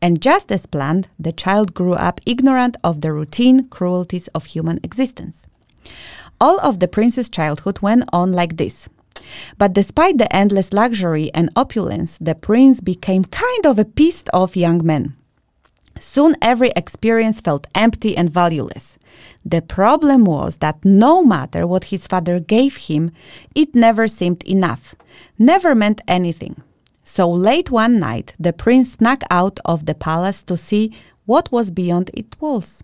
And 0.01 0.21
just 0.21 0.51
as 0.51 0.65
planned, 0.65 1.09
the 1.19 1.31
child 1.31 1.73
grew 1.73 1.93
up 1.93 2.21
ignorant 2.25 2.77
of 2.83 3.01
the 3.01 3.11
routine 3.11 3.67
cruelties 3.67 4.27
of 4.29 4.45
human 4.45 4.79
existence. 4.83 5.45
All 6.39 6.59
of 6.61 6.79
the 6.79 6.87
prince's 6.87 7.29
childhood 7.29 7.79
went 7.81 8.05
on 8.13 8.31
like 8.31 8.57
this. 8.57 8.87
But 9.57 9.73
despite 9.73 10.17
the 10.17 10.33
endless 10.33 10.71
luxury 10.71 11.29
and 11.33 11.49
opulence, 11.55 12.17
the 12.19 12.35
prince 12.35 12.79
became 12.79 13.25
kind 13.25 13.65
of 13.65 13.77
a 13.77 13.85
pissed 13.85 14.29
off 14.33 14.55
young 14.55 14.85
man. 14.85 15.15
Soon 15.99 16.35
every 16.41 16.71
experience 16.75 17.41
felt 17.41 17.67
empty 17.75 18.15
and 18.15 18.29
valueless. 18.29 18.97
The 19.45 19.61
problem 19.61 20.25
was 20.25 20.57
that 20.57 20.83
no 20.83 21.23
matter 21.23 21.67
what 21.67 21.85
his 21.85 22.07
father 22.07 22.39
gave 22.39 22.77
him, 22.77 23.11
it 23.55 23.75
never 23.75 24.07
seemed 24.07 24.43
enough, 24.43 24.95
never 25.37 25.75
meant 25.75 26.01
anything. 26.07 26.61
So 27.03 27.29
late 27.29 27.71
one 27.71 27.99
night, 27.99 28.35
the 28.39 28.53
prince 28.53 28.93
snuck 28.93 29.23
out 29.29 29.59
of 29.65 29.85
the 29.85 29.95
palace 29.95 30.43
to 30.43 30.55
see 30.55 30.93
what 31.25 31.51
was 31.51 31.71
beyond 31.71 32.11
its 32.13 32.39
walls. 32.39 32.83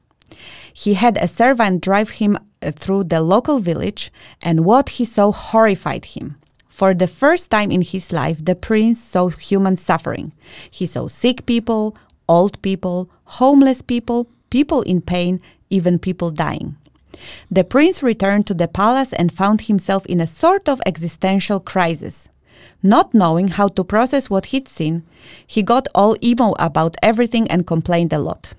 He 0.73 0.95
had 0.95 1.17
a 1.17 1.27
servant 1.27 1.81
drive 1.81 2.09
him 2.11 2.37
uh, 2.61 2.71
through 2.71 3.05
the 3.05 3.21
local 3.21 3.59
village, 3.59 4.11
and 4.41 4.65
what 4.65 4.89
he 4.89 5.05
saw 5.05 5.31
horrified 5.31 6.05
him. 6.05 6.37
For 6.67 6.93
the 6.93 7.07
first 7.07 7.51
time 7.51 7.71
in 7.71 7.81
his 7.81 8.11
life, 8.11 8.43
the 8.43 8.55
prince 8.55 9.01
saw 9.01 9.29
human 9.29 9.77
suffering. 9.77 10.33
He 10.69 10.85
saw 10.85 11.07
sick 11.07 11.45
people, 11.45 11.95
old 12.27 12.61
people, 12.61 13.09
homeless 13.25 13.81
people, 13.81 14.27
people 14.49 14.81
in 14.83 15.01
pain, 15.01 15.41
even 15.69 15.99
people 15.99 16.31
dying. 16.31 16.77
The 17.49 17.63
prince 17.63 18.03
returned 18.03 18.47
to 18.47 18.53
the 18.53 18.67
palace 18.67 19.13
and 19.13 19.31
found 19.31 19.61
himself 19.61 20.05
in 20.05 20.19
a 20.21 20.27
sort 20.27 20.67
of 20.67 20.81
existential 20.85 21.59
crisis. 21.59 22.29
Not 22.83 23.13
knowing 23.13 23.49
how 23.49 23.69
to 23.69 23.83
process 23.83 24.29
what 24.29 24.47
he'd 24.47 24.67
seen, 24.67 25.03
he 25.45 25.63
got 25.63 25.87
all 25.95 26.15
emo 26.23 26.53
about 26.59 26.95
everything 27.01 27.47
and 27.49 27.65
complained 27.65 28.13
a 28.13 28.19
lot. 28.19 28.53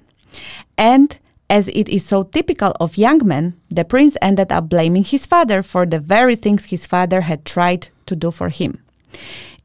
And 0.77 1.19
as 1.49 1.69
it 1.69 1.89
is 1.89 2.05
so 2.05 2.25
typical 2.25 2.73
of 2.81 2.97
young 2.97 3.27
men, 3.27 3.55
the 3.71 3.85
prince 3.85 4.17
ended 4.21 4.51
up 4.51 4.69
blaming 4.69 5.05
his 5.05 5.27
father 5.27 5.63
for 5.63 5.87
the 5.87 6.01
very 6.01 6.35
things 6.35 6.67
his 6.67 6.87
father 6.87 7.23
had 7.23 7.45
tried 7.45 7.89
to 8.07 8.17
do 8.17 8.31
for 8.31 8.49
him. 8.49 8.83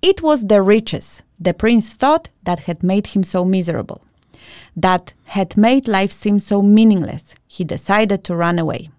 It 0.01 0.21
was 0.21 0.45
the 0.45 0.61
riches, 0.61 1.23
the 1.41 1.53
prince 1.53 1.89
thought, 1.89 2.29
that 2.43 2.59
had 2.59 2.83
made 2.83 3.07
him 3.07 3.23
so 3.23 3.43
miserable, 3.43 4.01
that 4.75 5.13
had 5.25 5.57
made 5.57 5.87
life 5.87 6.11
seem 6.11 6.39
so 6.39 6.61
meaningless. 6.61 7.35
He 7.47 7.63
decided 7.63 8.23
to 8.23 8.35
run 8.35 8.59
away. 8.59 8.91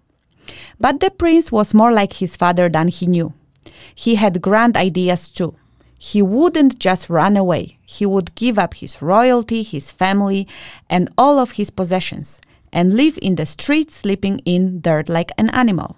But 0.79 0.99
the 0.99 1.09
prince 1.09 1.51
was 1.51 1.73
more 1.73 1.91
like 1.91 2.13
his 2.13 2.35
father 2.35 2.67
than 2.67 2.89
he 2.89 3.07
knew. 3.07 3.33
He 3.95 4.15
had 4.15 4.41
grand 4.41 4.75
ideas 4.75 5.29
too. 5.29 5.55
He 5.97 6.21
wouldn't 6.21 6.79
just 6.79 7.09
run 7.09 7.37
away, 7.37 7.77
he 7.85 8.05
would 8.05 8.35
give 8.35 8.59
up 8.59 8.73
his 8.73 9.01
royalty, 9.01 9.63
his 9.63 9.89
family, 9.89 10.49
and 10.89 11.09
all 11.17 11.39
of 11.39 11.51
his 11.51 11.69
possessions, 11.69 12.41
and 12.73 12.97
live 12.97 13.17
in 13.21 13.35
the 13.35 13.45
streets 13.45 13.95
sleeping 13.95 14.39
in 14.39 14.81
dirt 14.81 15.07
like 15.07 15.31
an 15.37 15.49
animal. 15.51 15.95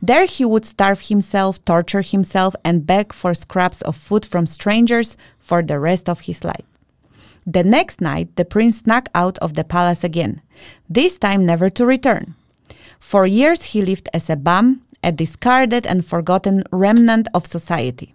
There 0.00 0.26
he 0.26 0.44
would 0.44 0.64
starve 0.64 1.00
himself, 1.02 1.64
torture 1.64 2.02
himself, 2.02 2.54
and 2.64 2.86
beg 2.86 3.12
for 3.12 3.34
scraps 3.34 3.82
of 3.82 3.96
food 3.96 4.24
from 4.24 4.46
strangers 4.46 5.16
for 5.38 5.62
the 5.62 5.78
rest 5.78 6.08
of 6.08 6.20
his 6.20 6.44
life. 6.44 6.64
The 7.46 7.64
next 7.64 8.00
night, 8.00 8.36
the 8.36 8.44
prince 8.44 8.78
snuck 8.78 9.08
out 9.14 9.38
of 9.38 9.54
the 9.54 9.64
palace 9.64 10.04
again, 10.04 10.42
this 10.88 11.18
time 11.18 11.46
never 11.46 11.70
to 11.70 11.86
return. 11.86 12.34
For 13.00 13.24
years, 13.26 13.62
he 13.72 13.80
lived 13.80 14.08
as 14.12 14.28
a 14.28 14.36
bum, 14.36 14.82
a 15.02 15.12
discarded 15.12 15.86
and 15.86 16.04
forgotten 16.04 16.64
remnant 16.72 17.28
of 17.32 17.46
society. 17.46 18.14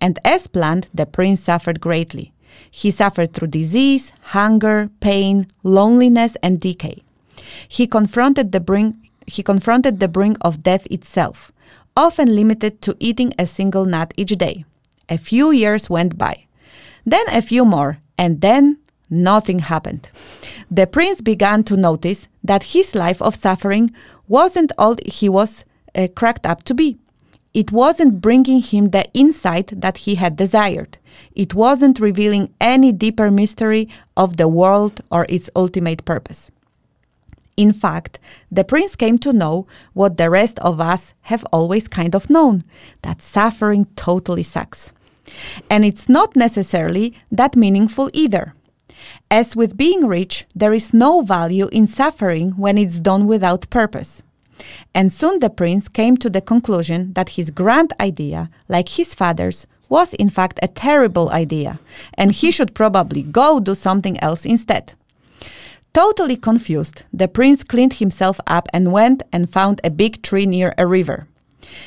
And 0.00 0.18
as 0.24 0.46
planned, 0.48 0.88
the 0.92 1.06
prince 1.06 1.40
suffered 1.40 1.80
greatly. 1.80 2.32
He 2.70 2.90
suffered 2.90 3.32
through 3.32 3.48
disease, 3.48 4.12
hunger, 4.20 4.90
pain, 5.00 5.46
loneliness, 5.62 6.36
and 6.42 6.60
decay. 6.60 7.02
He 7.68 7.86
confronted 7.86 8.52
the 8.52 8.60
brink, 8.60 8.96
he 9.26 9.42
confronted 9.42 10.00
the 10.00 10.08
brink 10.08 10.36
of 10.40 10.62
death 10.62 10.86
itself. 10.90 11.52
often 11.96 12.34
limited 12.34 12.80
to 12.82 12.96
eating 12.98 13.32
a 13.38 13.46
single 13.46 13.84
nut 13.84 14.12
each 14.16 14.30
day. 14.30 14.64
A 15.08 15.18
few 15.18 15.50
years 15.50 15.88
went 15.88 16.18
by, 16.18 16.46
then 17.04 17.24
a 17.30 17.42
few 17.42 17.64
more, 17.64 17.98
and 18.18 18.40
then 18.40 18.78
nothing 19.10 19.60
happened. 19.60 20.10
The 20.70 20.86
prince 20.86 21.20
began 21.20 21.62
to 21.64 21.76
notice 21.76 22.28
that 22.42 22.72
his 22.74 22.94
life 22.94 23.20
of 23.22 23.36
suffering 23.36 23.90
wasn't 24.28 24.72
all 24.78 24.96
he 25.06 25.28
was 25.28 25.64
uh, 25.94 26.08
cracked 26.16 26.46
up 26.46 26.62
to 26.64 26.74
be. 26.74 26.98
It 27.52 27.70
wasn't 27.70 28.20
bringing 28.20 28.60
him 28.60 28.90
the 28.90 29.04
insight 29.14 29.80
that 29.80 29.98
he 29.98 30.16
had 30.16 30.34
desired. 30.34 30.98
It 31.36 31.54
wasn't 31.54 32.00
revealing 32.00 32.52
any 32.60 32.90
deeper 32.90 33.30
mystery 33.30 33.88
of 34.16 34.36
the 34.36 34.48
world 34.48 35.00
or 35.12 35.24
its 35.28 35.48
ultimate 35.54 36.04
purpose. 36.04 36.50
In 37.56 37.72
fact, 37.72 38.18
the 38.50 38.64
prince 38.64 38.96
came 38.96 39.18
to 39.18 39.32
know 39.32 39.66
what 39.92 40.16
the 40.16 40.30
rest 40.30 40.58
of 40.60 40.80
us 40.80 41.14
have 41.22 41.46
always 41.52 41.88
kind 41.88 42.14
of 42.14 42.30
known 42.30 42.62
that 43.02 43.22
suffering 43.22 43.86
totally 43.96 44.42
sucks. 44.42 44.92
And 45.70 45.84
it's 45.84 46.08
not 46.08 46.36
necessarily 46.36 47.14
that 47.30 47.56
meaningful 47.56 48.10
either. 48.12 48.54
As 49.30 49.56
with 49.56 49.76
being 49.76 50.06
rich, 50.06 50.46
there 50.54 50.72
is 50.72 50.94
no 50.94 51.22
value 51.22 51.68
in 51.68 51.86
suffering 51.86 52.52
when 52.52 52.78
it's 52.78 52.98
done 52.98 53.26
without 53.26 53.70
purpose. 53.70 54.22
And 54.94 55.12
soon 55.12 55.40
the 55.40 55.50
prince 55.50 55.88
came 55.88 56.16
to 56.18 56.30
the 56.30 56.40
conclusion 56.40 57.12
that 57.14 57.30
his 57.30 57.50
grand 57.50 57.92
idea, 58.00 58.50
like 58.68 58.90
his 58.90 59.14
father's, 59.14 59.66
was 59.88 60.14
in 60.14 60.30
fact 60.30 60.58
a 60.62 60.68
terrible 60.68 61.30
idea, 61.30 61.78
and 62.14 62.32
he 62.32 62.50
should 62.50 62.74
probably 62.74 63.22
go 63.22 63.60
do 63.60 63.74
something 63.74 64.18
else 64.20 64.44
instead. 64.44 64.94
Totally 65.94 66.36
confused, 66.36 67.04
the 67.12 67.28
prince 67.28 67.62
cleaned 67.62 67.94
himself 67.94 68.40
up 68.48 68.68
and 68.72 68.92
went 68.92 69.22
and 69.32 69.48
found 69.48 69.80
a 69.84 69.90
big 69.90 70.22
tree 70.22 70.44
near 70.44 70.74
a 70.76 70.88
river. 70.88 71.28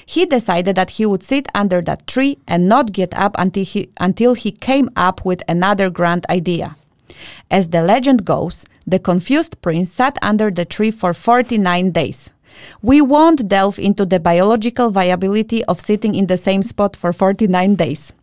He 0.06 0.26
decided 0.26 0.78
that 0.78 0.92
he 0.92 1.06
would 1.06 1.24
sit 1.24 1.50
under 1.54 1.82
that 1.82 2.08
tree 2.08 2.38
and 2.48 2.70
not 2.70 2.94
get 2.94 3.14
up 3.14 3.36
until 3.38 3.66
he, 3.66 3.90
until 4.00 4.34
he 4.34 4.52
came 4.52 4.90
up 4.96 5.26
with 5.26 5.44
another 5.50 5.90
grand 5.90 6.26
idea. 6.30 6.78
As 7.52 7.68
the 7.68 7.82
legend 7.82 8.24
goes, 8.24 8.66
the 8.86 8.98
confused 8.98 9.62
prince 9.62 9.92
sat 9.92 10.18
under 10.22 10.52
the 10.52 10.64
tree 10.64 10.92
for 10.92 11.14
49 11.14 11.92
days. 11.92 12.30
We 12.82 13.02
won't 13.02 13.50
delve 13.50 13.78
into 13.78 14.06
the 14.06 14.22
biological 14.22 14.90
viability 14.90 15.66
of 15.66 15.82
sitting 15.82 16.16
in 16.16 16.28
the 16.28 16.38
same 16.38 16.64
spot 16.64 16.96
for 16.96 17.12
49 17.12 17.76
days. 17.76 18.14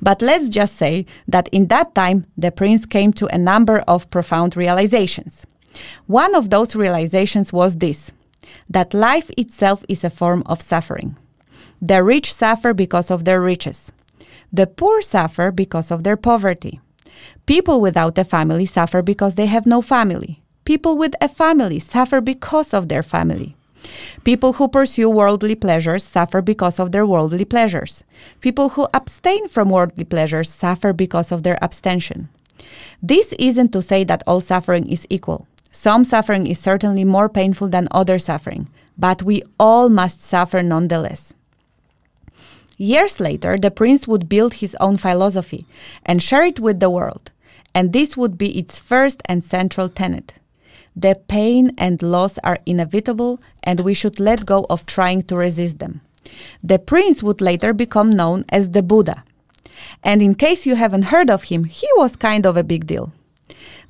But 0.00 0.22
let's 0.22 0.48
just 0.48 0.76
say 0.76 1.06
that 1.28 1.48
in 1.52 1.68
that 1.68 1.94
time, 1.94 2.26
the 2.36 2.50
prince 2.50 2.86
came 2.86 3.12
to 3.14 3.26
a 3.34 3.38
number 3.38 3.80
of 3.88 4.10
profound 4.10 4.56
realizations. 4.56 5.46
One 6.06 6.34
of 6.34 6.50
those 6.50 6.76
realizations 6.76 7.52
was 7.52 7.76
this 7.76 8.12
that 8.68 8.94
life 8.94 9.30
itself 9.36 9.84
is 9.88 10.04
a 10.04 10.10
form 10.10 10.42
of 10.46 10.62
suffering. 10.62 11.16
The 11.80 12.02
rich 12.02 12.32
suffer 12.32 12.72
because 12.72 13.10
of 13.10 13.24
their 13.24 13.40
riches, 13.40 13.92
the 14.52 14.66
poor 14.66 15.00
suffer 15.00 15.50
because 15.50 15.90
of 15.90 16.04
their 16.04 16.16
poverty. 16.16 16.80
People 17.46 17.80
without 17.80 18.18
a 18.18 18.24
family 18.24 18.66
suffer 18.66 19.02
because 19.02 19.34
they 19.34 19.46
have 19.46 19.66
no 19.66 19.82
family. 19.82 20.42
People 20.64 20.96
with 20.96 21.14
a 21.20 21.28
family 21.28 21.78
suffer 21.78 22.20
because 22.20 22.72
of 22.72 22.88
their 22.88 23.02
family. 23.02 23.56
People 24.24 24.54
who 24.54 24.68
pursue 24.68 25.10
worldly 25.10 25.54
pleasures 25.54 26.04
suffer 26.04 26.40
because 26.40 26.78
of 26.78 26.92
their 26.92 27.06
worldly 27.06 27.44
pleasures. 27.44 28.04
People 28.40 28.70
who 28.70 28.88
abstain 28.94 29.48
from 29.48 29.70
worldly 29.70 30.04
pleasures 30.04 30.50
suffer 30.50 30.92
because 30.92 31.32
of 31.32 31.42
their 31.42 31.58
abstention. 31.62 32.28
This 33.02 33.32
isn't 33.38 33.72
to 33.72 33.82
say 33.82 34.04
that 34.04 34.22
all 34.26 34.40
suffering 34.40 34.88
is 34.88 35.06
equal. 35.10 35.46
Some 35.70 36.04
suffering 36.04 36.46
is 36.46 36.58
certainly 36.58 37.04
more 37.04 37.28
painful 37.28 37.68
than 37.68 37.88
other 37.90 38.18
suffering, 38.18 38.68
but 38.96 39.22
we 39.22 39.42
all 39.58 39.88
must 39.88 40.20
suffer 40.22 40.62
nonetheless. 40.62 41.34
Years 42.76 43.20
later, 43.20 43.56
the 43.56 43.70
prince 43.70 44.06
would 44.06 44.28
build 44.28 44.54
his 44.54 44.76
own 44.80 44.96
philosophy 44.96 45.66
and 46.04 46.22
share 46.22 46.44
it 46.44 46.60
with 46.60 46.80
the 46.80 46.90
world, 46.90 47.32
and 47.74 47.92
this 47.92 48.16
would 48.16 48.36
be 48.36 48.58
its 48.58 48.80
first 48.80 49.22
and 49.26 49.44
central 49.44 49.88
tenet. 49.88 50.34
The 50.94 51.14
pain 51.28 51.72
and 51.78 52.02
loss 52.02 52.38
are 52.44 52.58
inevitable, 52.66 53.40
and 53.62 53.80
we 53.80 53.94
should 53.94 54.20
let 54.20 54.46
go 54.46 54.66
of 54.68 54.86
trying 54.86 55.22
to 55.24 55.36
resist 55.36 55.78
them. 55.78 56.02
The 56.62 56.78
prince 56.78 57.22
would 57.22 57.40
later 57.40 57.72
become 57.72 58.10
known 58.10 58.44
as 58.50 58.70
the 58.70 58.82
Buddha. 58.82 59.24
And 60.02 60.22
in 60.22 60.34
case 60.34 60.66
you 60.66 60.74
haven't 60.76 61.04
heard 61.04 61.30
of 61.30 61.44
him, 61.44 61.64
he 61.64 61.88
was 61.96 62.16
kind 62.16 62.46
of 62.46 62.56
a 62.56 62.64
big 62.64 62.86
deal. 62.86 63.12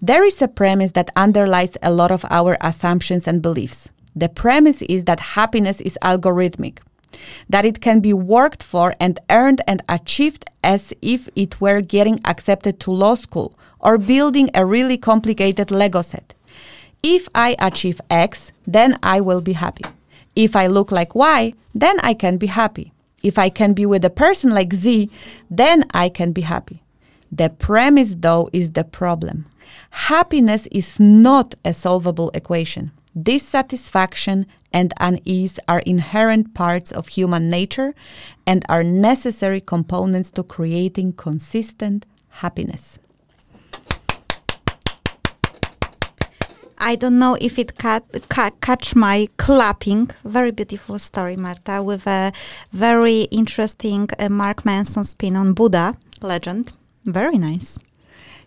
There 0.01 0.25
is 0.25 0.41
a 0.43 0.49
premise 0.49 0.93
that 0.93 1.11
underlies 1.15 1.77
a 1.83 1.93
lot 1.93 2.11
of 2.11 2.25
our 2.31 2.57
assumptions 2.61 3.29
and 3.29 3.43
beliefs. 3.43 3.91
The 4.15 4.29
premise 4.29 4.83
is 4.83 5.05
that 5.05 5.21
happiness 5.21 5.81
is 5.81 5.99
algorithmic, 6.03 6.79
that 7.49 7.65
it 7.65 7.81
can 7.81 8.01
be 8.01 8.13
worked 8.13 8.63
for 8.63 8.95
and 9.01 9.21
earned 9.31 9.61
and 9.67 9.83
achieved 9.89 10.45
as 10.63 10.93
if 11.03 11.29
it 11.35 11.61
were 11.61 11.81
getting 11.81 12.21
accepted 12.25 12.79
to 12.81 12.91
law 12.91 13.15
school 13.15 13.59
or 13.81 13.99
building 13.99 14.51
a 14.55 14.65
really 14.67 14.99
complicated 14.99 15.71
Lego 15.71 16.03
set. 16.03 16.35
If 17.03 17.29
I 17.35 17.57
achieve 17.59 18.01
X, 18.11 18.53
then 18.65 18.97
I 19.03 19.21
will 19.21 19.41
be 19.41 19.55
happy. 19.55 19.85
If 20.37 20.55
I 20.55 20.69
look 20.69 20.93
like 20.93 21.15
Y, 21.17 21.53
then 21.75 21.97
I 22.01 22.15
can 22.15 22.37
be 22.37 22.47
happy. 22.47 22.93
If 23.23 23.39
I 23.39 23.49
can 23.49 23.73
be 23.73 23.87
with 23.87 24.05
a 24.05 24.11
person 24.11 24.51
like 24.51 24.73
Z, 24.73 25.11
then 25.51 25.85
I 25.93 26.09
can 26.09 26.33
be 26.33 26.43
happy. 26.43 26.83
The 27.31 27.51
premise, 27.51 28.15
though, 28.15 28.51
is 28.53 28.73
the 28.73 28.85
problem. 28.85 29.47
Happiness 29.91 30.69
is 30.71 31.01
not 31.01 31.55
a 31.65 31.73
solvable 31.73 32.31
equation. 32.35 32.93
Dissatisfaction 33.21 34.47
and 34.73 34.95
unease 35.01 35.59
are 35.69 35.81
inherent 35.81 36.55
parts 36.55 36.93
of 36.93 37.09
human 37.09 37.51
nature 37.51 37.95
and 38.47 38.65
are 38.69 38.85
necessary 38.85 39.61
components 39.61 40.31
to 40.33 40.43
creating 40.43 41.15
consistent 41.15 42.07
happiness. 42.29 42.99
I 46.83 46.97
don't 46.97 47.19
know 47.19 47.37
if 47.41 47.59
it 47.59 47.79
cat, 47.79 48.03
ca- 48.29 48.51
catch 48.61 48.95
my 48.97 49.29
clapping. 49.37 50.11
Very 50.25 50.51
beautiful 50.51 50.99
story, 50.99 51.37
Marta, 51.37 51.83
with 51.83 52.07
a 52.07 52.33
very 52.73 53.23
interesting 53.31 54.09
uh, 54.19 54.29
Mark 54.29 54.65
Manson 54.65 55.05
spin 55.05 55.37
on 55.37 55.53
Buddha 55.55 55.97
legend. 56.21 56.77
Very 57.05 57.39
nice. 57.39 57.79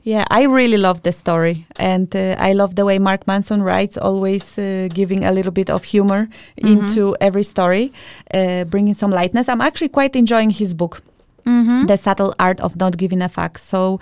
Yeah, 0.03 0.25
I 0.29 0.43
really 0.43 0.77
love 0.77 1.01
the 1.01 1.11
story, 1.11 1.65
and 1.79 2.15
uh, 2.15 2.35
I 2.37 2.53
love 2.53 2.75
the 2.75 2.85
way 2.85 2.99
Mark 2.99 3.25
Manson 3.25 3.63
writes, 3.63 3.97
always 3.97 4.55
uh, 4.59 4.87
giving 4.93 5.25
a 5.25 5.31
little 5.31 5.51
bit 5.51 5.69
of 5.71 5.83
humor 5.83 6.27
into 6.57 7.15
every 7.19 7.41
story, 7.43 7.91
uh, 8.31 8.65
bringing 8.65 8.93
some 8.93 9.09
lightness. 9.09 9.49
I'm 9.49 9.61
actually 9.61 9.89
quite 9.89 10.15
enjoying 10.15 10.51
his 10.51 10.75
book, 10.75 11.01
The 11.87 11.97
Subtle 11.97 12.33
Art 12.37 12.59
of 12.61 12.75
Not 12.75 12.97
Giving 12.97 13.21
a 13.23 13.29
Fuck. 13.29 13.57
So, 13.57 13.99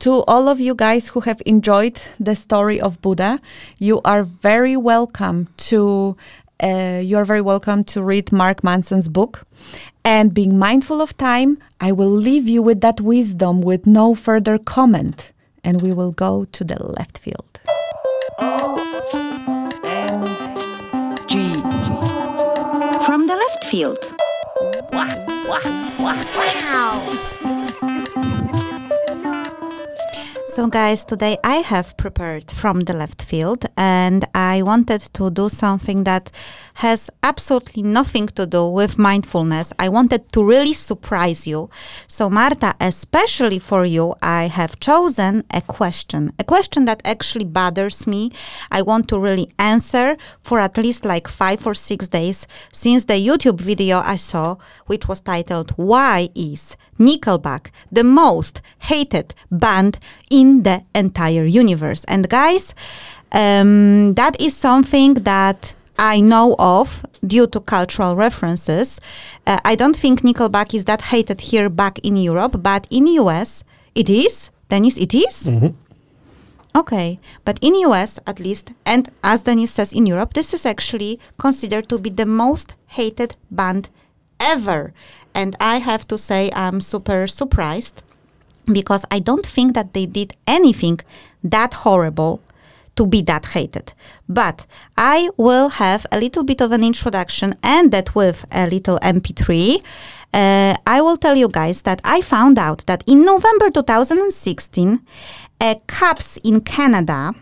to 0.00 0.22
all 0.28 0.48
of 0.48 0.60
you 0.60 0.74
guys 0.74 1.08
who 1.10 1.20
have 1.20 1.42
enjoyed 1.46 2.00
the 2.20 2.34
story 2.34 2.80
of 2.80 3.00
Buddha, 3.00 3.40
you 3.78 4.00
are 4.04 4.22
very 4.22 4.76
welcome 4.76 5.48
to. 5.68 6.16
Uh, 6.60 7.00
you 7.04 7.16
are 7.16 7.24
very 7.24 7.40
welcome 7.40 7.84
to 7.84 8.02
read 8.02 8.32
Mark 8.32 8.64
Manson's 8.64 9.08
book. 9.08 9.46
And 10.04 10.34
being 10.34 10.58
mindful 10.58 11.00
of 11.00 11.16
time, 11.16 11.58
I 11.80 11.92
will 11.92 12.10
leave 12.10 12.48
you 12.48 12.62
with 12.62 12.80
that 12.80 13.00
wisdom 13.00 13.60
with 13.60 13.86
no 13.86 14.16
further 14.16 14.58
comment. 14.58 15.30
And 15.62 15.82
we 15.82 15.92
will 15.92 16.10
go 16.10 16.46
to 16.46 16.64
the 16.64 16.82
left 16.82 17.18
field. 17.18 17.60
G. 21.28 21.52
From 23.04 23.26
the 23.28 23.36
left 23.36 23.64
field. 23.64 24.18
So, 30.58 30.66
guys, 30.66 31.04
today 31.04 31.38
I 31.44 31.58
have 31.58 31.96
prepared 31.96 32.50
from 32.50 32.80
the 32.80 32.92
left 32.92 33.22
field, 33.22 33.64
and 33.76 34.24
I 34.34 34.62
wanted 34.62 35.02
to 35.12 35.30
do 35.30 35.48
something 35.48 36.02
that 36.02 36.32
has 36.74 37.08
absolutely 37.22 37.84
nothing 37.84 38.26
to 38.34 38.44
do 38.44 38.66
with 38.66 38.98
mindfulness. 38.98 39.72
I 39.78 39.88
wanted 39.88 40.32
to 40.32 40.42
really 40.42 40.72
surprise 40.72 41.46
you. 41.46 41.70
So, 42.08 42.28
Marta, 42.28 42.74
especially 42.80 43.60
for 43.60 43.84
you, 43.84 44.16
I 44.20 44.48
have 44.48 44.80
chosen 44.80 45.44
a 45.52 45.60
question, 45.60 46.32
a 46.40 46.42
question 46.42 46.86
that 46.86 47.02
actually 47.04 47.44
bothers 47.44 48.08
me. 48.08 48.32
I 48.72 48.82
want 48.82 49.06
to 49.10 49.18
really 49.20 49.52
answer 49.60 50.16
for 50.42 50.58
at 50.58 50.76
least 50.76 51.04
like 51.04 51.28
five 51.28 51.68
or 51.68 51.74
six 51.74 52.08
days 52.08 52.48
since 52.72 53.04
the 53.04 53.14
YouTube 53.14 53.60
video 53.60 54.00
I 54.00 54.16
saw, 54.16 54.56
which 54.86 55.06
was 55.06 55.20
titled, 55.20 55.70
Why 55.76 56.30
is 56.34 56.76
Nickelback 56.98 57.70
the 57.90 58.04
most 58.04 58.60
hated 58.80 59.34
band 59.50 59.98
in 60.30 60.62
the 60.62 60.82
entire 60.94 61.44
universe. 61.44 62.04
And 62.04 62.28
guys, 62.28 62.74
um, 63.32 64.14
that 64.14 64.40
is 64.40 64.56
something 64.56 65.14
that 65.14 65.74
I 65.98 66.20
know 66.20 66.54
of 66.58 67.04
due 67.26 67.46
to 67.48 67.60
cultural 67.60 68.14
references. 68.14 69.00
Uh, 69.46 69.58
I 69.64 69.74
don't 69.74 69.96
think 69.96 70.22
Nickelback 70.22 70.72
is 70.72 70.84
that 70.84 71.02
hated 71.02 71.40
here 71.40 71.68
back 71.68 71.98
in 72.00 72.16
Europe, 72.16 72.62
but 72.62 72.86
in 72.90 73.06
US 73.06 73.64
it 73.94 74.08
is. 74.08 74.50
Dennis, 74.68 74.96
it 74.98 75.14
is? 75.14 75.48
Okay, 76.76 77.18
but 77.44 77.58
in 77.62 77.74
US 77.86 78.20
at 78.26 78.38
least, 78.38 78.72
and 78.86 79.10
as 79.24 79.42
Dennis 79.42 79.72
says 79.72 79.92
in 79.92 80.06
Europe, 80.06 80.34
this 80.34 80.54
is 80.54 80.64
actually 80.64 81.18
considered 81.36 81.88
to 81.88 81.98
be 81.98 82.10
the 82.10 82.26
most 82.26 82.74
hated 82.86 83.36
band 83.50 83.88
ever. 84.40 84.92
And 85.34 85.56
I 85.60 85.78
have 85.78 86.06
to 86.08 86.18
say 86.18 86.50
I'm 86.54 86.80
super 86.80 87.26
surprised 87.26 88.02
because 88.66 89.04
I 89.10 89.18
don't 89.18 89.46
think 89.46 89.74
that 89.74 89.94
they 89.94 90.06
did 90.06 90.34
anything 90.46 90.98
that 91.42 91.74
horrible 91.74 92.40
to 92.96 93.06
be 93.06 93.22
that 93.22 93.46
hated. 93.46 93.92
But 94.28 94.66
I 94.96 95.30
will 95.36 95.68
have 95.68 96.04
a 96.10 96.18
little 96.18 96.42
bit 96.42 96.60
of 96.60 96.72
an 96.72 96.82
introduction 96.82 97.54
and 97.62 97.92
that 97.92 98.14
with 98.14 98.44
a 98.50 98.66
little 98.68 98.98
MP3. 98.98 99.82
Uh, 100.34 100.74
I 100.86 101.00
will 101.00 101.16
tell 101.16 101.36
you 101.36 101.48
guys 101.48 101.82
that 101.82 102.00
I 102.04 102.20
found 102.20 102.58
out 102.58 102.84
that 102.86 103.04
in 103.06 103.24
November 103.24 103.70
2016, 103.70 105.00
uh, 105.60 105.74
cops 105.86 106.36
in 106.38 106.60
Canada 106.60 107.32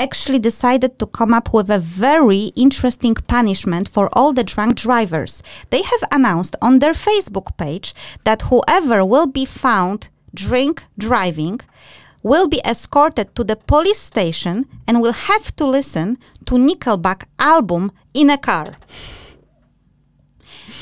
actually 0.00 0.38
decided 0.38 0.98
to 0.98 1.06
come 1.06 1.34
up 1.34 1.52
with 1.52 1.68
a 1.70 1.78
very 1.78 2.52
interesting 2.56 3.14
punishment 3.14 3.88
for 3.88 4.08
all 4.14 4.32
the 4.32 4.42
drunk 4.42 4.76
drivers. 4.76 5.42
They 5.68 5.82
have 5.82 6.04
announced 6.10 6.56
on 6.62 6.78
their 6.78 6.94
Facebook 6.94 7.56
page 7.58 7.94
that 8.24 8.42
whoever 8.42 9.04
will 9.04 9.26
be 9.26 9.44
found 9.44 10.08
drink 10.34 10.82
driving 10.98 11.60
will 12.22 12.48
be 12.48 12.60
escorted 12.64 13.34
to 13.34 13.44
the 13.44 13.56
police 13.56 14.00
station 14.00 14.66
and 14.86 15.00
will 15.02 15.12
have 15.12 15.54
to 15.56 15.66
listen 15.66 16.18
to 16.46 16.54
Nickelback 16.54 17.24
album 17.38 17.92
in 18.14 18.30
a 18.30 18.38
car. 18.38 18.68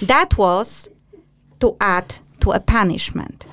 That 0.03 0.39
was 0.39 0.89
to 1.61 1.77
add 1.81 2.17
to 2.41 2.53
a 2.53 2.61
punishment. 2.61 3.47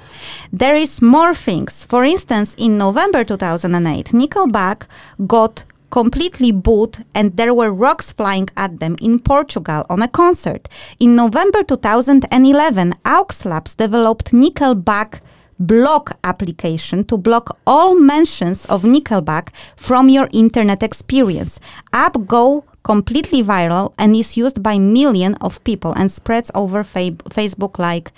There 0.51 0.75
is 0.75 1.01
more 1.01 1.33
things. 1.33 1.83
For 1.83 2.03
instance, 2.03 2.55
in 2.57 2.77
November 2.77 3.23
2008, 3.23 4.07
Nickelback 4.07 4.87
got 5.27 5.63
completely 5.91 6.51
booed 6.51 7.05
and 7.13 7.37
there 7.37 7.53
were 7.53 7.71
rocks 7.71 8.11
flying 8.11 8.49
at 8.57 8.79
them 8.79 8.97
in 9.01 9.19
Portugal 9.19 9.85
on 9.89 10.01
a 10.01 10.07
concert. 10.07 10.67
In 10.99 11.15
November 11.15 11.63
2011, 11.63 12.93
Aux 13.05 13.27
Labs 13.45 13.75
developed 13.75 14.31
Nickelback 14.33 15.21
block 15.57 16.17
application 16.23 17.03
to 17.05 17.17
block 17.17 17.57
all 17.65 17.95
mentions 17.95 18.65
of 18.65 18.83
Nickelback 18.83 19.49
from 19.77 20.09
your 20.09 20.27
internet 20.33 20.83
experience. 20.83 21.59
App 21.93 22.17
go 22.27 22.65
completely 22.83 23.41
viral 23.41 23.93
and 23.97 24.15
is 24.15 24.37
used 24.37 24.61
by 24.61 24.77
millions 24.77 25.37
of 25.41 25.63
people 25.63 25.93
and 25.93 26.11
spreads 26.11 26.51
over 26.53 26.83
fa- 26.83 27.17
Facebook 27.29 27.79
like 27.79 28.11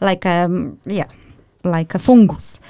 like 0.00 0.26
um 0.26 0.78
yeah 0.84 1.06
like 1.64 1.94
a 1.94 1.98
fungus. 1.98 2.60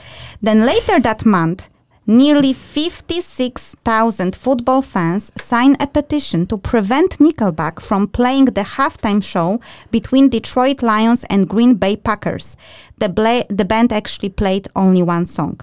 Then 0.40 0.66
later 0.66 1.00
that 1.00 1.24
month, 1.24 1.68
nearly 2.06 2.52
56,000 2.52 4.34
football 4.34 4.82
fans 4.82 5.30
signed 5.40 5.76
a 5.80 5.86
petition 5.86 6.46
to 6.46 6.58
prevent 6.58 7.18
Nickelback 7.18 7.80
from 7.80 8.08
playing 8.08 8.46
the 8.46 8.62
halftime 8.62 9.22
show 9.22 9.60
between 9.90 10.28
Detroit 10.28 10.82
Lions 10.82 11.24
and 11.30 11.48
Green 11.48 11.74
Bay 11.74 11.96
Packers. 11.96 12.56
The, 12.98 13.08
bla- 13.08 13.44
the 13.48 13.64
band 13.64 13.92
actually 13.92 14.30
played 14.30 14.68
only 14.74 15.02
one 15.02 15.26
song. 15.26 15.60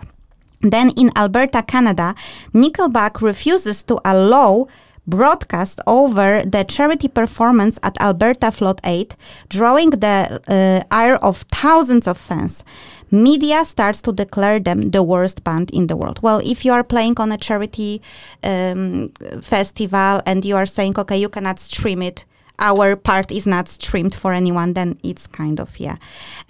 Then 0.61 0.91
in 0.97 1.11
Alberta, 1.15 1.61
Canada, 1.61 2.15
Nickelback 2.53 3.21
refuses 3.21 3.83
to 3.83 3.99
allow 4.03 4.67
broadcast 5.07 5.79
over 5.87 6.43
the 6.45 6.63
charity 6.63 7.07
performance 7.07 7.79
at 7.81 7.99
Alberta 8.01 8.51
Flood 8.51 8.79
Aid, 8.83 9.15
drawing 9.49 9.91
the 9.91 10.41
uh, 10.47 10.83
ire 10.93 11.15
of 11.15 11.45
thousands 11.51 12.07
of 12.07 12.17
fans. 12.17 12.63
Media 13.09 13.63
starts 13.63 14.01
to 14.01 14.11
declare 14.11 14.59
them 14.59 14.91
the 14.91 15.01
worst 15.01 15.43
band 15.43 15.71
in 15.71 15.87
the 15.87 15.95
world. 15.95 16.19
Well, 16.21 16.41
if 16.43 16.65
you 16.65 16.73
are 16.73 16.83
playing 16.83 17.15
on 17.19 17.31
a 17.31 17.37
charity 17.37 18.01
um, 18.43 19.09
festival 19.41 20.21
and 20.25 20.43
you 20.43 20.57
are 20.57 20.65
saying, 20.65 20.99
okay, 20.99 21.17
you 21.17 21.29
cannot 21.29 21.57
stream 21.57 22.01
it, 22.01 22.25
our 22.59 22.95
part 22.95 23.31
is 23.31 23.45
not 23.47 23.67
streamed 23.67 24.15
for 24.15 24.33
anyone, 24.33 24.73
then 24.73 24.99
it's 25.03 25.27
kind 25.27 25.59
of, 25.59 25.79
yeah. 25.79 25.97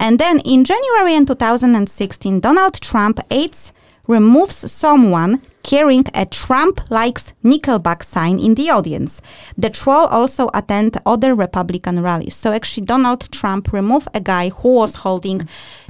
And 0.00 0.18
then 0.18 0.40
in 0.40 0.64
January 0.64 1.14
in 1.14 1.26
2016, 1.26 2.40
Donald 2.40 2.80
Trump 2.80 3.20
aides 3.30 3.72
removes 4.06 4.70
someone 4.70 5.42
carrying 5.68 6.06
a 6.14 6.24
Trump 6.24 6.80
likes 6.88 7.34
Nickelback 7.44 8.02
sign 8.02 8.38
in 8.38 8.54
the 8.54 8.70
audience. 8.70 9.20
The 9.58 9.68
troll 9.68 10.06
also 10.06 10.48
attend 10.54 10.96
other 11.04 11.34
Republican 11.34 12.02
rallies. 12.02 12.34
So 12.34 12.52
actually 12.52 12.86
Donald 12.86 13.30
Trump 13.30 13.70
removed 13.70 14.08
a 14.14 14.20
guy 14.20 14.48
who 14.48 14.76
was 14.76 14.94
holding 15.04 15.46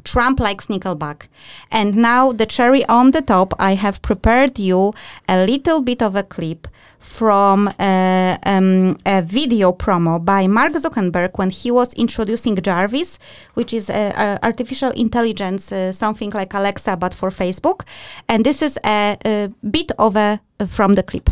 Trump 0.09 0.41
likes 0.41 0.69
Nickelback. 0.69 1.29
And 1.71 1.97
now 1.97 2.33
the 2.33 2.47
cherry 2.47 2.85
on 2.87 3.11
the 3.11 3.21
top, 3.21 3.53
I 3.59 3.75
have 3.75 4.01
prepared 4.01 4.59
you 4.59 4.95
a 5.29 5.45
little 5.45 5.81
bit 5.83 6.01
of 6.03 6.17
a 6.17 6.23
clip 6.23 6.67
from 6.99 7.69
uh, 7.79 8.37
um, 8.45 8.97
a 9.05 9.21
video 9.23 9.73
promo 9.73 10.25
by 10.25 10.47
Mark 10.47 10.73
Zuckerberg 10.73 11.37
when 11.39 11.51
he 11.51 11.71
was 11.71 11.93
introducing 11.95 12.57
Jarvis, 12.57 13.19
which 13.55 13.75
is 13.75 13.91
a, 13.91 14.13
a 14.17 14.39
artificial 14.43 14.91
intelligence, 14.93 15.71
uh, 15.73 15.93
something 15.93 16.31
like 16.31 16.55
Alexa 16.55 16.97
but 16.97 17.13
for 17.13 17.29
Facebook. 17.29 17.83
And 18.29 18.45
this 18.47 18.63
is 18.63 18.79
a, 18.85 19.19
a 19.27 19.53
bit 19.71 19.93
of 19.99 20.17
a 20.17 20.41
from 20.69 20.95
the 20.95 21.03
clip. 21.03 21.29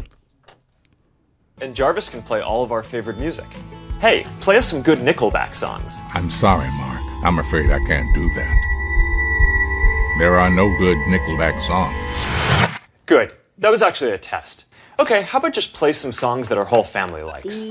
And 1.62 1.74
Jarvis 1.74 2.10
can 2.10 2.20
play 2.22 2.42
all 2.42 2.62
of 2.62 2.70
our 2.72 2.82
favorite 2.82 3.18
music. 3.18 3.46
Hey, 4.00 4.24
play 4.40 4.58
us 4.58 4.66
some 4.68 4.82
good 4.82 4.98
Nickelback 4.98 5.54
songs. 5.54 5.98
I'm 6.12 6.30
sorry, 6.30 6.70
Mark. 6.72 7.05
I'm 7.26 7.40
afraid 7.40 7.72
I 7.72 7.80
can't 7.80 8.14
do 8.14 8.28
that. 8.34 10.14
There 10.20 10.38
are 10.38 10.48
no 10.48 10.68
good 10.78 10.96
Nickelback 11.08 11.60
songs. 11.66 11.96
Good. 13.06 13.32
That 13.58 13.70
was 13.70 13.82
actually 13.82 14.12
a 14.12 14.18
test. 14.18 14.66
Okay, 15.00 15.22
how 15.22 15.40
about 15.40 15.52
just 15.52 15.74
play 15.74 15.92
some 15.92 16.12
songs 16.12 16.46
that 16.46 16.56
our 16.56 16.64
whole 16.64 16.84
family 16.84 17.24
likes? 17.24 17.66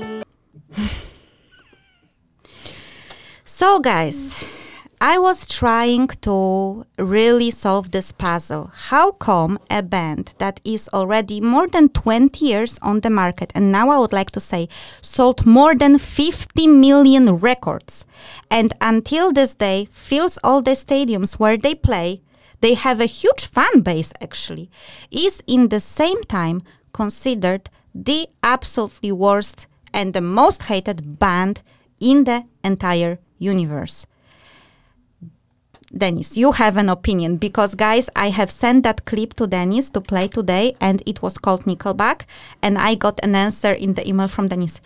So, 3.46 3.80
guys, 3.80 4.34
I 5.00 5.18
was 5.18 5.46
trying 5.46 6.08
to 6.22 6.86
really 6.98 7.50
solve 7.50 7.90
this 7.90 8.12
puzzle. 8.12 8.70
How 8.74 9.12
come 9.12 9.58
a 9.68 9.82
band 9.82 10.34
that 10.38 10.58
is 10.64 10.88
already 10.90 11.38
more 11.38 11.68
than 11.68 11.90
20 11.90 12.42
years 12.42 12.78
on 12.80 13.00
the 13.00 13.10
market, 13.10 13.52
and 13.54 13.70
now 13.70 13.90
I 13.90 13.98
would 13.98 14.14
like 14.14 14.30
to 14.30 14.40
say 14.40 14.70
sold 15.02 15.44
more 15.44 15.74
than 15.74 15.98
50 15.98 16.66
million 16.66 17.36
records, 17.36 18.06
and 18.50 18.72
until 18.80 19.32
this 19.32 19.54
day 19.54 19.88
fills 19.90 20.38
all 20.42 20.62
the 20.62 20.70
stadiums 20.70 21.34
where 21.34 21.58
they 21.58 21.74
play, 21.74 22.22
they 22.62 22.72
have 22.72 22.98
a 22.98 23.06
huge 23.06 23.44
fan 23.44 23.80
base 23.82 24.14
actually, 24.22 24.70
is 25.10 25.42
in 25.46 25.68
the 25.68 25.80
same 25.80 26.24
time 26.24 26.62
considered 26.94 27.68
the 27.94 28.28
absolutely 28.42 29.12
worst 29.12 29.66
and 29.92 30.14
the 30.14 30.22
most 30.22 30.64
hated 30.64 31.18
band 31.18 31.62
in 32.00 32.24
the 32.24 32.44
entire 32.64 33.18
universe. 33.38 34.06
Dennis, 35.96 36.36
you 36.36 36.52
have 36.52 36.76
an 36.76 36.88
opinion 36.88 37.36
because, 37.36 37.74
guys, 37.74 38.10
I 38.16 38.30
have 38.30 38.50
sent 38.50 38.82
that 38.82 39.04
clip 39.04 39.34
to 39.34 39.46
Dennis 39.46 39.90
to 39.90 40.00
play 40.00 40.28
today, 40.28 40.74
and 40.80 41.02
it 41.06 41.22
was 41.22 41.38
called 41.38 41.64
Nickelback, 41.64 42.22
and 42.62 42.76
I 42.76 42.94
got 42.96 43.20
an 43.22 43.34
answer 43.34 43.72
in 43.72 43.94
the 43.94 44.06
email 44.06 44.28
from 44.28 44.48
Dennis 44.48 44.80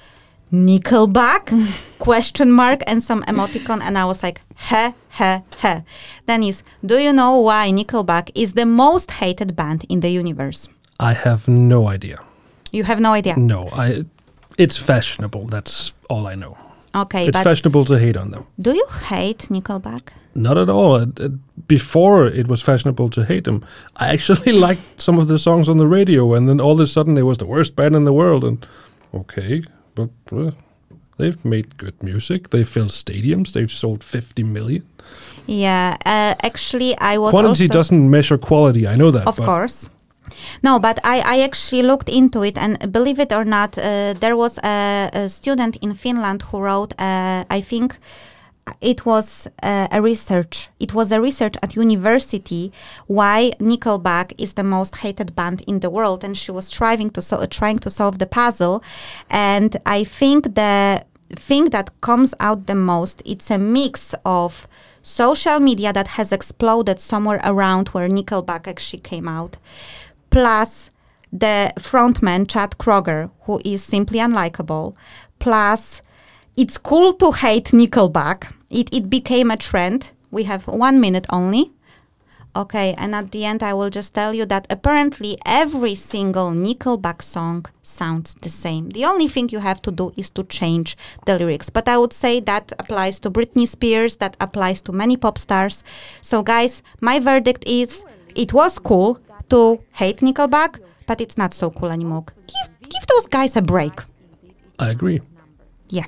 Nickelback? 0.53 1.51
Question 1.99 2.51
mark 2.51 2.83
and 2.87 3.03
some 3.03 3.23
emoticon, 3.25 3.81
and 3.83 3.97
I 3.97 4.05
was 4.05 4.23
like, 4.23 4.41
he 4.57 4.93
he 5.11 5.39
he. 5.63 5.83
Dennis, 6.27 6.63
do 6.85 6.99
you 6.99 7.13
know 7.13 7.39
why 7.39 7.71
Nickelback 7.71 8.31
is 8.35 8.55
the 8.55 8.67
most 8.67 9.11
hated 9.13 9.55
band 9.55 9.85
in 9.89 10.01
the 10.01 10.11
universe? 10.11 10.69
I 10.99 11.15
have 11.15 11.49
no 11.49 11.89
idea. 11.89 12.21
You 12.73 12.85
have 12.85 13.01
no 13.01 13.13
idea. 13.13 13.37
No, 13.37 13.69
I. 13.73 14.05
It's 14.59 14.77
fashionable. 14.77 15.47
That's 15.47 15.95
all 16.09 16.27
I 16.27 16.35
know. 16.35 16.57
Okay, 16.95 17.27
It's 17.29 17.43
fashionable 17.43 17.85
to 17.85 17.99
hate 17.99 18.17
on 18.17 18.31
them. 18.31 18.45
do 18.61 18.73
you 18.75 18.87
hate 19.09 19.49
Nickelback? 19.51 20.09
Not 20.35 20.57
at 20.59 20.69
all. 20.69 21.07
Before 21.69 22.27
it 22.27 22.49
was 22.49 22.63
fashionable 22.63 23.11
to 23.11 23.25
hate 23.25 23.45
them, 23.45 23.65
I 23.97 24.09
actually 24.13 24.53
liked 24.67 25.01
some 25.01 25.19
of 25.21 25.29
the 25.29 25.39
songs 25.39 25.69
on 25.69 25.77
the 25.77 25.87
radio, 25.87 26.35
and 26.35 26.49
then 26.49 26.61
all 26.61 26.73
of 26.73 26.81
a 26.81 26.87
sudden 26.87 27.17
it 27.19 27.23
was 27.23 27.39
the 27.39 27.47
worst 27.47 27.77
band 27.77 27.95
in 27.95 28.05
the 28.05 28.13
world. 28.13 28.45
And 28.45 28.67
okay, 29.15 29.63
but 29.95 30.11
uh, 30.33 30.51
they've 31.19 31.45
made 31.45 31.77
good 31.77 32.03
music. 32.03 32.51
They 32.51 32.65
fill 32.65 32.87
stadiums. 32.89 33.53
They've 33.53 33.71
sold 33.71 34.03
50 34.03 34.43
million. 34.43 34.83
Yeah, 35.47 35.97
uh, 36.07 36.35
actually, 36.43 36.97
I 36.99 37.19
was 37.19 37.31
Quantity 37.33 37.69
doesn't 37.69 38.11
measure 38.11 38.39
quality. 38.39 38.87
I 38.87 38.95
know 38.95 39.11
that. 39.13 39.27
of 39.27 39.37
course. 39.37 39.91
No, 40.63 40.79
but 40.79 40.99
I, 41.05 41.21
I 41.25 41.41
actually 41.41 41.83
looked 41.83 42.09
into 42.09 42.43
it, 42.43 42.57
and 42.57 42.93
believe 42.93 43.19
it 43.19 43.33
or 43.33 43.45
not, 43.45 43.79
uh, 43.79 44.15
there 44.21 44.37
was 44.37 44.59
a, 44.59 45.11
a 45.13 45.29
student 45.29 45.77
in 45.77 45.95
Finland 45.95 46.43
who 46.43 46.61
wrote, 46.61 46.93
uh, 46.99 47.45
I 47.51 47.61
think 47.61 47.99
it 48.81 49.05
was 49.05 49.49
uh, 49.63 49.89
a 49.91 50.01
research. 50.01 50.69
It 50.79 50.95
was 50.95 51.13
a 51.13 51.21
research 51.21 51.55
at 51.63 51.77
university 51.77 52.73
why 53.07 53.53
Nickelback 53.59 54.33
is 54.39 54.55
the 54.55 54.65
most 54.65 54.97
hated 54.97 55.35
band 55.35 55.63
in 55.67 55.81
the 55.81 55.91
world, 55.91 56.25
and 56.25 56.37
she 56.37 56.53
was 56.53 56.67
striving 56.67 57.11
to 57.11 57.23
so, 57.23 57.45
trying 57.47 57.79
to 57.79 57.91
solve 57.91 58.19
the 58.19 58.27
puzzle. 58.27 58.83
And 59.29 59.77
I 59.87 60.05
think 60.05 60.55
the 60.55 61.05
thing 61.31 61.67
that 61.71 62.01
comes 62.01 62.35
out 62.41 62.67
the 62.67 62.75
most 62.75 63.23
it's 63.25 63.53
a 63.53 63.59
mix 63.59 64.15
of 64.25 64.67
social 65.03 65.61
media 65.61 65.93
that 65.93 66.09
has 66.09 66.33
exploded 66.33 66.99
somewhere 66.99 67.41
around 67.45 67.89
where 67.89 68.09
Nickelback 68.09 68.67
actually 68.67 69.01
came 69.01 69.29
out 69.29 69.57
plus 70.31 70.91
the 71.33 71.73
frontman 71.79 72.49
Chad 72.49 72.79
Kroeger, 72.79 73.31
who 73.43 73.61
is 73.65 73.83
simply 73.83 74.19
unlikable, 74.19 74.95
plus 75.39 76.03
it's 76.57 76.79
cool 76.79 77.13
to 77.15 77.33
hate 77.33 77.67
Nickelback. 77.67 78.53
It, 78.71 78.93
it 78.95 79.09
became 79.09 79.51
a 79.51 79.57
trend. 79.57 80.11
We 80.31 80.45
have 80.45 80.67
one 80.67 81.01
minute 81.01 81.27
only. 81.31 81.73
Okay, 82.57 82.95
and 82.99 83.15
at 83.15 83.31
the 83.31 83.45
end, 83.45 83.63
I 83.63 83.75
will 83.75 83.91
just 83.91 84.13
tell 84.13 84.35
you 84.35 84.45
that 84.47 84.67
apparently 84.71 85.39
every 85.47 85.95
single 85.95 86.51
Nickelback 86.51 87.23
song 87.23 87.67
sounds 87.83 88.35
the 88.35 88.49
same. 88.49 88.91
The 88.91 89.05
only 89.05 89.29
thing 89.29 89.51
you 89.51 89.61
have 89.61 89.81
to 89.83 89.93
do 89.93 90.13
is 90.17 90.31
to 90.31 90.43
change 90.43 90.97
the 91.27 91.39
lyrics. 91.39 91.71
But 91.71 91.87
I 91.87 91.97
would 91.97 92.13
say 92.13 92.41
that 92.41 92.73
applies 92.81 93.21
to 93.21 93.31
Britney 93.31 93.69
Spears, 93.69 94.17
that 94.17 94.37
applies 94.41 94.83
to 94.83 94.93
many 94.93 95.17
pop 95.17 95.39
stars. 95.39 95.85
So, 96.23 96.43
guys, 96.43 96.83
my 97.01 97.21
verdict 97.21 97.63
is 97.69 98.05
it 98.35 98.53
was 98.53 98.81
cool 98.81 99.21
to 99.51 99.81
hate 99.93 100.19
Nickelback, 100.19 100.81
but 101.07 101.21
it's 101.21 101.37
not 101.37 101.53
so 101.53 101.71
cool 101.71 101.91
anymore. 101.91 102.25
Give, 102.47 102.91
give 102.91 103.07
those 103.07 103.27
guys 103.29 103.57
a 103.57 103.63
break. 103.63 103.93
I 104.79 104.91
agree. 104.91 105.21
Yeah. 105.89 106.07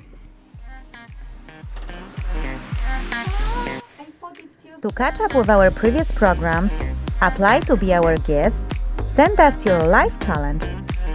To 4.82 4.90
catch 4.90 5.20
up 5.20 5.34
with 5.34 5.49
our 5.49 5.70
previous 5.70 6.11
programs, 6.11 6.80
apply 7.20 7.61
to 7.61 7.76
be 7.76 7.93
our 7.93 8.16
guest, 8.16 8.64
send 9.05 9.38
us 9.38 9.64
your 9.64 9.78
life 9.80 10.18
challenge, 10.20 10.64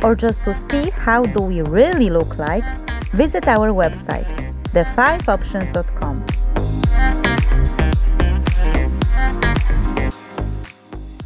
or 0.03 0.15
just 0.15 0.43
to 0.43 0.53
see 0.53 0.89
how 0.91 1.25
do 1.25 1.41
we 1.41 1.61
really 1.61 2.09
look 2.09 2.37
like, 2.37 2.63
visit 3.11 3.47
our 3.47 3.69
website, 3.71 4.27
the5options.com. 4.73 6.23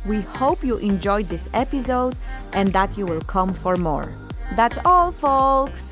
We 0.06 0.22
hope 0.22 0.64
you 0.64 0.78
enjoyed 0.78 1.30
this 1.30 1.48
episode 1.54 2.16
and 2.54 2.74
that 2.74 2.98
you 2.98 3.06
will 3.06 3.22
come 3.22 3.54
for 3.54 3.76
more. 3.76 4.12
That's 4.56 4.80
all, 4.84 5.12
folks! 5.12 5.91